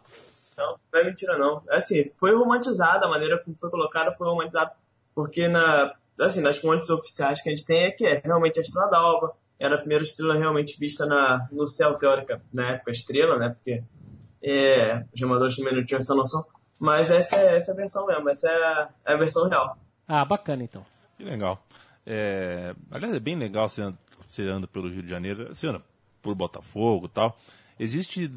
Não, 0.55 0.77
não 0.93 1.01
é 1.01 1.05
mentira 1.05 1.39
não. 1.39 1.63
Assim, 1.71 2.11
foi 2.15 2.37
romantizada, 2.37 3.07
a 3.07 3.09
maneira 3.09 3.43
como 3.43 3.57
foi 3.57 3.71
colocada 3.71 4.13
foi 4.13 4.29
romantizada 4.29 4.73
porque 5.15 5.49
na, 5.49 5.95
assim, 6.21 6.43
nas 6.43 6.59
fontes 6.59 6.91
oficiais 6.91 7.41
que 7.41 7.49
a 7.49 7.53
gente 7.57 7.65
tem 7.65 7.85
é 7.85 7.91
que 7.91 8.05
é 8.07 8.21
realmente 8.23 8.59
a 8.59 8.63
Estrela 8.63 8.91
d'Alva, 8.91 9.33
era 9.59 9.77
a 9.77 9.79
primeira 9.79 10.03
estrela 10.05 10.35
realmente 10.35 10.79
vista 10.79 11.07
na, 11.07 11.49
no 11.51 11.67
céu 11.67 11.95
teórica, 11.95 12.43
na 12.53 12.71
época 12.71 12.91
estrela, 12.91 13.39
né? 13.39 13.51
Porque 13.51 13.83
é, 14.43 15.05
os 15.15 15.23
amadores 15.23 15.57
também 15.57 15.75
não 15.75 15.85
tinham 15.85 15.99
essa 15.99 16.15
noção. 16.15 16.45
Mas 16.79 17.11
essa 17.11 17.37
é, 17.37 17.57
essa 17.57 17.71
é 17.71 17.75
a 17.75 17.77
versão 17.77 18.07
mesmo, 18.07 18.29
essa 18.29 18.49
é 18.49 18.65
a, 18.65 18.89
é 19.07 19.13
a 19.15 19.17
versão 19.17 19.49
real. 19.49 19.79
Ah, 20.07 20.25
bacana 20.25 20.63
então. 20.63 20.85
Que 21.17 21.25
legal. 21.25 21.65
É, 22.07 22.75
aliás, 22.91 23.15
é 23.15 23.21
bem 23.21 23.37
legal 23.37 23.69
você, 23.69 23.93
você 24.27 24.43
anda 24.43 24.67
pelo 24.67 24.91
Rio 24.91 25.03
de 25.03 25.09
Janeiro, 25.09 25.55
você 25.55 25.67
anda 25.67 25.81
por 26.21 26.35
Botafogo 26.35 27.07
e 27.07 27.09
tal. 27.09 27.39
Existe 27.79 28.31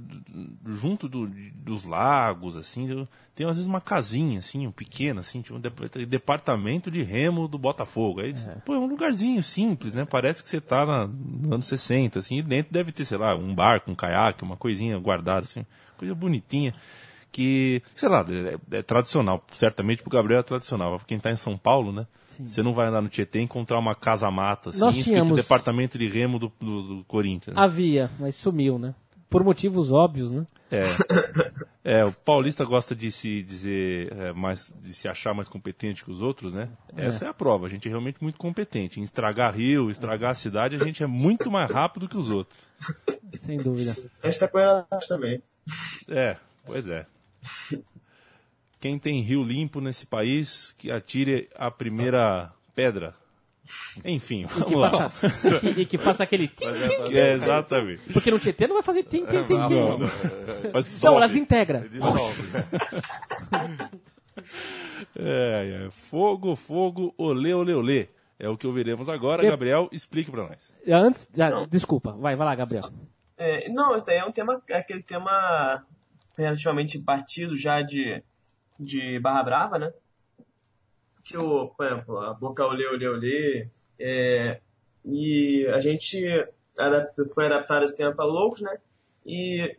junto 0.66 1.08
do- 1.08 1.28
dos 1.54 1.84
lagos, 1.84 2.58
assim, 2.58 3.06
tem 3.36 3.46
às 3.48 3.56
vezes 3.56 3.68
uma 3.68 3.80
casinha, 3.80 4.40
assim, 4.40 4.66
um 4.66 4.72
pequeno, 4.72 5.20
assim, 5.20 5.42
tipo 5.42 5.56
um 5.56 5.60
dep- 5.60 6.06
departamento 6.08 6.90
de 6.90 7.04
remo 7.04 7.48
do 7.48 7.58
Botafogo. 7.58 8.22
Aí, 8.22 8.34
pô, 8.66 8.74
é 8.74 8.80
um 8.80 8.88
lugarzinho 8.88 9.44
simples, 9.44 9.94
né? 9.94 10.06
Parece 10.06 10.44
que 10.44 10.50
você 10.50 10.60
tá 10.60 10.86
na, 10.86 11.08
no 11.08 11.54
ano 11.54 11.62
60, 11.64 12.20
assim, 12.20 12.38
e 12.38 12.42
dentro 12.42 12.74
deve 12.74 12.92
ter, 12.92 13.06
sei 13.06 13.18
lá, 13.18 13.36
um 13.36 13.54
barco, 13.54 13.92
um 13.92 13.96
caiaque, 13.96 14.44
uma 14.44 14.58
coisinha 14.58 14.98
guardada, 14.98 15.42
assim, 15.42 15.66
coisa 15.98 16.16
bonitinha 16.16 16.74
que, 17.32 17.82
sei 17.96 18.10
lá, 18.10 18.26
é, 18.72 18.78
é 18.78 18.82
tradicional. 18.82 19.46
Certamente 19.54 20.02
pro 20.02 20.10
Gabriel 20.12 20.40
é 20.40 20.44
tradicional. 20.44 20.98
Pra 20.98 21.06
quem 21.06 21.20
tá 21.20 21.32
em 21.32 21.36
São 21.36 21.58
Paulo, 21.58 21.92
né? 21.92 22.08
Você 22.40 22.62
não 22.64 22.72
vai 22.74 22.88
andar 22.88 23.02
no 23.02 23.10
Tietê 23.10 23.40
e 23.40 23.44
encontrar 23.44 23.80
uma 23.80 23.96
casa-mata, 23.96 24.70
assim, 24.70 24.80
Nós 24.80 24.96
tínhamos- 24.98 25.36
departamento 25.36 25.98
de 25.98 26.08
remo 26.08 26.38
do, 26.38 26.52
do, 26.60 26.98
do 26.98 27.04
Corinthians. 27.06 27.56
né? 27.56 27.62
Havia, 27.62 28.12
mas 28.20 28.36
sumiu, 28.36 28.78
né? 28.78 28.94
Por 29.30 29.44
motivos 29.44 29.92
óbvios, 29.92 30.32
né? 30.32 30.46
É. 30.72 30.84
É, 31.90 32.04
o 32.04 32.12
paulista 32.12 32.66
gosta 32.66 32.94
de 32.94 33.10
se 33.10 33.42
dizer 33.42 34.12
é, 34.12 34.34
mais, 34.34 34.76
de 34.82 34.92
se 34.92 35.08
achar 35.08 35.34
mais 35.34 35.48
competente 35.48 36.04
que 36.04 36.12
os 36.12 36.22
outros, 36.22 36.54
né? 36.54 36.68
Essa 36.98 37.28
é 37.28 37.30
a 37.30 37.34
prova. 37.34 37.66
A 37.66 37.70
gente 37.70 37.88
é 37.88 37.90
realmente 37.90 38.22
muito 38.22 38.38
competente. 38.38 39.00
Em 39.00 39.04
estragar 39.04 39.56
rio, 39.56 39.90
estragar 39.90 40.32
a 40.32 40.34
cidade, 40.34 40.76
a 40.76 40.84
gente 40.84 41.02
é 41.02 41.08
muito 41.08 41.50
mais 41.50 41.72
rápido 41.72 42.10
que 42.10 42.18
os 42.18 42.30
outros. 42.30 42.60
Sem 43.36 43.58
dúvida. 43.58 43.96
A 44.22 44.30
gente 44.30 44.38
tá 44.38 44.50
com 44.50 44.60
elas 44.60 45.08
também. 45.08 45.42
É, 46.10 46.36
pois 46.66 46.90
é. 46.90 47.06
Quem 48.82 49.00
tem 49.00 49.22
rio 49.22 49.42
limpo 49.42 49.80
nesse 49.80 50.06
país, 50.06 50.76
que 50.78 50.92
atire 50.92 51.50
a 51.56 51.72
primeira 51.72 52.52
pedra. 52.76 53.16
Enfim, 54.06 54.46
Que 54.48 54.60
vamos 54.60 54.80
lá. 54.82 54.90
passa, 54.90 55.60
que, 55.60 55.68
e 55.82 55.86
que 55.86 55.98
faça 55.98 56.24
aquele 56.24 56.48
tim, 56.56 56.66
tim, 56.66 57.04
tim. 57.12 57.18
É, 57.20 57.34
exatamente. 57.34 58.02
Porque 58.14 58.32
no 58.32 58.40
Tietê 58.40 58.68
não 58.68 58.76
vai 58.76 58.84
fazer 58.84 59.04
tim, 59.04 59.26
tim, 59.26 59.44
tim, 59.44 59.46
tim. 59.46 59.54
Não, 59.76 59.98
não. 60.00 60.82
Dissolve. 60.84 61.18
elas 61.18 61.36
integram. 61.36 61.84
É, 65.16 65.86
é. 65.88 65.92
Fogo, 65.92 66.56
fogo, 66.56 67.14
olê, 67.18 67.54
olê, 67.54 67.74
olê. 67.74 68.08
É 68.40 68.48
o 68.48 68.56
que 68.58 68.68
ouviremos 68.68 69.10
agora. 69.10 69.42
De- 69.42 69.50
Gabriel, 69.50 69.90
explique 69.92 70.30
pra 70.30 70.48
nós. 70.48 70.74
Antes. 70.88 71.32
ah, 71.40 71.66
desculpa, 71.70 72.12
vai, 72.14 72.36
vai 72.36 72.46
lá, 72.46 72.56
Gabriel. 72.56 72.92
É, 73.38 73.68
não, 73.70 73.96
isso 73.96 74.06
daí 74.06 74.18
é 74.20 74.26
um 74.26 74.32
tema, 74.32 74.62
é 74.70 74.78
aquele 74.78 75.02
tema 75.02 75.84
relativamente 76.38 77.00
batido 77.00 77.56
já 77.56 77.82
de, 77.82 78.22
de 78.80 79.20
Barra 79.20 79.44
Brava, 79.44 79.80
né? 79.80 79.92
Tipo, 81.28 81.76
por 81.76 81.86
a 82.24 82.34
Boca 82.34 82.66
Olê 82.66 82.88
Olê 82.88 83.06
Olê. 83.06 83.68
É, 84.00 84.62
e 85.04 85.68
a 85.68 85.82
gente 85.82 86.26
foi 87.36 87.48
adaptado 87.48 87.84
esse 87.84 87.98
tema 87.98 88.16
para 88.16 88.24
Loucos, 88.24 88.62
né? 88.62 88.80
E 89.26 89.76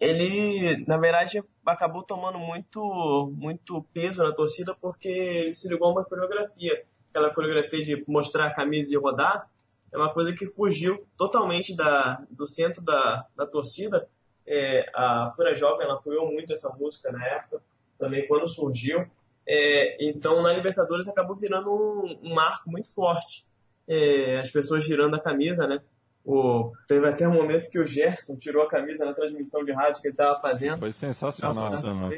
ele, 0.00 0.84
na 0.86 0.96
verdade, 0.96 1.42
acabou 1.66 2.04
tomando 2.04 2.38
muito, 2.38 3.32
muito 3.34 3.82
peso 3.92 4.22
na 4.22 4.32
torcida 4.32 4.76
porque 4.80 5.08
ele 5.08 5.54
se 5.54 5.68
ligou 5.68 5.88
a 5.88 5.90
uma 5.90 6.04
coreografia. 6.04 6.84
Aquela 7.10 7.34
coreografia 7.34 7.82
de 7.82 8.04
mostrar 8.06 8.46
a 8.46 8.54
camisa 8.54 8.94
e 8.94 8.96
rodar 8.96 9.50
é 9.90 9.96
uma 9.96 10.14
coisa 10.14 10.32
que 10.32 10.46
fugiu 10.46 11.04
totalmente 11.16 11.74
da, 11.74 12.24
do 12.30 12.46
centro 12.46 12.80
da, 12.80 13.26
da 13.34 13.44
torcida. 13.44 14.08
É, 14.46 14.88
a 14.94 15.32
Fúria 15.34 15.52
Jovem 15.56 15.84
ela 15.84 15.94
apoiou 15.94 16.30
muito 16.30 16.52
essa 16.52 16.68
música 16.76 17.10
na 17.10 17.26
época, 17.26 17.60
também 17.98 18.24
quando 18.28 18.46
surgiu. 18.46 19.04
É, 19.48 19.96
então, 19.98 20.42
na 20.42 20.52
Libertadores 20.52 21.08
acabou 21.08 21.34
virando 21.34 21.72
um, 21.72 22.18
um 22.22 22.34
marco 22.34 22.70
muito 22.70 22.92
forte. 22.92 23.46
É, 23.88 24.36
as 24.36 24.50
pessoas 24.50 24.84
girando 24.84 25.14
a 25.16 25.20
camisa, 25.20 25.66
né? 25.66 25.80
O, 26.22 26.72
teve 26.86 27.08
até 27.08 27.26
um 27.26 27.32
momento 27.32 27.70
que 27.70 27.78
o 27.78 27.86
Gerson 27.86 28.36
tirou 28.36 28.62
a 28.62 28.68
camisa 28.68 29.06
na 29.06 29.14
transmissão 29.14 29.64
de 29.64 29.72
rádio 29.72 30.02
que 30.02 30.08
ele 30.08 30.12
estava 30.12 30.38
fazendo. 30.40 30.78
Foi 30.78 30.92
sensacional. 30.92 31.70
Nossa, 31.70 31.94
não. 31.94 32.12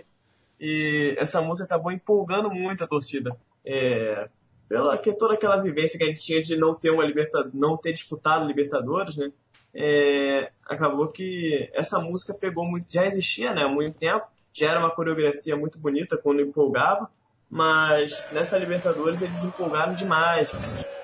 E 0.58 1.14
essa 1.16 1.40
música 1.40 1.66
acabou 1.66 1.92
empolgando 1.92 2.50
muito 2.50 2.82
a 2.82 2.88
torcida. 2.88 3.36
É, 3.64 4.28
pela 4.68 4.98
que 4.98 5.12
toda 5.12 5.34
aquela 5.34 5.56
vivência 5.62 5.96
que 5.96 6.04
a 6.04 6.08
gente 6.08 6.22
tinha 6.22 6.42
de 6.42 6.56
não 6.56 6.74
ter 6.74 6.90
uma 6.90 7.04
liberta, 7.04 7.48
não 7.54 7.76
ter 7.76 7.92
disputado 7.92 8.46
Libertadores, 8.46 9.16
né? 9.16 9.32
É, 9.72 10.50
acabou 10.66 11.06
que 11.08 11.70
essa 11.72 12.00
música 12.00 12.34
pegou 12.34 12.64
muito, 12.64 12.92
já 12.92 13.06
existia, 13.06 13.54
né, 13.54 13.62
há 13.62 13.68
muito 13.68 13.96
tempo, 13.96 14.26
já 14.52 14.70
era 14.72 14.80
uma 14.80 14.90
coreografia 14.90 15.56
muito 15.56 15.78
bonita 15.78 16.16
quando 16.16 16.40
empolgava, 16.40 17.08
mas 17.51 18.28
nessa 18.32 18.57
Libertadores 18.57 19.20
eles 19.20 19.42
empolgaram 19.44 19.94
demais, 19.94 20.53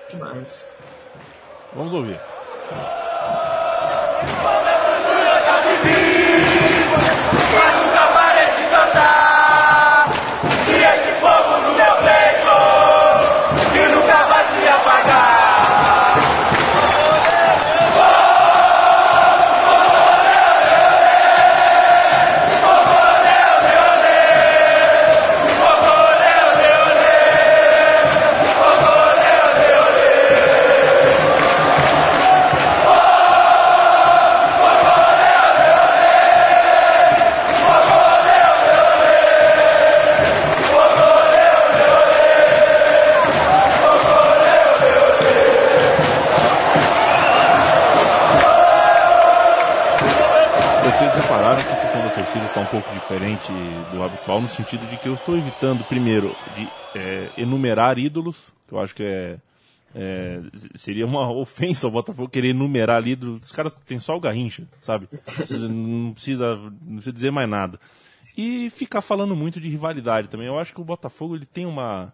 demais. 0.09 0.69
Vamos 1.73 1.93
ouvir. 1.93 2.19
Pouco 52.69 52.91
diferente 52.93 53.51
do 53.91 54.03
habitual, 54.03 54.41
no 54.41 54.49
sentido 54.49 54.85
de 54.89 54.97
que 54.97 55.07
eu 55.07 55.13
estou 55.13 55.37
evitando, 55.37 55.83
primeiro, 55.85 56.35
de 56.55 56.67
é, 56.95 57.29
enumerar 57.37 57.97
ídolos, 57.97 58.53
que 58.67 58.73
eu 58.73 58.79
acho 58.79 58.93
que 58.95 59.03
é, 59.03 59.37
é, 59.95 60.41
seria 60.75 61.05
uma 61.05 61.29
ofensa 61.33 61.87
ao 61.87 61.91
Botafogo 61.91 62.29
querer 62.29 62.49
enumerar 62.49 63.05
ídolos. 63.07 63.41
Os 63.41 63.51
caras 63.51 63.75
têm 63.75 63.99
só 63.99 64.15
o 64.15 64.19
Garrincha, 64.19 64.67
sabe? 64.81 65.07
Não 65.11 66.13
precisa, 66.13 66.55
não 66.55 66.95
precisa 66.95 67.13
dizer 67.13 67.31
mais 67.31 67.49
nada. 67.49 67.79
E 68.37 68.69
ficar 68.69 69.01
falando 69.01 69.35
muito 69.35 69.59
de 69.59 69.67
rivalidade 69.69 70.27
também. 70.27 70.47
Eu 70.47 70.59
acho 70.59 70.73
que 70.73 70.81
o 70.81 70.85
Botafogo 70.85 71.35
ele 71.35 71.45
tem 71.45 71.65
uma, 71.65 72.13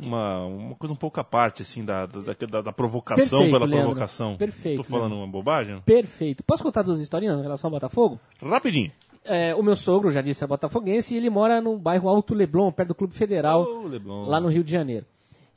uma, 0.00 0.44
uma 0.46 0.74
coisa 0.76 0.92
um 0.92 0.96
pouco 0.96 1.18
à 1.18 1.24
parte, 1.24 1.62
assim, 1.62 1.84
da, 1.84 2.06
da, 2.06 2.20
da, 2.48 2.60
da 2.62 2.72
provocação 2.72 3.40
Perfeito, 3.40 3.52
pela 3.52 3.66
Leandro. 3.66 3.86
provocação. 3.86 4.36
Perfeito, 4.36 4.76
Tô 4.76 4.84
falando 4.84 5.10
Leandro. 5.10 5.24
uma 5.24 5.32
bobagem? 5.32 5.80
Perfeito. 5.80 6.44
Posso 6.44 6.62
contar 6.62 6.82
duas 6.82 7.00
historinhas 7.00 7.40
em 7.40 7.42
relação 7.42 7.68
ao 7.68 7.72
Botafogo? 7.72 8.20
Rapidinho. 8.40 8.92
É, 9.28 9.54
o 9.54 9.62
meu 9.62 9.76
sogro, 9.76 10.10
já 10.10 10.20
disse, 10.22 10.42
é 10.42 10.46
botafoguense 10.46 11.14
e 11.14 11.16
ele 11.18 11.28
mora 11.30 11.60
no 11.60 11.78
bairro 11.78 12.08
Alto 12.08 12.34
Leblon, 12.34 12.72
perto 12.72 12.88
do 12.88 12.94
Clube 12.94 13.14
Federal, 13.14 13.64
Leblon. 13.84 14.24
lá 14.26 14.40
no 14.40 14.48
Rio 14.48 14.64
de 14.64 14.72
Janeiro. 14.72 15.04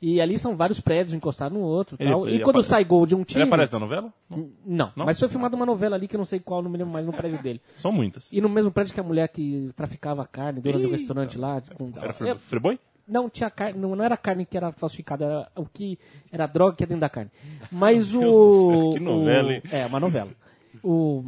E 0.04 0.20
ali 0.20 0.36
são 0.36 0.56
vários 0.56 0.80
prédios 0.80 1.12
um 1.14 1.16
encostado 1.16 1.52
no 1.52 1.60
outro. 1.60 1.96
Ele- 1.98 2.10
tal. 2.10 2.26
ele 2.26 2.36
e 2.38 2.40
quando 2.40 2.56
apare- 2.56 2.64
sai 2.66 2.84
gol 2.84 3.06
de 3.06 3.14
um 3.14 3.22
time. 3.22 3.40
Ele 3.42 3.48
aparece 3.48 3.72
na 3.72 3.78
novela? 3.78 4.12
Não. 4.28 4.38
Não, 4.66 4.92
Não? 4.96 5.06
mas 5.06 5.18
foi 5.18 5.28
filmada 5.28 5.54
uma 5.54 5.64
novela 5.64 5.94
ali 5.94 6.08
que 6.08 6.16
eu 6.16 6.18
não 6.18 6.24
sei 6.24 6.40
qual, 6.40 6.60
não 6.60 6.68
me 6.68 6.76
lembro 6.76 6.92
mais 6.92 7.06
no 7.06 7.12
prédio 7.12 7.40
dele. 7.40 7.60
São 7.78 7.92
muitas. 7.92 8.28
E 8.32 8.40
no 8.40 8.48
mesmo 8.48 8.72
prédio 8.72 8.92
que 8.92 8.98
a 8.98 9.02
mulher 9.04 9.28
que 9.28 9.70
traficava 9.76 10.26
carne, 10.26 10.60
dona 10.60 10.78
do 10.80 10.90
restaurante 10.90 11.38
lá. 11.38 11.62
Com... 11.74 11.92
Era 12.02 12.12
fre 12.12 12.30
É, 12.30 12.34
Friboi? 12.34 12.80
não 13.06 13.30
tinha 13.30 13.48
carne, 13.48 13.78
não, 13.78 13.94
não 13.94 14.04
era 14.04 14.16
carne 14.16 14.44
que 14.44 14.56
era 14.56 14.72
falsificada, 14.72 15.24
era 15.24 15.48
o 15.56 15.66
que 15.66 15.96
era 16.32 16.46
droga 16.48 16.74
que 16.76 16.82
é 16.82 16.86
dentro 16.86 17.00
da 17.00 17.08
carne. 17.08 17.30
Mas 17.70 18.10
o. 18.14 18.20
céu, 18.20 18.90
que 18.94 18.98
novela, 19.00 19.48
o- 19.48 19.52
hein? 19.52 19.62
É, 19.70 19.86
uma 19.86 20.00
novela. 20.00 20.30
O, 20.82 21.22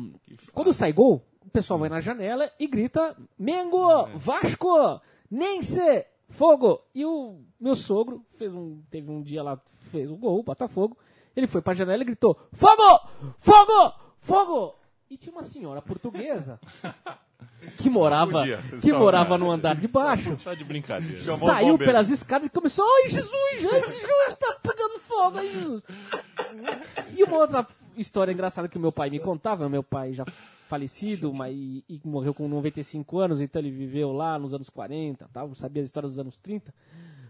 quando 0.52 0.72
sai 0.72 0.92
gol, 0.92 1.22
pessoal 1.54 1.78
vai 1.78 1.88
na 1.88 2.00
janela 2.00 2.50
e 2.58 2.66
grita: 2.66 3.16
Mengo, 3.38 4.08
Vasco, 4.16 5.00
Nense, 5.30 6.04
Fogo. 6.28 6.82
E 6.94 7.06
o 7.06 7.38
meu 7.60 7.76
sogro 7.76 8.24
fez 8.36 8.52
um, 8.52 8.82
teve 8.90 9.08
um 9.10 9.22
dia 9.22 9.42
lá, 9.42 9.58
fez 9.92 10.10
o 10.10 10.16
gol, 10.16 10.42
Botafogo. 10.42 10.98
Ele 11.36 11.46
foi 11.46 11.62
pra 11.62 11.72
janela 11.72 12.02
e 12.02 12.06
gritou: 12.06 12.36
Fogo! 12.52 13.00
Fogo! 13.38 13.92
Fogo! 14.18 14.74
E 15.08 15.16
tinha 15.16 15.32
uma 15.32 15.42
senhora 15.44 15.80
portuguesa 15.80 16.58
que 17.78 17.88
morava, 17.88 18.40
podia, 18.40 18.58
que 18.80 18.90
só- 18.90 18.98
morava 18.98 19.38
no 19.38 19.50
andar 19.50 19.76
de 19.76 19.86
baixo, 19.86 20.36
Tá 20.42 20.54
de 20.54 20.64
brincadeira. 20.64 21.22
saiu 21.36 21.78
pelas 21.78 22.08
escadas 22.10 22.48
e 22.48 22.50
começou, 22.50 22.84
ai 22.84 23.08
Jesus, 23.10 23.32
ai 23.72 23.82
Jesus, 23.82 24.34
tá 24.40 24.58
pegando 24.62 24.98
fogo, 24.98 25.38
ai 25.38 25.48
Jesus. 25.52 25.82
E 27.16 27.22
uma 27.22 27.36
outra 27.36 27.66
história 27.96 28.32
engraçada 28.32 28.68
que 28.68 28.76
o 28.76 28.80
meu 28.80 28.92
pai 28.92 29.10
me 29.10 29.18
contava, 29.18 29.68
meu 29.68 29.82
pai 29.82 30.12
já 30.12 30.24
falecido, 30.66 31.32
mas 31.32 31.54
e, 31.54 31.84
e 31.88 32.00
morreu 32.04 32.34
com 32.34 32.48
95 32.48 33.18
anos, 33.18 33.40
então 33.40 33.60
ele 33.60 33.70
viveu 33.70 34.12
lá 34.12 34.38
nos 34.38 34.54
anos 34.54 34.70
40, 34.70 35.28
tal, 35.32 35.54
sabia 35.54 35.82
a 35.82 35.84
história 35.84 36.08
dos 36.08 36.18
anos 36.18 36.38
30, 36.38 36.74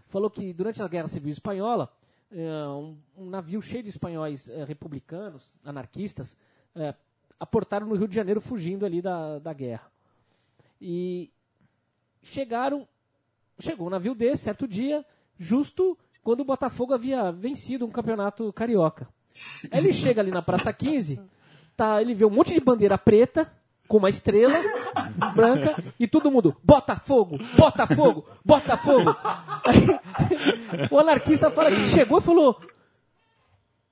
falou 0.07 0.29
que 0.29 0.53
durante 0.53 0.81
a 0.81 0.87
Guerra 0.87 1.07
Civil 1.07 1.31
Espanhola, 1.31 1.91
eh, 2.31 2.67
um, 2.67 2.97
um 3.17 3.29
navio 3.29 3.61
cheio 3.61 3.83
de 3.83 3.89
espanhóis 3.89 4.49
eh, 4.49 4.63
republicanos, 4.63 5.53
anarquistas, 5.63 6.37
eh, 6.75 6.95
aportaram 7.39 7.87
no 7.87 7.95
Rio 7.95 8.07
de 8.07 8.15
Janeiro 8.15 8.41
fugindo 8.41 8.85
ali 8.85 9.01
da, 9.01 9.39
da 9.39 9.53
guerra. 9.53 9.91
E 10.81 11.31
chegaram, 12.21 12.87
chegou 13.59 13.87
um 13.87 13.91
navio 13.91 14.15
desse, 14.15 14.43
certo 14.43 14.67
dia, 14.67 15.05
justo 15.37 15.97
quando 16.23 16.39
o 16.39 16.45
Botafogo 16.45 16.93
havia 16.93 17.31
vencido 17.31 17.85
um 17.85 17.91
campeonato 17.91 18.51
carioca. 18.51 19.07
Aí 19.71 19.79
ele 19.79 19.93
chega 19.93 20.21
ali 20.21 20.31
na 20.31 20.41
Praça 20.41 20.71
15, 20.71 21.19
tá, 21.75 22.01
ele 22.01 22.13
vê 22.13 22.25
um 22.25 22.29
monte 22.29 22.53
de 22.53 22.59
bandeira 22.59 22.97
preta, 22.97 23.51
com 23.87 23.97
uma 23.97 24.09
estrela 24.09 24.53
branca, 25.35 25.75
e 25.99 26.07
todo 26.07 26.31
mundo, 26.31 26.55
Botafogo, 26.63 27.37
Botafogo, 27.57 28.25
Botafogo. 28.43 29.15
Aí, 29.65 30.87
o 30.89 30.97
anarquista 30.99 31.51
fala 31.51 31.69
que 31.69 31.85
chegou 31.85 32.17
e 32.17 32.21
falou, 32.21 32.59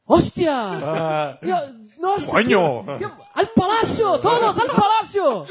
Hostia! 0.05 0.51
Eu, 1.41 2.01
Nossa! 2.01 2.25
Coño! 2.31 2.83
que- 2.97 3.05
que- 3.05 3.23
¡Al 3.35 3.47
palacio! 3.55 4.19
¡Todos 4.19 4.57
al 4.59 4.67
palacio! 4.67 5.45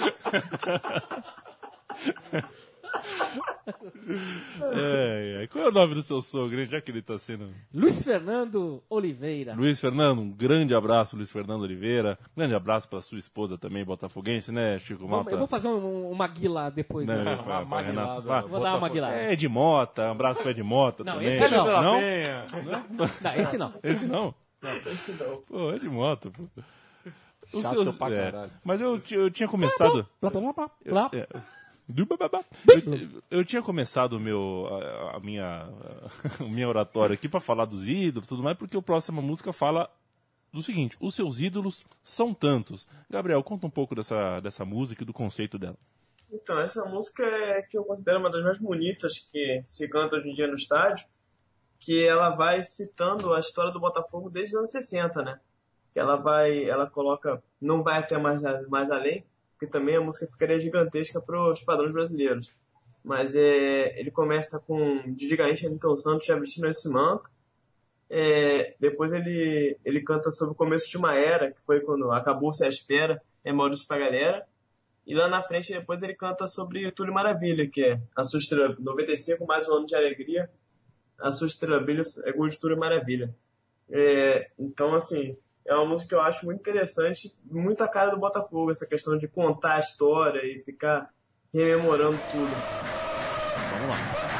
É, 4.75 5.43
é. 5.43 5.47
Qual 5.47 5.65
é 5.65 5.69
o 5.69 5.73
nome 5.73 5.95
do 5.95 6.03
seu 6.03 6.21
sogro, 6.21 6.65
já 6.67 6.81
que 6.81 6.91
ele 6.91 7.03
tá 7.03 7.19
sendo... 7.19 7.49
Luiz 7.73 8.03
Fernando 8.03 8.83
Oliveira. 8.89 9.55
Luiz 9.55 9.81
Fernando, 9.81 10.21
um 10.21 10.31
grande 10.31 10.75
abraço, 10.75 11.17
Luiz 11.17 11.31
Fernando 11.31 11.63
Oliveira. 11.63 12.19
Um 12.37 12.41
grande 12.41 12.55
abraço 12.55 12.89
pra 12.89 13.01
sua 13.01 13.19
esposa 13.19 13.57
também, 13.57 13.85
botafoguense, 13.85 14.51
né, 14.53 14.79
Chico 14.79 15.07
Malta? 15.09 15.31
Eu 15.31 15.39
vou 15.39 15.47
fazer 15.47 15.69
um, 15.69 16.11
uma 16.11 16.27
guila 16.27 16.71
depois. 16.71 17.07
Né, 17.07 17.23
né? 17.23 17.37
pra- 17.37 17.65
pra 17.65 17.81
Renato. 17.81 18.23
Vá. 18.23 18.41
Vou 18.43 18.61
dar 18.61 18.77
uma 18.77 18.89
guilada. 18.89 19.17
É, 19.17 19.33
Ed 19.33 19.49
Mota, 19.49 20.03
um 20.09 20.13
abraço 20.13 20.41
pro 20.41 20.51
Ed 20.51 20.63
Mota 20.63 21.05
Não, 21.05 21.15
também. 21.15 21.29
esse 21.29 21.49
não. 21.49 21.67
Não? 21.67 22.01
Não, 22.01 23.35
esse 23.37 23.57
não. 23.59 23.73
Esse 23.83 24.07
não? 24.07 24.35
Esse 24.87 25.13
não. 25.13 25.43
Pô, 25.49 25.73
Ed 25.73 25.89
Mota, 25.89 26.31
pô. 26.31 26.43
Chato 27.61 27.85
seus, 27.85 27.97
pra 27.97 28.11
é, 28.15 28.49
mas 28.65 28.81
eu, 28.81 28.99
eu 29.11 29.31
tinha 29.31 29.47
começado... 29.47 30.07
Blá, 30.21 30.31
blá, 30.31 30.71
blá. 30.87 31.11
É. 31.13 31.27
Eu, 33.31 33.39
eu 33.39 33.45
tinha 33.45 33.63
começado 33.63 34.15
o 34.15 34.21
meu, 34.21 34.69
a, 34.71 35.17
a 35.17 35.21
minha, 35.21 35.69
a 36.41 36.45
minha 36.45 36.69
oratória 36.69 37.15
aqui 37.15 37.29
pra 37.29 37.41
falar 37.41 37.65
dos 37.65 37.87
ídolos 37.87 38.27
e 38.27 38.29
tudo 38.29 38.43
mais, 38.43 38.57
porque 38.57 38.77
a 38.77 38.83
próxima 38.83 39.21
música 39.21 39.53
fala 39.53 39.91
do 40.53 40.63
seguinte: 40.63 40.97
os 41.01 41.15
seus 41.15 41.41
ídolos 41.41 41.85
são 42.03 42.33
tantos. 42.33 42.87
Gabriel, 43.11 43.43
conta 43.43 43.67
um 43.67 43.71
pouco 43.71 43.95
dessa, 43.95 44.39
dessa 44.41 44.65
música 44.65 45.03
e 45.03 45.07
do 45.07 45.13
conceito 45.13 45.59
dela. 45.59 45.77
Então, 46.31 46.59
essa 46.61 46.85
música 46.85 47.25
é 47.25 47.63
que 47.63 47.77
eu 47.77 47.85
considero 47.85 48.19
uma 48.21 48.31
das 48.31 48.43
mais 48.43 48.59
bonitas 48.59 49.19
que 49.31 49.63
se 49.67 49.89
canta 49.89 50.17
hoje 50.17 50.31
em 50.31 50.35
dia 50.35 50.47
no 50.47 50.55
estádio, 50.55 51.07
que 51.79 52.07
ela 52.07 52.31
vai 52.31 52.63
citando 52.63 53.35
a 53.35 53.41
história 53.41 53.71
do 53.71 53.81
Botafogo 53.81 54.31
desde 54.31 54.55
os 54.55 54.59
anos 54.61 54.71
60, 54.71 55.23
né? 55.23 55.41
Que 55.93 56.01
ela 56.01 56.17
vai, 56.17 56.65
ela 56.65 56.89
coloca, 56.89 57.43
não 57.61 57.83
vai 57.83 57.99
até 57.99 58.17
mais, 58.17 58.43
mais 58.69 58.91
além, 58.91 59.27
porque 59.63 59.67
também 59.67 59.97
a 59.97 60.01
música 60.01 60.27
ficaria 60.27 60.59
gigantesca 60.59 61.21
para 61.21 61.53
os 61.53 61.63
padrões 61.63 61.93
brasileiros. 61.93 62.53
Mas 63.05 63.35
é, 63.37 63.99
ele 63.99 64.11
começa 64.11 64.59
com 64.59 65.03
Didi 65.15 65.37
Gaincha, 65.37 65.69
Milton 65.69 65.97
Santos 65.97 66.27
já 66.27 66.37
vestindo 66.37 66.67
esse 66.67 66.89
manto. 66.89 67.31
É, 68.11 68.75
depois 68.81 69.13
ele, 69.13 69.79
ele 69.85 70.01
canta 70.03 70.31
sobre 70.31 70.53
o 70.53 70.57
começo 70.57 70.91
de 70.91 70.97
uma 70.97 71.15
era, 71.15 71.53
que 71.53 71.61
foi 71.65 71.81
quando 71.81 72.11
acabou-se 72.11 72.65
a 72.65 72.69
espera, 72.69 73.23
é 73.45 73.53
Maurício 73.53 73.87
pra 73.87 73.99
galera. 73.99 74.45
E 75.07 75.15
lá 75.15 75.29
na 75.29 75.43
frente, 75.43 75.73
depois 75.73 76.03
ele 76.03 76.15
canta 76.15 76.47
sobre 76.49 76.91
Túlio 76.91 77.15
Maravilha, 77.15 77.69
que 77.69 77.85
é 77.85 78.01
a 78.17 78.25
sua 78.25 78.39
estrela, 78.39 78.77
95, 78.79 79.47
mais 79.47 79.69
um 79.69 79.75
ano 79.75 79.87
de 79.87 79.95
alegria. 79.95 80.51
A 81.21 81.31
sua 81.31 81.47
estrela 81.47 81.81
brilha 81.81 82.03
é 82.25 82.33
gol 82.33 82.49
de 82.49 82.59
Túlio 82.59 82.79
Maravilha. 82.79 83.35
É, 83.89 84.51
então, 84.59 84.93
assim, 84.93 85.37
é 85.67 85.75
uma 85.75 85.87
música 85.87 86.11
que 86.11 86.15
eu 86.15 86.21
acho 86.21 86.45
muito 86.45 86.61
interessante, 86.61 87.33
muito 87.45 87.83
a 87.83 87.89
cara 87.89 88.11
do 88.11 88.19
Botafogo, 88.19 88.71
essa 88.71 88.87
questão 88.87 89.17
de 89.17 89.29
contar 89.29 89.77
a 89.77 89.81
história 89.81 90.41
e 90.45 90.61
ficar 90.61 91.11
rememorando 91.53 92.19
tudo. 92.31 92.51
Vamos 93.71 93.89
lá. 93.89 94.32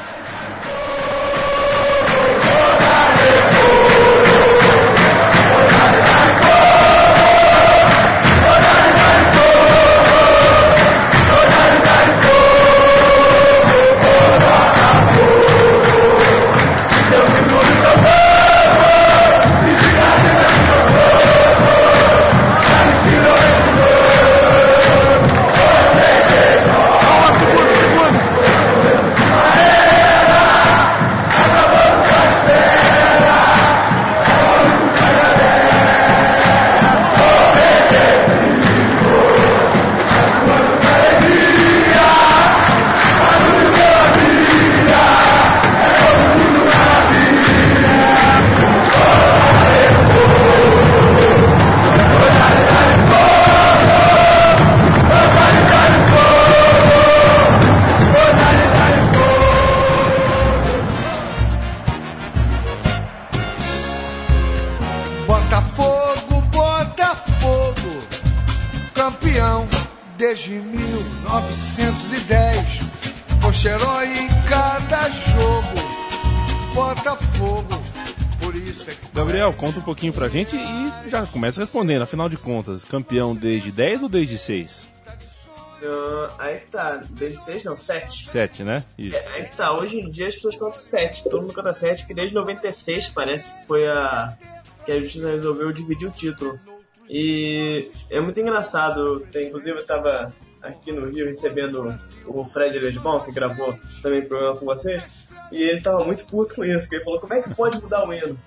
Conta 79.63 79.79
um 79.79 79.83
pouquinho 79.83 80.11
pra 80.11 80.27
gente 80.27 80.57
e 80.57 81.09
já 81.09 81.25
começa 81.25 81.61
respondendo. 81.61 82.01
Afinal 82.01 82.27
de 82.27 82.35
contas, 82.35 82.83
campeão 82.83 83.33
desde 83.33 83.71
10 83.71 84.03
ou 84.03 84.09
desde 84.09 84.37
6? 84.37 84.89
Ah, 85.81 86.35
aí 86.37 86.59
que 86.59 86.67
tá, 86.67 87.01
desde 87.09 87.39
6 87.39 87.63
não, 87.63 87.77
7. 87.77 88.27
7, 88.27 88.63
né? 88.65 88.83
Isso. 88.97 89.15
É, 89.15 89.39
é 89.39 89.43
que 89.43 89.55
tá, 89.55 89.73
hoje 89.77 90.01
em 90.01 90.09
dia 90.09 90.27
as 90.27 90.35
pessoas 90.35 90.57
cantam 90.57 90.77
7, 90.77 91.23
todo 91.29 91.43
mundo 91.43 91.53
canta 91.53 91.71
7, 91.71 92.05
que 92.05 92.13
desde 92.13 92.35
96 92.35 93.07
parece 93.09 93.49
que 93.49 93.65
foi 93.65 93.87
a. 93.87 94.37
que 94.85 94.91
a 94.91 95.01
justiça 95.01 95.29
resolveu 95.29 95.71
dividir 95.71 96.09
o 96.09 96.11
título. 96.11 96.59
E 97.09 97.89
é 98.09 98.19
muito 98.19 98.41
engraçado, 98.41 99.21
tem, 99.31 99.47
inclusive 99.47 99.79
eu 99.79 99.85
tava 99.85 100.33
aqui 100.61 100.91
no 100.91 101.09
Rio 101.09 101.25
recebendo 101.25 101.97
o 102.25 102.43
Fred 102.43 102.79
Lesbon, 102.79 103.21
que 103.21 103.31
gravou 103.31 103.77
também 104.01 104.25
programa 104.25 104.57
com 104.57 104.65
vocês, 104.65 105.07
e 105.53 105.61
ele 105.63 105.81
tava 105.81 106.03
muito 106.03 106.25
puto 106.25 106.55
com 106.55 106.63
isso, 106.65 106.89
que 106.89 106.95
ele 106.95 107.03
falou, 107.03 107.19
como 107.19 107.33
é 107.33 107.41
que 107.41 107.53
pode 107.53 107.81
mudar 107.81 108.07
o 108.07 108.13
hino? 108.13 108.37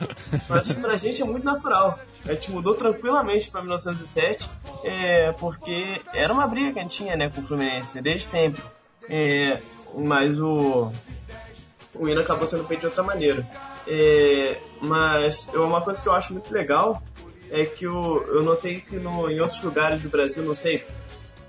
Mas 0.49 0.73
pra 0.73 0.97
gente 0.97 1.23
é 1.23 1.25
muito 1.25 1.45
natural. 1.45 1.99
A 2.25 2.33
gente 2.33 2.51
mudou 2.51 2.75
tranquilamente 2.75 3.51
pra 3.51 3.61
1907, 3.63 4.51
é, 4.85 5.33
porque 5.33 6.01
era 6.13 6.33
uma 6.33 6.47
briga 6.47 6.73
que 6.73 6.79
a 6.81 6.83
gente 6.83 6.97
tinha 6.97 7.17
né, 7.17 7.31
com 7.31 7.41
o 7.41 7.45
Fluminense, 7.45 8.01
desde 8.01 8.25
sempre. 8.27 8.63
É, 9.09 9.61
mas 9.95 10.41
o, 10.41 10.93
o 11.95 12.09
hino 12.09 12.21
acabou 12.21 12.47
sendo 12.47 12.67
feito 12.67 12.81
de 12.81 12.87
outra 12.87 13.03
maneira. 13.05 13.47
É, 13.87 14.59
mas 14.81 15.49
eu- 15.53 15.65
uma 15.65 15.81
coisa 15.81 16.03
que 16.03 16.09
eu 16.09 16.13
acho 16.13 16.33
muito 16.33 16.53
legal 16.53 17.01
é 17.51 17.65
que 17.65 17.87
o, 17.87 18.23
eu 18.27 18.43
notei 18.43 18.81
que 18.81 18.97
no, 18.97 19.31
em 19.31 19.39
outros 19.41 19.63
lugares 19.63 20.03
do 20.03 20.09
Brasil, 20.09 20.43
não 20.43 20.57
sei, 20.57 20.85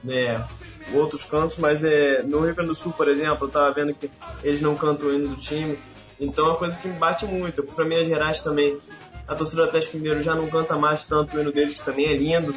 né, 0.04 0.46
outros 0.94 1.24
cantos, 1.24 1.58
mas 1.58 1.84
é, 1.84 2.22
no 2.24 2.42
Rio 2.42 2.56
Grande 2.56 2.70
do 2.70 2.76
Sul, 2.76 2.94
por 2.94 3.08
exemplo, 3.08 3.48
eu 3.48 3.52
tava 3.52 3.74
vendo 3.74 3.94
que 3.94 4.10
eles 4.44 4.62
não 4.62 4.76
cantam 4.76 5.10
o 5.10 5.14
hino 5.14 5.30
do 5.30 5.36
time. 5.36 5.78
Então 6.20 6.46
é 6.46 6.50
uma 6.50 6.58
coisa 6.58 6.78
que 6.78 6.88
me 6.88 6.98
bate 6.98 7.26
muito. 7.26 7.62
Eu 7.62 7.66
fui 7.66 7.76
pra 7.76 7.86
Minas 7.86 8.08
Gerais 8.08 8.40
também. 8.40 8.78
A 9.28 9.36
torcida 9.36 9.64
do 9.64 9.68
Atlético 9.68 9.98
Mineiro 9.98 10.22
já 10.22 10.34
não 10.34 10.48
canta 10.48 10.78
mais 10.78 11.04
tanto 11.04 11.36
o 11.36 11.40
hino 11.40 11.52
deles, 11.52 11.80
que 11.80 11.86
também 11.86 12.06
é 12.06 12.16
lindo. 12.16 12.56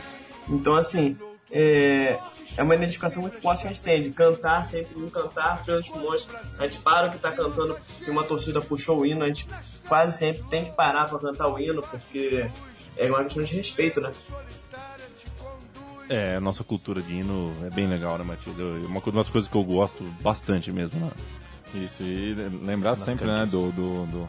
Então, 0.48 0.74
assim, 0.76 1.18
é, 1.50 2.18
é 2.56 2.62
uma 2.62 2.74
identificação 2.74 3.22
muito 3.22 3.40
forte 3.40 3.62
que 3.62 3.68
a 3.68 3.72
gente 3.72 3.82
tem, 3.82 4.02
de 4.02 4.10
cantar 4.10 4.64
sempre, 4.64 4.96
um 4.98 5.10
cantar 5.10 5.64
pelos 5.64 5.88
pulmões. 5.88 6.28
A 6.58 6.66
gente 6.66 6.78
para 6.78 7.08
o 7.08 7.10
que 7.10 7.18
tá 7.18 7.32
cantando, 7.32 7.76
se 7.92 8.10
uma 8.10 8.24
torcida 8.24 8.60
puxou 8.60 9.00
o 9.00 9.06
hino, 9.06 9.24
a 9.24 9.26
gente 9.26 9.48
quase 9.88 10.16
sempre 10.16 10.44
tem 10.48 10.64
que 10.64 10.72
parar 10.72 11.06
para 11.06 11.18
cantar 11.18 11.48
o 11.48 11.58
hino, 11.58 11.82
porque 11.82 12.48
é 12.96 13.08
uma 13.08 13.24
questão 13.24 13.42
de 13.42 13.56
respeito, 13.56 14.00
né? 14.00 14.12
É, 16.10 16.34
a 16.36 16.40
nossa 16.40 16.64
cultura 16.64 17.00
de 17.00 17.14
hino 17.14 17.54
é 17.64 17.70
bem 17.70 17.86
legal, 17.86 18.18
né, 18.18 18.24
Matilde? 18.24 18.60
Eu- 18.60 18.84
Uma 18.86 19.00
das 19.12 19.30
coisas 19.30 19.48
que 19.48 19.56
eu 19.56 19.62
gosto 19.62 20.02
bastante 20.20 20.72
mesmo, 20.72 20.98
né? 21.00 21.10
Isso, 21.72 22.02
e 22.02 22.34
lembrar 22.64 22.96
sempre, 22.96 23.26
né, 23.26 23.46
do, 23.46 23.70
do, 23.70 24.06
do- 24.06 24.28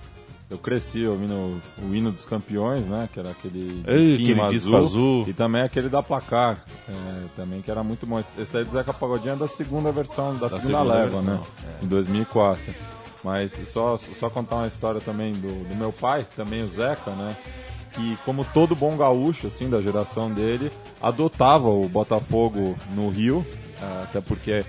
Eu 0.49 0.57
cresci 0.59 1.05
ouvindo 1.07 1.59
o 1.81 1.95
hino 1.95 2.11
dos 2.11 2.25
campeões, 2.25 2.85
né? 2.85 3.07
Que 3.11 3.19
era 3.21 3.31
aquele 3.31 3.81
Ei, 3.87 4.13
aquele 4.15 4.49
disco 4.49 4.75
azul. 4.75 5.25
E 5.27 5.33
também 5.33 5.61
aquele 5.63 5.87
da 5.89 6.03
placar, 6.03 6.63
é, 6.89 7.23
também 7.37 7.61
que 7.61 7.71
era 7.71 7.81
muito 7.81 8.05
bom. 8.05 8.19
Esse 8.19 8.51
daí 8.51 8.63
do 8.65 8.71
Zeca 8.71 8.93
Pagodinho 8.93 9.33
é 9.33 9.35
da 9.37 9.47
segunda 9.47 9.91
versão, 9.93 10.35
da, 10.35 10.49
segunda, 10.49 10.67
segunda 10.67 10.83
leva, 10.83 11.09
versão, 11.21 11.23
né? 11.35 11.39
Em 11.81 11.87
2004. 11.87 12.75
Mas 13.23 13.53
só, 13.69 13.97
só 13.97 14.29
contar 14.29 14.57
uma 14.57 14.67
história 14.67 14.99
também 14.99 15.31
do, 15.31 15.67
do 15.69 15.75
meu 15.75 15.93
pai, 15.93 16.27
também 16.35 16.61
o 16.63 16.67
Zeca, 16.67 17.11
né? 17.11 17.35
Que 17.93 18.17
como 18.25 18.45
todo 18.45 18.75
bom 18.75 18.95
gaúcho, 18.95 19.47
assim, 19.47 19.69
da 19.69 19.81
geração 19.81 20.31
dele, 20.31 20.71
adotava 21.01 21.67
o 21.67 21.87
Botafogo 21.89 22.77
no 22.95 23.09
Rio, 23.09 23.45
eh, 23.81 24.03
até 24.03 24.21
porque 24.21 24.63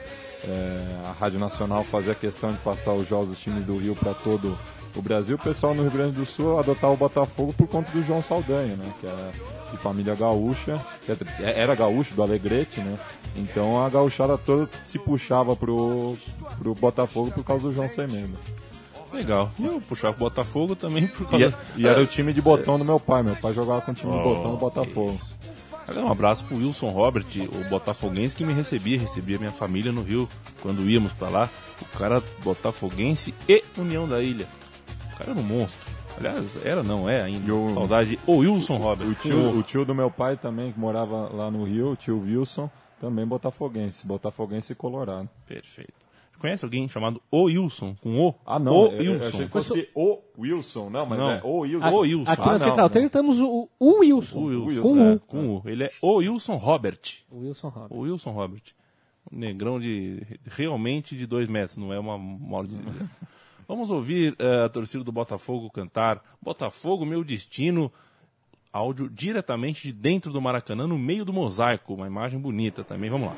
eh, 0.45 0.99
a 1.09 1.13
Rádio 1.13 1.39
Nacional 1.39 1.85
fazia 1.85 2.15
questão 2.15 2.51
de 2.51 2.59
passar 2.59 2.93
os 2.95 3.09
jogos 3.09 3.29
dos 3.29 3.39
times 3.39 3.65
do 3.65 3.77
Rio 3.77 3.95
para 3.95 4.13
todo 4.13 4.59
o 4.95 5.03
Brasil. 5.03 5.37
O 5.37 5.39
pessoal 5.39 5.75
no 5.75 5.83
Rio 5.83 5.91
Grande 5.91 6.13
do 6.13 6.27
Sul 6.27 6.59
adotava 6.59 6.93
o 6.93 6.97
Botafogo 6.97 7.53
por 7.53 7.67
conta 7.67 7.91
do 7.93 8.03
João 8.03 8.21
Saldanha, 8.21 8.77
né? 8.77 8.93
Que 9.01 9.07
era 9.07 9.33
de 9.71 9.77
família 9.79 10.15
gaúcha, 10.15 10.85
quer 11.07 11.17
dizer, 11.17 11.29
era 11.41 11.75
gaúcho 11.75 12.15
do 12.15 12.23
Alegrete, 12.23 12.81
né? 12.81 12.99
Então 13.35 13.83
a 13.83 13.89
gauchada 13.89 14.37
toda 14.37 14.69
se 14.85 14.99
puxava 14.99 15.57
pro, 15.57 16.17
pro 16.59 16.75
Botafogo 16.75 17.31
por 17.31 17.45
causa 17.45 17.69
do 17.69 17.75
João 17.75 17.89
Semendo. 17.89 18.37
Legal. 19.13 19.51
E 19.59 19.65
eu 19.67 19.81
puxava 19.81 20.17
o 20.17 20.19
Botafogo 20.19 20.75
também 20.75 21.07
por 21.07 21.25
E, 21.25 21.27
causa... 21.27 21.47
é- 21.47 21.81
e 21.81 21.87
era 21.87 22.01
o 22.03 22.07
time 22.07 22.33
de 22.33 22.41
botão 22.41 22.79
do 22.79 22.85
meu 22.85 22.99
pai. 22.99 23.23
Meu 23.23 23.37
pai 23.37 23.53
jogava 23.53 23.81
com 23.83 23.91
o 23.93 23.95
time 23.95 24.11
de 24.13 24.19
Oh, 24.19 24.23
botão 24.23 24.51
do 24.53 24.57
Botafogo. 24.57 25.21
Um 25.97 26.11
abraço 26.11 26.45
pro 26.45 26.57
Wilson 26.57 26.89
Robert, 26.89 27.25
o 27.53 27.69
botafoguense 27.69 28.35
que 28.37 28.45
me 28.45 28.53
recebia, 28.53 28.99
recebia 28.99 29.39
minha 29.39 29.51
família 29.51 29.93
no 29.93 30.03
Rio 30.03 30.29
quando 30.63 30.89
íamos 30.89 31.13
pra 31.13 31.29
lá. 31.29 31.49
O 31.81 31.99
cara 31.99 32.23
botafoguense 32.43 33.35
e 33.49 33.63
União 33.77 34.09
da 34.09 34.23
Ilha. 34.23 34.47
O 35.13 35.17
cara 35.19 35.33
era 35.33 35.41
um 35.41 35.43
monstro. 35.43 35.91
Aliás, 36.17 36.57
era 36.65 36.83
não, 36.83 37.09
é 37.09 37.21
ainda. 37.23 37.47
E 37.47 37.51
o- 37.53 37.69
Saudade. 37.75 38.19
O 38.27 38.37
Wilson 38.39 38.77
Robert. 38.79 39.09
O 39.09 39.15
tio, 39.15 39.59
o 39.59 39.63
tio 39.63 39.85
do 39.85 39.95
meu 39.95 40.11
pai 40.11 40.37
também, 40.37 40.73
que 40.73 40.79
morava 40.79 41.29
lá 41.35 41.51
no 41.51 41.65
Rio, 41.65 41.91
o 41.93 41.97
tio 41.97 42.21
Wilson, 42.21 42.71
também 43.01 43.27
botafoguense. 43.27 44.07
Botafoguense 44.07 44.73
e 44.73 44.77
colorado. 44.77 45.29
Perfeito. 45.47 45.93
Conhece 46.43 46.65
alguém 46.65 46.87
chamado 46.89 47.23
O 47.31 47.45
Wilson? 47.45 47.95
Com 48.03 48.21
O? 48.29 48.35
Ah, 48.45 48.59
não. 48.59 48.73
O 48.73 48.87
eu- 48.89 49.01
eu 49.03 49.13
Wilson. 49.13 49.27
achei 49.29 49.47
que 49.47 49.53
fosse 49.53 49.89
o 49.95 50.19
Wilson. 50.37 50.91
Não, 50.91 51.07
mas 51.07 51.19
Não. 51.19 51.31
é 51.31 51.41
o 51.43 51.59
Wilson. 51.61 51.89
O 51.89 51.99
Wilson. 52.01 52.31
Aqui 52.31 52.43
Ah, 52.43 52.45
na 52.45 52.51
não, 52.53 52.59
Central 52.59 52.77
não. 52.79 52.89
3 52.91 53.11
temos 53.11 53.41
o, 53.41 53.69
o 53.79 53.99
Wilson. 54.01 54.39
O 54.39 54.45
Wilson. 54.67 54.83
Com 54.83 55.01
é, 55.01 55.13
U. 55.15 55.21
com 55.21 55.57
U. 55.57 55.63
Ele 55.65 55.85
é 55.85 55.91
o 56.03 56.15
Wilson 56.17 56.57
Robert. 56.57 56.99
O 57.31 57.39
Wilson 57.39 57.69
Robert. 57.69 57.97
O 57.97 58.01
Wilson 58.01 58.31
Robert. 58.33 58.63
Um 59.33 59.39
negrão 59.39 59.79
de. 59.81 60.21
realmente 60.45 61.17
de 61.17 61.27
dois 61.27 61.49
metros, 61.49 61.79
não 61.79 61.93
é 61.93 61.99
uma 61.99 62.19
mola 62.19 62.67
de. 62.67 62.75
Vamos 63.69 63.89
ouvir 63.91 64.35
eh, 64.39 64.65
a 64.65 64.69
torcida 64.69 65.05
do 65.05 65.13
Botafogo 65.13 65.71
cantar 65.71 66.21
Botafogo, 66.43 67.07
meu 67.07 67.23
destino. 67.25 67.91
Áudio 68.73 69.09
diretamente 69.11 69.83
de 69.89 69.93
dentro 69.93 70.33
do 70.33 70.41
Maracanã, 70.41 70.87
no 70.87 70.99
meio 70.99 71.25
do 71.27 71.33
mosaico. 71.33 71.93
Uma 71.95 72.07
imagem 72.07 72.41
bonita 72.41 72.83
também. 72.83 73.11
Vamos 73.11 73.29
lá. 73.29 73.37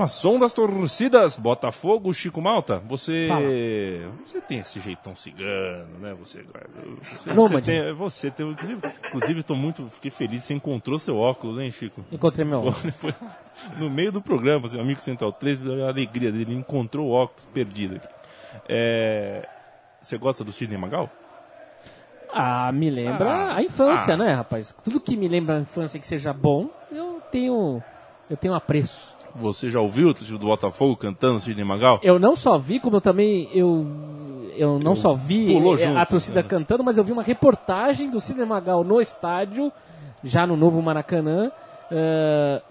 Programação 0.00 0.38
das 0.38 0.54
torcidas, 0.54 1.36
Botafogo, 1.36 2.14
Chico 2.14 2.40
Malta. 2.40 2.78
Você. 2.86 3.28
Você 4.24 4.40
tem 4.40 4.60
esse 4.60 4.80
jeitão 4.80 5.14
cigano, 5.14 5.98
né? 6.00 6.16
Você. 6.18 6.42
Você, 7.02 7.34
você 7.34 7.60
tem. 7.60 7.92
Você 7.92 8.30
tem. 8.30 8.50
Inclusive, 8.50 8.80
inclusive, 9.08 9.42
tô 9.42 9.54
muito. 9.54 9.90
Fiquei 9.90 10.10
feliz. 10.10 10.44
Você 10.44 10.54
encontrou 10.54 10.98
seu 10.98 11.18
óculos, 11.18 11.58
hein, 11.58 11.70
Chico? 11.70 12.02
Encontrei 12.10 12.46
meu. 12.46 12.62
Pô, 12.62 12.72
foi 12.72 13.14
no 13.76 13.90
meio 13.90 14.10
do 14.10 14.22
programa, 14.22 14.66
seu 14.68 14.80
amigo 14.80 15.00
Central 15.02 15.34
3, 15.34 15.60
a 15.84 15.88
alegria 15.88 16.32
dele, 16.32 16.44
ele 16.44 16.54
encontrou 16.54 17.08
o 17.08 17.10
óculos 17.10 17.44
perdido 17.52 17.96
aqui. 17.96 18.08
É, 18.70 19.46
Você 20.00 20.16
gosta 20.16 20.42
do 20.42 20.50
Sidney 20.50 20.78
Magal? 20.78 21.10
Ah, 22.32 22.72
me 22.72 22.88
lembra 22.88 23.30
Ah, 23.30 23.56
a 23.56 23.62
infância, 23.62 24.14
ah. 24.14 24.16
né, 24.16 24.32
rapaz? 24.32 24.74
Tudo 24.82 24.98
que 24.98 25.14
me 25.14 25.28
lembra 25.28 25.58
a 25.58 25.60
infância 25.60 26.00
que 26.00 26.06
seja 26.06 26.32
bom, 26.32 26.70
eu 26.90 27.20
tenho. 27.30 27.82
Eu 28.30 28.36
tenho 28.38 28.54
apreço. 28.54 29.19
Você 29.34 29.70
já 29.70 29.80
ouviu 29.80 30.08
o 30.08 30.14
torcedor 30.14 30.38
do 30.38 30.46
Botafogo 30.46 30.96
cantando 30.96 31.40
Sidney 31.40 31.64
Magal? 31.64 32.00
Eu 32.02 32.18
não 32.18 32.34
só 32.36 32.58
vi, 32.58 32.80
como 32.80 32.96
eu 32.96 33.00
também. 33.00 33.48
Eu, 33.52 33.86
eu 34.56 34.78
não 34.78 34.92
Eu 34.92 34.96
só 34.96 35.14
vi 35.14 35.54
eh, 35.54 35.76
junto, 35.76 35.98
a 35.98 36.06
torcida 36.06 36.42
né? 36.42 36.48
cantando, 36.48 36.84
mas 36.84 36.98
eu 36.98 37.04
vi 37.04 37.12
uma 37.12 37.22
reportagem 37.22 38.10
do 38.10 38.20
Cine 38.20 38.44
Magal 38.44 38.84
no 38.84 39.00
estádio, 39.00 39.72
já 40.22 40.46
no 40.46 40.56
novo 40.56 40.80
Maracanã, 40.82 41.50
eh, 41.90 42.62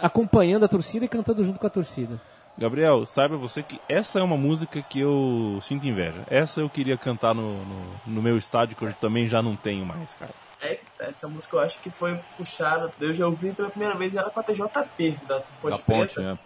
acompanhando 0.00 0.64
a 0.64 0.68
torcida 0.68 1.04
e 1.04 1.08
cantando 1.08 1.44
junto 1.44 1.58
com 1.58 1.66
a 1.66 1.70
torcida. 1.70 2.20
Gabriel, 2.56 3.06
saiba 3.06 3.36
você 3.36 3.62
que 3.62 3.80
essa 3.88 4.18
é 4.18 4.22
uma 4.22 4.36
música 4.36 4.82
que 4.82 4.98
eu 4.98 5.60
sinto 5.62 5.86
inveja. 5.86 6.24
Essa 6.28 6.60
eu 6.60 6.68
queria 6.68 6.96
cantar 6.96 7.32
no, 7.32 7.64
no, 7.64 7.86
no 8.04 8.22
meu 8.22 8.36
estádio, 8.36 8.76
que 8.76 8.84
eu 8.84 8.92
também 8.94 9.28
já 9.28 9.40
não 9.40 9.54
tenho 9.54 9.86
mais, 9.86 10.12
cara. 10.14 10.32
É, 10.60 10.80
essa 11.00 11.28
música 11.28 11.56
eu 11.56 11.60
acho 11.60 11.80
que 11.80 11.90
foi 11.90 12.18
puxada. 12.36 12.92
Eu 13.00 13.14
já 13.14 13.26
ouvi 13.26 13.52
pela 13.52 13.70
primeira 13.70 13.96
vez 13.96 14.14
ela 14.14 14.30
com 14.30 14.40
a 14.40 14.42
TJP, 14.42 15.18
da 15.26 15.40
Ponte 15.40 15.78
Da 15.78 15.78
ponte, 15.78 16.14
Preta. 16.14 16.22
né? 16.22 16.38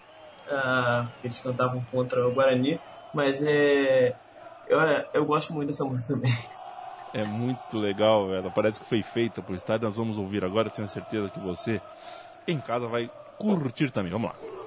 ah, 0.48 1.08
eles 1.22 1.38
cantavam 1.38 1.84
contra 1.90 2.26
o 2.26 2.32
Guarani. 2.32 2.78
Mas 3.12 3.42
é. 3.42 4.14
Eu, 4.66 4.78
eu 5.12 5.24
gosto 5.24 5.52
muito 5.52 5.68
dessa 5.68 5.84
música 5.84 6.14
também. 6.14 6.32
É 7.14 7.24
muito 7.24 7.76
legal, 7.78 8.26
velho. 8.28 8.50
Parece 8.50 8.80
que 8.80 8.86
foi 8.86 9.02
feita 9.02 9.42
pro 9.42 9.54
estádio. 9.54 9.86
Nós 9.86 9.98
vamos 9.98 10.16
ouvir 10.16 10.42
agora. 10.42 10.70
Tenho 10.70 10.88
certeza 10.88 11.28
que 11.28 11.38
você 11.38 11.78
em 12.48 12.58
casa 12.58 12.86
vai 12.86 13.10
curtir 13.36 13.90
também. 13.90 14.10
Vamos 14.10 14.30
lá. 14.30 14.61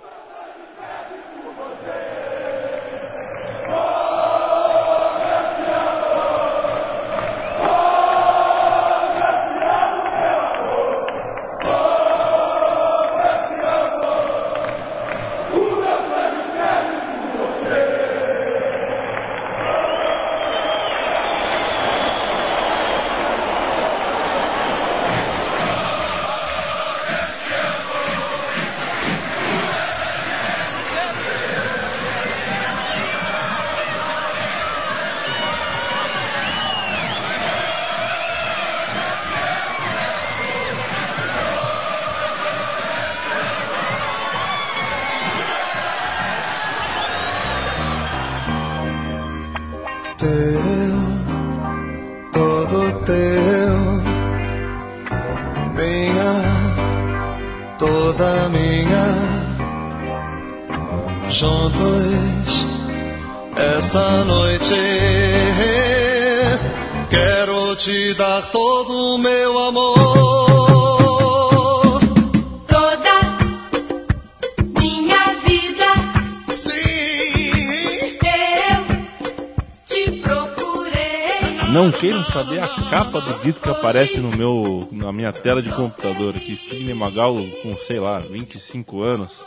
Capa 83.16 83.22
do 83.22 83.40
disco 83.44 83.64
que 83.64 83.70
aparece 83.70 84.20
no 84.20 84.36
meu, 84.36 84.90
na 84.92 85.12
minha 85.14 85.32
tela 85.32 85.62
de 85.62 85.72
computador 85.72 86.36
aqui. 86.36 86.58
Sidney 86.58 86.94
Magal 86.94 87.36
com, 87.62 87.78
sei 87.78 88.00
lá, 88.00 88.20
25 88.20 89.02
anos, 89.02 89.46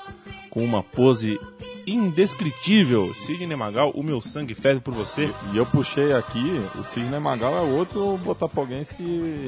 com 0.48 0.64
uma 0.64 0.82
pose 0.82 1.38
indescritível. 1.86 3.12
Sidney 3.14 3.56
Magal, 3.56 3.90
o 3.90 4.02
meu 4.02 4.22
sangue 4.22 4.54
ferve 4.54 4.80
por 4.80 4.94
você. 4.94 5.30
E 5.52 5.56
eu 5.56 5.66
puxei 5.66 6.12
aqui, 6.14 6.60
o 6.76 6.84
Sidney 6.84 7.20
Magal 7.20 7.56
é 7.56 7.60
outro 7.60 8.16
botafoguense 8.18 9.02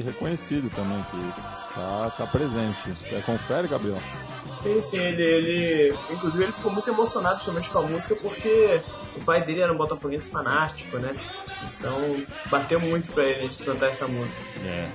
reconhecido 0.05 0.69
também, 0.75 1.03
que 1.03 1.73
tá, 1.73 2.13
tá 2.17 2.27
presente. 2.27 2.89
Você 2.89 3.21
confere, 3.25 3.67
Gabriel? 3.67 3.97
Sim, 4.61 4.79
sim, 4.81 4.97
ele, 4.97 5.23
ele. 5.23 5.97
Inclusive 6.11 6.43
ele 6.43 6.51
ficou 6.51 6.71
muito 6.71 6.89
emocionado 6.89 7.37
justamente 7.37 7.69
com 7.69 7.79
a 7.79 7.81
música 7.81 8.15
porque 8.15 8.81
o 9.15 9.21
pai 9.23 9.43
dele 9.43 9.61
era 9.61 9.73
um 9.73 9.77
botafoguense 9.77 10.29
fanático, 10.29 10.97
né? 10.97 11.11
Então 11.63 12.23
bateu 12.45 12.79
muito 12.79 13.11
pra 13.11 13.23
ele 13.23 13.49
cantar 13.65 13.87
essa 13.87 14.07
música. 14.07 14.41
É, 14.63 14.89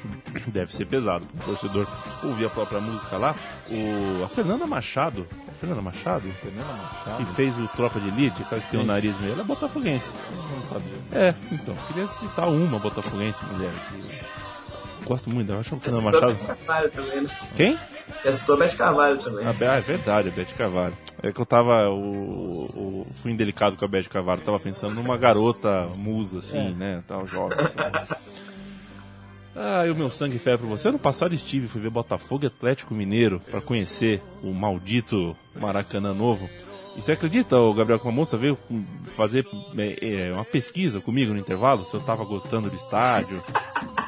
deve 0.46 0.72
ser 0.72 0.86
pesado 0.86 1.26
pro 1.26 1.46
torcedor 1.46 1.86
ouvir 2.22 2.46
a 2.46 2.50
própria 2.50 2.80
música 2.80 3.16
lá. 3.16 3.34
O, 3.70 4.24
a 4.24 4.28
Fernanda 4.28 4.66
Machado, 4.66 5.26
é 5.48 5.52
Fernanda 5.58 5.82
Machado? 5.82 6.28
Fernanda 6.40 6.72
Machado. 6.72 7.16
Que 7.16 7.34
fez 7.34 7.58
o 7.58 7.68
Tropa 7.68 7.98
de 7.98 8.08
Elite, 8.08 8.42
aquela 8.42 8.60
que 8.60 8.70
tem 8.70 8.80
o 8.80 8.86
nariz 8.86 9.18
meio, 9.20 9.32
ela 9.32 9.42
é 9.42 9.44
botafoguense. 9.44 10.08
Não 10.54 10.66
sabia. 10.66 10.98
É, 11.12 11.34
então, 11.50 11.74
queria 11.88 12.06
citar 12.06 12.48
uma 12.48 12.78
botafoguense 12.78 13.44
mulher. 13.46 13.72
que 13.90 14.35
Gosto 15.06 15.30
muito 15.30 15.46
dela, 15.46 15.60
acho 15.60 15.70
que 15.70 15.76
a 15.76 15.78
Já 15.78 16.00
Fernanda 16.00 16.04
Machado. 16.32 16.46
Carvalho 16.46 16.90
também, 16.90 17.20
né? 17.22 17.30
Quem? 17.56 17.78
Citou 18.32 18.56
a 18.56 18.58
Beth 18.58 18.76
Carvalho 18.76 19.18
também. 19.18 19.46
A 19.46 19.52
Be- 19.52 19.64
Ah, 19.66 19.74
é 19.76 19.80
verdade, 19.80 20.28
a 20.28 20.32
Beth 20.32 20.54
Carvalho. 20.58 20.98
É 21.22 21.32
que 21.32 21.40
eu 21.40 21.46
tava. 21.46 21.88
O, 21.90 21.94
o- 22.74 23.06
fui 23.22 23.30
indelicado 23.30 23.76
com 23.76 23.84
a 23.84 23.88
Beth 23.88 24.08
Carvalho, 24.08 24.40
tava 24.42 24.58
pensando 24.58 24.94
numa 24.96 25.16
garota 25.16 25.88
musa, 25.96 26.38
assim, 26.38 26.74
né? 26.74 27.02
Tal, 27.06 27.24
jovem. 27.24 27.56
Ah, 29.54 29.86
e 29.86 29.90
o 29.90 29.94
meu 29.94 30.10
sangue 30.10 30.38
ferve 30.38 30.64
por 30.64 30.68
você. 30.68 30.88
Ano 30.88 30.98
passado 30.98 31.34
estive, 31.34 31.66
fui 31.68 31.80
ver 31.80 31.88
Botafogo 31.90 32.44
e 32.44 32.48
Atlético 32.48 32.92
Mineiro 32.94 33.40
pra 33.50 33.60
conhecer 33.60 34.20
o 34.42 34.52
maldito 34.52 35.34
Maracanã 35.54 36.12
Novo. 36.12 36.48
E 36.96 37.00
você 37.00 37.12
acredita, 37.12 37.56
ô 37.56 37.72
Gabriel, 37.72 37.98
que 37.98 38.06
uma 38.06 38.12
moça 38.12 38.36
veio 38.36 38.58
fazer 39.14 39.46
é, 39.78 40.28
é, 40.28 40.32
uma 40.32 40.44
pesquisa 40.44 41.00
comigo 41.00 41.32
no 41.32 41.38
intervalo, 41.38 41.84
se 41.84 41.94
eu 41.94 42.00
tava 42.00 42.24
gostando 42.24 42.68
do 42.68 42.76
estádio? 42.76 43.42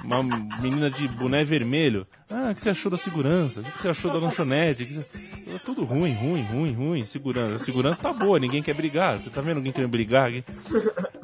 Uma 0.05 0.22
menina 0.22 0.88
de 0.90 1.07
boné 1.09 1.44
vermelho. 1.44 2.07
Ah, 2.30 2.51
o 2.51 2.55
que 2.55 2.61
você 2.61 2.70
achou 2.70 2.90
da 2.90 2.96
segurança? 2.96 3.61
O 3.61 3.64
que 3.64 3.80
você 3.82 3.88
achou 3.88 4.12
da 4.12 4.18
lanchonete? 4.18 4.84
Você- 4.84 5.18
Tá 5.18 5.59
Tudo 5.64 5.84
ruim, 5.84 6.12
ruim, 6.14 6.42
ruim, 6.42 6.72
ruim. 6.72 7.07
Segurança. 7.07 7.57
A 7.57 7.59
segurança 7.59 8.03
tá 8.03 8.12
boa, 8.12 8.38
ninguém 8.38 8.62
quer 8.62 8.74
brigar. 8.74 9.18
Você 9.18 9.30
tá 9.30 9.40
vendo 9.40 9.57
alguém 9.57 9.72
querendo 9.72 9.90
brigar? 9.90 10.30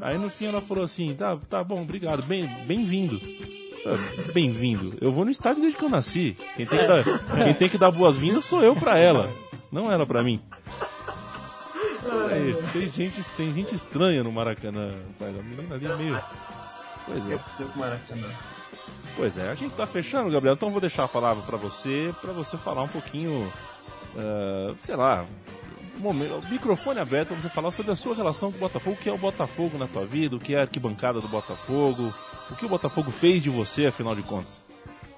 Aí 0.00 0.18
no 0.18 0.30
fim 0.30 0.46
ela 0.46 0.60
falou 0.60 0.82
assim: 0.84 1.14
tá, 1.14 1.36
tá 1.48 1.62
bom, 1.62 1.82
obrigado, 1.82 2.22
bem- 2.24 2.48
bem-vindo. 2.66 3.20
Ah, 3.86 4.32
Bem-vindo. 4.32 4.96
Eu 5.00 5.12
vou 5.12 5.24
no 5.26 5.30
estádio 5.30 5.60
desde 5.60 5.78
que 5.78 5.84
eu 5.84 5.90
nasci. 5.90 6.34
Quem 6.56 6.64
tem 7.54 7.68
que 7.68 7.76
dar, 7.78 7.90
dar 7.90 7.96
boas-vindas 7.96 8.44
sou 8.46 8.62
eu 8.62 8.74
pra 8.74 8.98
ela, 8.98 9.30
não 9.70 9.92
ela 9.92 10.06
pra 10.06 10.22
mim. 10.22 10.40
É, 12.30 12.52
tem, 12.72 12.90
gente, 12.90 13.22
tem 13.36 13.52
gente 13.52 13.74
estranha 13.74 14.22
no 14.24 14.32
Maracanã. 14.32 14.94
A 15.20 15.42
menina 15.42 15.74
ali 15.74 15.86
é 15.86 15.96
meio. 15.96 16.20
Pois 17.06 17.30
é. 17.30 17.38
Com 17.56 17.64
o 17.64 17.78
Maracanã. 17.78 18.26
Pois 19.16 19.38
é, 19.38 19.48
a 19.48 19.54
gente 19.54 19.74
tá 19.74 19.86
fechando, 19.86 20.30
Gabriel, 20.30 20.54
então 20.54 20.70
vou 20.70 20.80
deixar 20.80 21.04
a 21.04 21.08
palavra 21.08 21.42
pra 21.44 21.56
você, 21.56 22.12
pra 22.20 22.32
você 22.32 22.56
falar 22.56 22.82
um 22.82 22.88
pouquinho, 22.88 23.52
ah, 24.16 24.74
sei 24.80 24.96
lá, 24.96 25.24
momento, 25.98 26.42
microfone 26.50 26.98
aberto 26.98 27.28
pra 27.28 27.36
você 27.36 27.48
falar 27.48 27.70
sobre 27.70 27.92
a 27.92 27.96
sua 27.96 28.14
relação 28.14 28.50
com 28.50 28.56
o 28.58 28.60
Botafogo, 28.60 28.96
o 28.96 29.02
que 29.02 29.08
é 29.08 29.12
o 29.12 29.18
Botafogo 29.18 29.78
na 29.78 29.86
tua 29.86 30.04
vida, 30.04 30.34
o 30.34 30.40
que 30.40 30.54
é 30.54 30.58
a 30.58 30.62
arquibancada 30.62 31.20
do 31.20 31.28
Botafogo, 31.28 32.12
o 32.50 32.56
que 32.56 32.66
o 32.66 32.68
Botafogo 32.68 33.10
fez 33.10 33.42
de 33.42 33.50
você, 33.50 33.86
afinal 33.86 34.14
de 34.16 34.22
contas. 34.22 34.62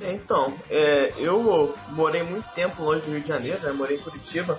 É, 0.00 0.12
Então, 0.12 0.52
é, 0.68 1.14
eu 1.16 1.74
morei 1.90 2.22
muito 2.22 2.46
tempo 2.54 2.82
longe 2.82 3.00
do 3.02 3.10
Rio 3.12 3.20
de 3.20 3.28
Janeiro, 3.28 3.60
né? 3.62 3.72
Morei 3.72 3.96
em 3.96 4.00
Curitiba. 4.00 4.58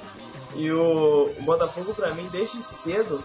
E 0.55 0.71
o, 0.71 1.29
o 1.38 1.43
Botafogo, 1.43 1.93
pra 1.93 2.13
mim, 2.13 2.27
desde 2.31 2.63
cedo, 2.63 3.23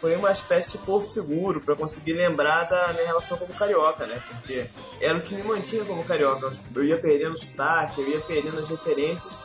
foi 0.00 0.14
uma 0.16 0.30
espécie 0.30 0.78
de 0.78 0.84
porto 0.84 1.12
seguro 1.12 1.60
pra 1.60 1.74
conseguir 1.74 2.12
lembrar 2.12 2.64
da 2.64 2.92
minha 2.92 3.06
relação 3.06 3.36
como 3.36 3.52
carioca, 3.54 4.06
né? 4.06 4.22
Porque 4.28 4.68
era 5.00 5.18
o 5.18 5.22
que 5.22 5.34
me 5.34 5.42
mantinha 5.42 5.84
como 5.84 6.04
carioca. 6.04 6.52
Eu 6.74 6.84
ia 6.84 6.98
perdendo 6.98 7.32
o 7.34 7.38
sotaque, 7.38 8.00
eu 8.00 8.08
ia 8.08 8.20
perdendo 8.20 8.58
as 8.60 8.68
referências, 8.68 9.36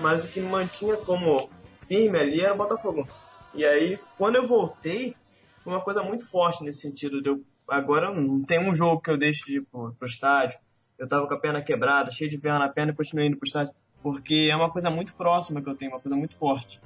mas 0.00 0.24
o 0.24 0.28
que 0.28 0.40
me 0.40 0.48
mantinha 0.48 0.96
como 0.96 1.48
firme 1.86 2.18
ali 2.18 2.40
era 2.40 2.54
o 2.54 2.56
Botafogo. 2.56 3.08
E 3.54 3.64
aí, 3.64 3.98
quando 4.18 4.36
eu 4.36 4.46
voltei, 4.46 5.14
foi 5.62 5.72
uma 5.72 5.80
coisa 5.80 6.02
muito 6.02 6.28
forte 6.28 6.64
nesse 6.64 6.80
sentido. 6.80 7.20
Eu, 7.24 7.44
agora 7.68 8.12
não 8.12 8.42
tem 8.42 8.58
um 8.58 8.74
jogo 8.74 9.00
que 9.00 9.10
eu 9.10 9.16
deixe 9.16 9.44
de 9.46 9.58
ir 9.58 9.62
pro, 9.62 9.92
pro 9.92 10.08
estádio. 10.08 10.58
Eu 10.98 11.08
tava 11.08 11.26
com 11.26 11.34
a 11.34 11.40
perna 11.40 11.62
quebrada, 11.62 12.10
cheio 12.10 12.30
de 12.30 12.36
ferro 12.36 12.58
na 12.58 12.68
perna 12.68 12.92
e 12.92 12.96
continuei 12.96 13.28
indo 13.28 13.36
pro 13.36 13.46
estádio. 13.46 13.72
Porque 14.02 14.48
é 14.50 14.56
uma 14.56 14.70
coisa 14.70 14.90
muito 14.90 15.14
próxima 15.14 15.62
que 15.62 15.68
eu 15.68 15.76
tenho, 15.76 15.92
uma 15.92 16.00
coisa 16.00 16.16
muito 16.16 16.36
forte. 16.36 16.80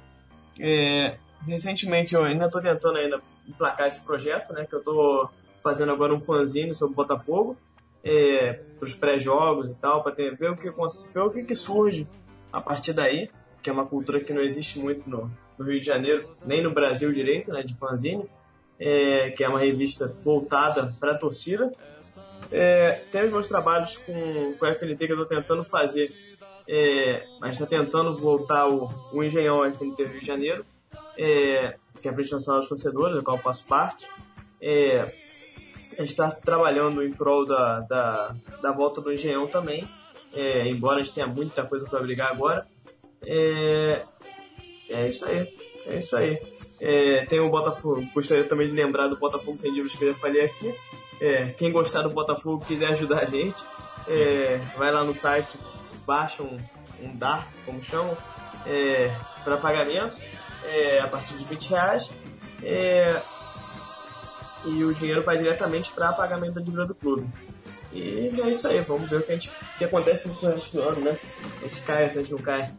É, 0.59 1.17
recentemente 1.47 2.15
eu 2.15 2.23
ainda 2.23 2.49
tô 2.49 2.61
tentando 2.61 2.97
ainda 2.97 3.21
emplacar 3.47 3.87
esse 3.87 4.01
projeto, 4.01 4.53
né? 4.53 4.65
Que 4.65 4.75
eu 4.75 4.83
tô 4.83 5.29
fazendo 5.63 5.91
agora 5.91 6.13
um 6.13 6.19
fanzine 6.19 6.73
sobre 6.73 6.93
o 6.93 6.95
Botafogo. 6.95 7.57
É, 8.03 8.53
pros 8.77 8.93
pré-jogos 8.93 9.71
e 9.73 9.77
tal, 9.79 10.03
ter, 10.11 10.35
ver 10.35 10.51
o 10.51 10.55
que, 10.55 10.69
ver 10.69 11.21
o 11.21 11.29
que, 11.31 11.43
que 11.43 11.55
surge 11.55 12.07
a 12.53 12.61
partir 12.61 12.93
daí. 12.93 13.29
Que 13.63 13.69
é 13.69 13.73
uma 13.73 13.85
cultura 13.85 14.19
que 14.19 14.31
não 14.31 14.41
existe 14.41 14.77
muito 14.77 15.09
no, 15.09 15.31
no 15.57 15.65
Rio 15.65 15.79
de 15.79 15.85
Janeiro, 15.85 16.23
nem 16.45 16.61
no 16.61 16.71
Brasil 16.71 17.11
direito, 17.11 17.51
né? 17.51 17.63
De 17.63 17.77
fanzine. 17.77 18.29
É, 18.77 19.29
que 19.29 19.43
é 19.43 19.47
uma 19.47 19.57
revista 19.57 20.13
voltada 20.23 20.93
para 20.99 21.13
a 21.13 21.17
torcida. 21.17 21.71
É, 22.51 22.91
tem 23.11 23.23
os 23.23 23.31
meus 23.31 23.47
trabalhos 23.47 23.97
com, 23.97 24.53
com 24.59 24.65
a 24.65 24.75
FNT 24.75 25.07
que 25.07 25.13
eu 25.13 25.21
estou 25.21 25.25
tentando 25.25 25.63
fazer. 25.63 26.11
É, 26.67 27.23
gente 27.47 27.53
está 27.53 27.65
tentando 27.65 28.15
voltar 28.15 28.67
o, 28.67 28.89
o 29.13 29.23
Engenhão 29.23 29.63
FNT 29.71 30.03
Rio 30.03 30.19
de 30.19 30.25
Janeiro, 30.25 30.65
é, 31.17 31.77
que 32.01 32.07
é 32.07 32.11
a 32.11 32.13
Frente 32.13 32.31
Nacional 32.31 32.59
dos 32.59 32.69
Torcedores, 32.69 33.15
da 33.15 33.23
qual 33.23 33.37
eu 33.37 33.43
faço 33.43 33.65
parte. 33.65 34.07
É, 34.61 35.01
a 35.97 36.01
gente 36.01 36.09
está 36.09 36.29
trabalhando 36.31 37.03
em 37.03 37.11
prol 37.11 37.45
da, 37.45 37.81
da, 37.81 38.35
da 38.61 38.71
volta 38.71 39.01
do 39.01 39.11
Engenhão 39.11 39.47
também, 39.47 39.87
é, 40.33 40.67
embora 40.67 40.99
a 40.99 41.03
gente 41.03 41.13
tenha 41.13 41.27
muita 41.27 41.63
coisa 41.63 41.87
para 41.87 42.01
brigar 42.01 42.31
agora. 42.31 42.67
É, 43.25 44.03
é 44.89 45.07
isso 45.07 45.25
aí, 45.25 45.57
é 45.85 45.97
isso 45.97 46.15
aí. 46.15 46.39
É, 46.79 47.25
tem 47.25 47.39
o 47.39 47.49
Botafogo, 47.49 48.05
gostaria 48.13 48.43
também 48.43 48.67
de 48.67 48.75
lembrar 48.75 49.07
do 49.07 49.17
Botafogo 49.17 49.55
Sem 49.55 49.73
Dívidas 49.73 49.95
que 49.95 50.03
eu 50.03 50.13
já 50.13 50.19
falei 50.19 50.43
aqui. 50.43 50.75
É, 51.19 51.47
quem 51.51 51.71
gostar 51.71 52.01
do 52.01 52.09
Botafogo 52.09 52.65
quiser 52.65 52.87
ajudar 52.87 53.19
a 53.19 53.25
gente, 53.25 53.63
é, 54.07 54.59
vai 54.77 54.91
lá 54.91 55.03
no 55.03 55.13
site, 55.13 55.57
baixa 56.05 56.43
um, 56.43 56.59
um 57.01 57.15
DARF, 57.15 57.47
como 57.65 57.81
chamam, 57.81 58.17
é, 58.65 59.15
para 59.43 59.57
pagamento, 59.57 60.17
é, 60.67 60.99
a 60.99 61.07
partir 61.07 61.35
de 61.35 61.45
20 61.45 61.69
reais. 61.69 62.11
É, 62.63 63.21
e 64.65 64.83
o 64.83 64.93
dinheiro 64.93 65.21
vai 65.21 65.37
diretamente 65.37 65.91
para 65.91 66.11
pagamento 66.13 66.55
da 66.55 66.61
dívida 66.61 66.85
do 66.85 66.95
clube. 66.95 67.27
E 67.93 68.41
é 68.41 68.49
isso 68.49 68.67
aí, 68.67 68.81
vamos 68.81 69.09
ver 69.09 69.17
o 69.17 69.21
que, 69.21 69.31
a 69.31 69.35
gente, 69.35 69.49
o 69.49 69.77
que 69.77 69.85
acontece 69.85 70.27
no 70.27 70.33
resto 70.33 70.77
do 70.77 70.83
ano, 70.83 71.01
né? 71.01 71.17
A 71.61 71.67
gente 71.67 71.81
cai, 71.81 72.05
a 72.05 72.09
gente 72.09 72.31
não 72.31 72.39
cai. 72.39 72.73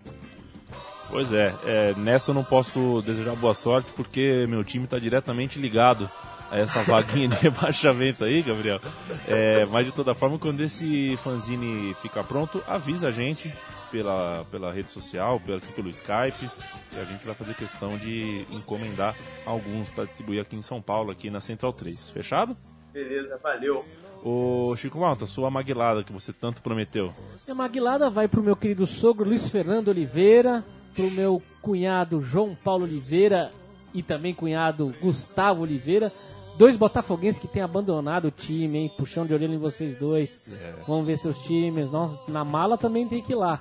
Pois 1.09 1.33
é, 1.33 1.55
é, 1.65 1.95
nessa 1.97 2.33
eu 2.33 2.35
não 2.35 2.45
posso 2.45 3.01
desejar 3.07 3.35
boa 3.37 3.55
sorte 3.55 3.91
porque 3.97 4.45
meu 4.49 4.65
time 4.65 4.85
está 4.85 4.99
diretamente 4.99 5.59
ligado 5.59 6.11
a 6.51 6.59
essa 6.59 6.83
vaguinha 6.83 7.29
de 7.29 7.37
rebaixamento 7.41 8.25
aí, 8.25 8.43
Gabriel. 8.43 8.81
É, 9.27 9.65
mas 9.67 9.87
de 9.87 9.93
toda 9.93 10.15
forma, 10.15 10.39
quando 10.39 10.61
esse 10.63 11.17
fanzine 11.23 11.95
ficar 12.03 12.25
pronto, 12.25 12.63
avisa 12.67 13.09
a 13.09 13.13
gente 13.13 13.53
pela, 13.97 14.45
pela 14.51 14.73
rede 14.73 14.91
social, 14.91 15.41
pelo, 15.41 15.57
aqui 15.57 15.73
pelo 15.73 15.89
Skype, 15.89 16.51
e 16.93 17.01
a 17.01 17.05
gente 17.05 17.25
vai 17.25 17.35
fazer 17.35 17.55
questão 17.55 17.97
de 17.97 18.45
encomendar 18.51 19.17
alguns 19.47 19.89
para 19.89 20.05
distribuir 20.05 20.43
aqui 20.43 20.55
em 20.55 20.61
São 20.61 20.83
Paulo, 20.83 21.11
aqui 21.11 21.31
na 21.31 21.41
Central 21.41 21.73
3. 21.73 22.11
Fechado? 22.11 22.55
Beleza, 22.93 23.41
valeu. 23.43 23.83
Ô 24.23 24.77
Chico 24.77 24.99
Malta, 24.99 25.25
sua 25.25 25.51
maguilada 25.51 26.05
que 26.05 26.13
você 26.13 26.31
tanto 26.31 26.61
prometeu. 26.61 27.15
Minha 27.47 27.55
maguilada 27.55 28.11
vai 28.11 28.29
pro 28.29 28.43
meu 28.43 28.55
querido 28.55 28.87
sogro 28.87 29.27
Luiz 29.27 29.49
Fernando 29.49 29.89
Oliveira, 29.89 30.63
pro 30.95 31.11
meu 31.11 31.43
cunhado 31.63 32.21
João 32.21 32.55
Paulo 32.55 32.85
Oliveira 32.85 33.51
e 33.95 34.03
também 34.03 34.35
cunhado 34.35 34.93
Gustavo 35.01 35.63
Oliveira, 35.63 36.13
Dois 36.59 36.77
botafoguenses 36.77 37.41
que 37.41 37.47
têm 37.47 37.63
abandonado 37.63 38.29
o 38.29 38.31
time, 38.31 38.79
hein? 38.79 38.91
Puxão 38.97 39.27
de 39.27 39.35
orelha 39.35 39.55
em 39.55 39.59
vocês 39.59 39.99
dois. 39.99 40.55
Vamos 40.87 41.07
ver 41.07 41.19
seus 41.19 41.39
times. 41.43 41.91
Nós, 41.91 42.13
na 42.29 42.45
mala 42.45 42.79
também 42.79 43.07
tem 43.07 43.23
que 43.23 43.33
ir 43.33 43.37
lá. 43.37 43.61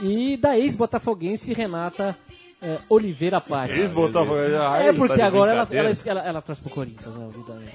E 0.00 0.36
da 0.36 0.58
ex-botafoguense 0.58 1.52
Renata 1.52 2.16
é, 2.62 2.78
Oliveira 2.88 3.40
Paz. 3.40 3.70
Ex-Botafogo. 3.70 4.38
É 4.38 4.92
porque 4.92 5.08
tá 5.08 5.14
de 5.16 5.22
agora 5.22 5.52
ela, 5.52 5.68
ela, 5.70 5.90
ela, 6.04 6.20
ela 6.20 6.42
torce 6.42 6.62
pro 6.62 6.70
Corinthians, 6.70 7.14
né? 7.14 7.28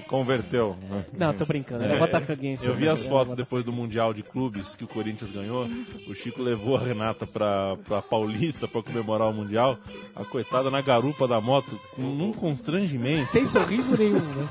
Converteu. 0.06 0.76
né? 0.90 1.04
Não, 1.16 1.32
tô 1.32 1.44
brincando. 1.46 1.84
Ela 1.84 1.94
é 1.94 1.98
botafoguense. 1.98 2.66
Eu 2.66 2.74
vi 2.74 2.88
as 2.88 3.04
é 3.04 3.08
fotos 3.08 3.34
depois 3.34 3.64
do 3.64 3.72
Mundial 3.72 4.12
de 4.12 4.22
Clubes 4.22 4.74
que 4.74 4.84
o 4.84 4.88
Corinthians 4.88 5.30
ganhou. 5.30 5.68
O 6.08 6.14
Chico 6.14 6.42
levou 6.42 6.76
a 6.76 6.80
Renata 6.80 7.26
pra, 7.26 7.76
pra 7.76 8.02
Paulista 8.02 8.66
pra 8.66 8.82
comemorar 8.82 9.28
o 9.28 9.32
Mundial. 9.32 9.78
A 10.16 10.24
coitada 10.24 10.70
na 10.70 10.80
garupa 10.80 11.28
da 11.28 11.40
moto, 11.40 11.78
com 11.94 12.02
um 12.02 12.32
constrangimento. 12.32 13.26
Sem 13.26 13.46
sorriso 13.46 13.96
nenhum, 13.96 14.18
né? 14.18 14.48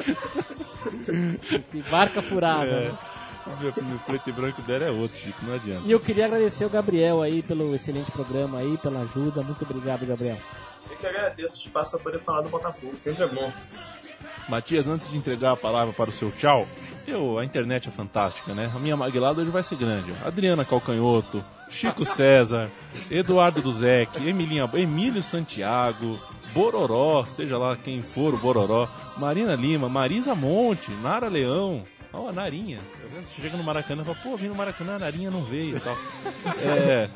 que 1.70 1.82
barca 1.90 2.22
furada. 2.22 2.70
É. 2.70 2.88
né? 2.88 2.98
O 3.46 3.98
preto 4.06 4.28
e 4.28 4.32
branco 4.32 4.62
dela 4.62 4.84
é 4.84 4.90
outro, 4.90 5.16
Chico, 5.16 5.44
não 5.44 5.54
adianta. 5.54 5.82
E 5.86 5.90
eu 5.90 6.00
queria 6.00 6.26
agradecer 6.26 6.64
o 6.64 6.70
Gabriel 6.70 7.22
aí 7.22 7.42
pelo 7.42 7.74
excelente 7.74 8.10
programa 8.10 8.58
aí, 8.58 8.76
pela 8.78 9.00
ajuda. 9.00 9.42
Muito 9.42 9.62
obrigado, 9.64 10.06
Gabriel. 10.06 10.36
Eu 10.90 10.96
que 10.96 11.06
agradeço 11.06 11.56
o 11.56 11.58
espaço 11.66 11.90
para 11.92 12.00
poder 12.00 12.20
falar 12.20 12.42
do 12.42 12.48
Botafogo, 12.48 12.94
sempre 12.96 13.24
é 13.24 13.28
bom. 13.28 13.52
Matias, 14.48 14.86
antes 14.86 15.08
de 15.08 15.16
entregar 15.16 15.52
a 15.52 15.56
palavra 15.56 15.92
para 15.94 16.10
o 16.10 16.12
seu 16.12 16.30
tchau, 16.30 16.66
eu, 17.06 17.38
a 17.38 17.44
internet 17.44 17.88
é 17.88 17.92
fantástica, 17.92 18.52
né? 18.54 18.70
A 18.74 18.78
minha 18.78 18.96
maguilada 18.96 19.40
hoje 19.40 19.50
vai 19.50 19.62
ser 19.62 19.76
grande. 19.76 20.12
Adriana 20.24 20.64
Calcanhoto, 20.64 21.44
Chico 21.68 22.04
César, 22.06 22.70
Eduardo 23.10 23.62
Duzek, 23.62 24.16
Emilinha, 24.26 24.68
Emílio 24.74 25.22
Santiago, 25.22 26.18
Bororó, 26.52 27.24
seja 27.30 27.56
lá 27.56 27.76
quem 27.76 28.02
for 28.02 28.34
o 28.34 28.38
Bororó, 28.38 28.88
Marina 29.16 29.54
Lima, 29.54 29.88
Marisa 29.88 30.34
Monte, 30.34 30.90
Nara 30.90 31.28
Leão, 31.28 31.84
ó, 32.12 32.28
a 32.28 32.32
Narinha. 32.32 32.78
Você 33.12 33.42
chega 33.42 33.56
no 33.56 33.64
Maracanã 33.64 34.02
e 34.02 34.04
fala, 34.04 34.16
pô, 34.22 34.36
vim 34.36 34.48
no 34.48 34.54
Maracanã, 34.54 34.96
a 34.96 34.98
Narinha 34.98 35.30
não 35.30 35.42
veio 35.42 35.76
e 35.76 35.80
tal. 35.80 35.96
É. 36.64 37.08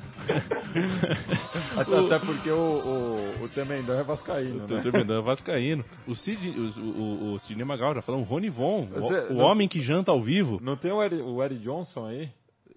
Até, 1.76 1.98
até 1.98 2.18
porque 2.24 2.50
o, 2.50 2.56
o, 2.56 3.44
o 3.44 3.48
Temendão 3.48 3.98
é 3.98 4.02
vascaíno, 4.02 4.66
Tô 4.66 4.74
né? 4.76 4.82
terminando, 4.82 5.22
Vascaíno. 5.22 5.84
O 6.06 6.14
Cid, 6.14 6.48
o, 6.48 6.80
o, 6.80 7.32
o 7.34 7.38
Sidney 7.38 7.64
Magal 7.64 7.94
já 7.94 8.02
falou, 8.02 8.20
o 8.20 8.24
Rony 8.24 8.48
Von, 8.48 8.88
o, 8.94 9.00
Você- 9.00 9.26
o 9.30 9.34
não- 9.34 9.44
homem 9.44 9.68
que 9.68 9.80
janta 9.80 10.10
ao 10.10 10.20
vivo. 10.22 10.58
Não 10.62 10.76
tem 10.76 10.92
o 10.92 11.02
Eric, 11.02 11.22
o 11.22 11.42
Eric 11.42 11.60
Johnson 11.62 12.06
aí? 12.06 12.30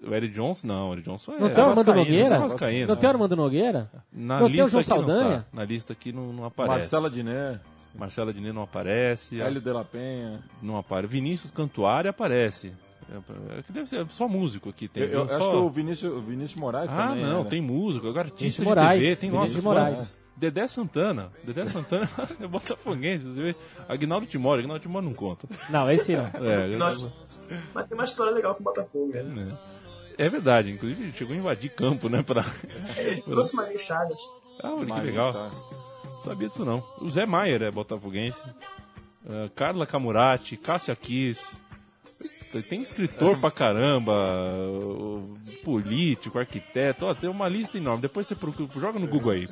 O 0.05 0.13
Eric 0.13 0.34
Johnson, 0.34 0.68
não, 0.68 0.89
o 0.89 0.93
Eric 0.93 1.09
Johnson 1.09 1.34
é 1.34 1.39
Não 1.39 1.49
tem 1.49 1.63
o 1.63 1.68
Armando 1.70 1.93
Nogueira? 1.93 2.36
é. 2.36 2.86
Não 2.86 2.95
tem 2.95 3.07
o 3.09 3.11
Armando 3.13 3.36
Nogueira? 3.36 3.91
Na 4.11 4.39
Não 4.41 4.47
tem 4.49 4.59
o 4.59 4.63
lista 4.63 4.70
João 4.70 4.82
aqui 4.82 4.89
não 4.89 4.97
Saldanha? 5.15 5.39
tá. 5.39 5.45
Na 5.53 5.63
lista 5.65 5.93
aqui 5.93 6.11
não, 6.11 6.34
não 6.34 6.45
aparece. 6.45 6.78
Marcela 6.78 7.09
Diné, 7.09 7.59
Marcela 7.95 8.31
Diné 8.33 8.51
não 8.51 8.63
aparece. 8.63 9.39
Hélio 9.41 9.61
de 9.61 9.71
la 9.71 9.83
Penha. 9.83 10.39
Não 10.61 10.77
aparece. 10.77 11.11
Vinícius 11.13 11.51
Cantuária 11.51 12.09
aparece. 12.11 12.71
É, 13.09 13.61
que 13.63 13.71
deve 13.71 13.88
ser 13.88 14.05
só 14.09 14.27
músico 14.27 14.69
aqui. 14.69 14.88
Tem, 14.88 15.03
Eu, 15.03 15.09
eu 15.21 15.29
só... 15.29 15.35
acho 15.38 15.49
que 15.51 15.55
o 15.57 15.69
Vinícius, 15.69 16.13
o 16.13 16.21
Vinícius 16.21 16.59
Moraes 16.59 16.91
Ah, 16.91 17.07
também. 17.09 17.23
não, 17.25 17.43
né? 17.43 17.49
tem 17.49 17.61
músico. 17.61 18.07
Agora 18.07 18.27
artista 18.27 18.39
Vinícius 18.61 18.63
de 18.63 18.69
Moraes, 18.69 19.01
TV, 19.03 19.15
tem 19.15 19.29
Vinícius 19.31 19.53
nossos 19.55 19.63
Moraes. 19.63 19.97
fãs. 19.99 20.17
Dedé 20.35 20.67
Santana. 20.67 21.31
Dedé 21.43 21.65
Santana 21.65 22.07
é 22.39 22.45
botafoguense. 22.47 23.25
Você 23.25 23.41
vê? 23.41 23.55
Aguinaldo 23.89 24.27
Timóteo. 24.27 24.59
Aguinaldo 24.59 24.81
Timóteo 24.83 25.09
não 25.09 25.15
conta. 25.15 25.47
Não, 25.69 25.89
esse 25.89 26.15
não. 26.15 26.25
É, 26.27 26.75
Nossa, 26.77 27.11
mas 27.73 27.88
tem 27.88 27.97
uma 27.97 28.03
história 28.03 28.33
legal 28.33 28.53
com 28.53 28.61
o 28.61 28.63
Botafogo, 28.65 29.11
né? 29.13 29.57
é 30.17 30.29
verdade. 30.29 30.71
Inclusive, 30.71 31.11
chegou 31.13 31.33
a 31.33 31.39
invadir 31.39 31.69
campo, 31.71 32.07
né? 32.09 32.21
Pra... 32.21 32.45
Ele 32.97 33.21
trouxe 33.25 33.55
Marinho 33.55 33.79
Chagas. 33.79 34.19
Ah, 34.61 34.73
olha 34.75 34.93
que 34.93 35.01
legal. 35.07 35.33
tá. 35.33 35.49
Sabia 36.24 36.47
disso 36.49 36.65
não. 36.65 36.84
O 37.01 37.09
Zé 37.09 37.26
Maier 37.26 37.61
é 37.63 37.72
botafoguense. 37.72 38.41
Ah, 39.30 39.49
Carla 39.55 39.86
Camurati, 39.86 40.57
Cássia 40.57 40.95
Kiss. 40.95 41.57
Tem- 42.70 42.82
escritor 42.82 43.38
pra 43.38 43.51
caramba, 43.51 44.13
político, 45.63 46.39
arquiteto, 46.39 47.05
ó, 47.05 47.13
tem 47.13 47.30
uma 47.30 47.47
lista 47.47 47.78
enorme. 47.78 48.01
Depois 48.01 48.26
você 48.26 48.36
procura, 48.36 48.70
joga 48.80 48.99
no 48.99 49.07
Google 49.07 49.32
aí, 49.34 49.45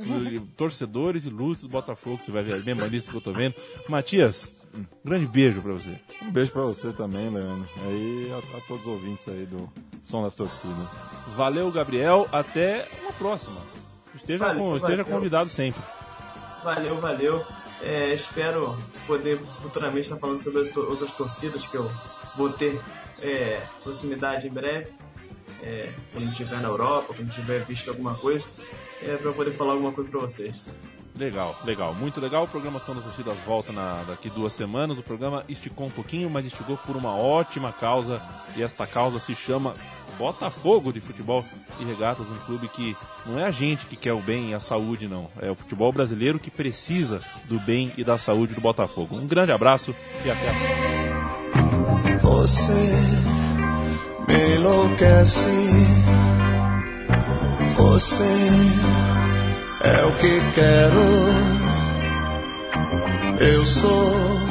torcedores 0.57 1.25
ilustres 1.25 1.69
do 1.69 1.73
Botafogo, 1.73 2.21
você 2.23 2.31
vai 2.31 2.41
ver 2.43 2.53
a 2.53 2.59
mesma 2.59 2.87
lista 2.87 3.11
que 3.11 3.17
eu 3.17 3.21
tô 3.21 3.33
vendo. 3.33 3.53
Matias, 3.89 4.49
um 4.73 4.85
grande 5.03 5.25
beijo 5.27 5.61
pra 5.61 5.73
você. 5.73 5.99
Um 6.21 6.31
beijo 6.31 6.51
pra 6.51 6.61
você 6.63 6.91
também, 6.93 7.29
Leandro. 7.29 7.67
Aí 7.85 8.31
a, 8.31 8.57
a 8.57 8.61
todos 8.61 8.85
os 8.85 8.91
ouvintes 8.93 9.27
aí 9.27 9.45
do 9.45 9.69
Som 10.03 10.23
das 10.23 10.33
Torcidas. 10.35 10.87
Valeu, 11.35 11.69
Gabriel, 11.71 12.27
até 12.31 12.87
uma 13.03 13.11
próxima. 13.13 13.57
Esteja, 14.15 14.45
Valeu, 14.45 14.59
com- 14.61 14.77
esteja 14.77 15.03
convidado 15.03 15.49
sempre. 15.49 15.81
Valeu, 16.65 16.99
valeu. 16.99 17.45
É, 17.83 18.11
espero 18.11 18.75
poder 19.05 19.37
futuramente 19.61 20.07
estar 20.07 20.17
falando 20.17 20.39
sobre 20.39 20.61
as 20.61 20.75
outras 20.75 21.11
torcidas 21.11 21.67
que 21.67 21.77
eu 21.77 21.87
vou 22.35 22.49
ter 22.49 22.81
é, 23.21 23.61
proximidade 23.83 24.47
em 24.47 24.49
breve. 24.51 24.91
É, 25.61 25.93
quando 26.11 26.27
estiver 26.31 26.59
na 26.59 26.67
Europa, 26.67 27.13
quando 27.13 27.31
tiver 27.31 27.63
visto 27.65 27.91
alguma 27.91 28.15
coisa, 28.15 28.47
é, 29.03 29.15
para 29.15 29.31
poder 29.31 29.51
falar 29.51 29.73
alguma 29.73 29.91
coisa 29.91 30.09
para 30.09 30.19
vocês. 30.21 30.67
Legal, 31.15 31.55
legal, 31.63 31.93
muito 31.93 32.19
legal. 32.19 32.45
A 32.45 32.47
programação 32.47 32.95
das 32.95 33.03
torcidas 33.03 33.37
volta 33.45 33.71
na, 33.71 34.03
daqui 34.07 34.27
duas 34.31 34.51
semanas. 34.53 34.97
O 34.97 35.03
programa 35.03 35.45
esticou 35.47 35.85
um 35.85 35.91
pouquinho, 35.91 36.31
mas 36.31 36.47
esticou 36.47 36.77
por 36.77 36.95
uma 36.95 37.15
ótima 37.15 37.71
causa. 37.71 38.19
E 38.57 38.63
esta 38.63 38.87
causa 38.87 39.19
se 39.19 39.35
chama 39.35 39.75
Botafogo 40.17 40.91
de 40.91 41.01
Futebol 41.01 41.45
e 41.79 41.83
Regatas, 41.83 42.27
um 42.27 42.37
clube 42.45 42.67
que 42.67 42.95
não 43.25 43.39
é 43.39 43.45
a 43.45 43.51
gente 43.51 43.85
que 43.85 43.95
quer 43.95 44.13
o 44.13 44.19
bem 44.19 44.51
e 44.51 44.53
a 44.53 44.59
saúde, 44.59 45.07
não. 45.07 45.27
É 45.39 45.49
o 45.49 45.55
futebol 45.55 45.91
brasileiro 45.91 46.39
que 46.39 46.51
precisa 46.51 47.21
do 47.45 47.59
bem 47.59 47.91
e 47.97 48.03
da 48.03 48.17
saúde 48.17 48.53
do 48.53 48.61
Botafogo. 48.61 49.15
Um 49.15 49.27
grande 49.27 49.51
abraço 49.51 49.95
e 50.23 50.31
até 50.31 50.49
a. 50.49 52.17
Você 52.21 52.71
me 54.27 54.55
enlouquece. 54.55 55.49
Você 57.75 58.23
é 59.83 60.05
o 60.05 60.17
que 60.17 60.41
quero. 60.55 61.65
Eu 63.39 63.65
sou 63.65 64.44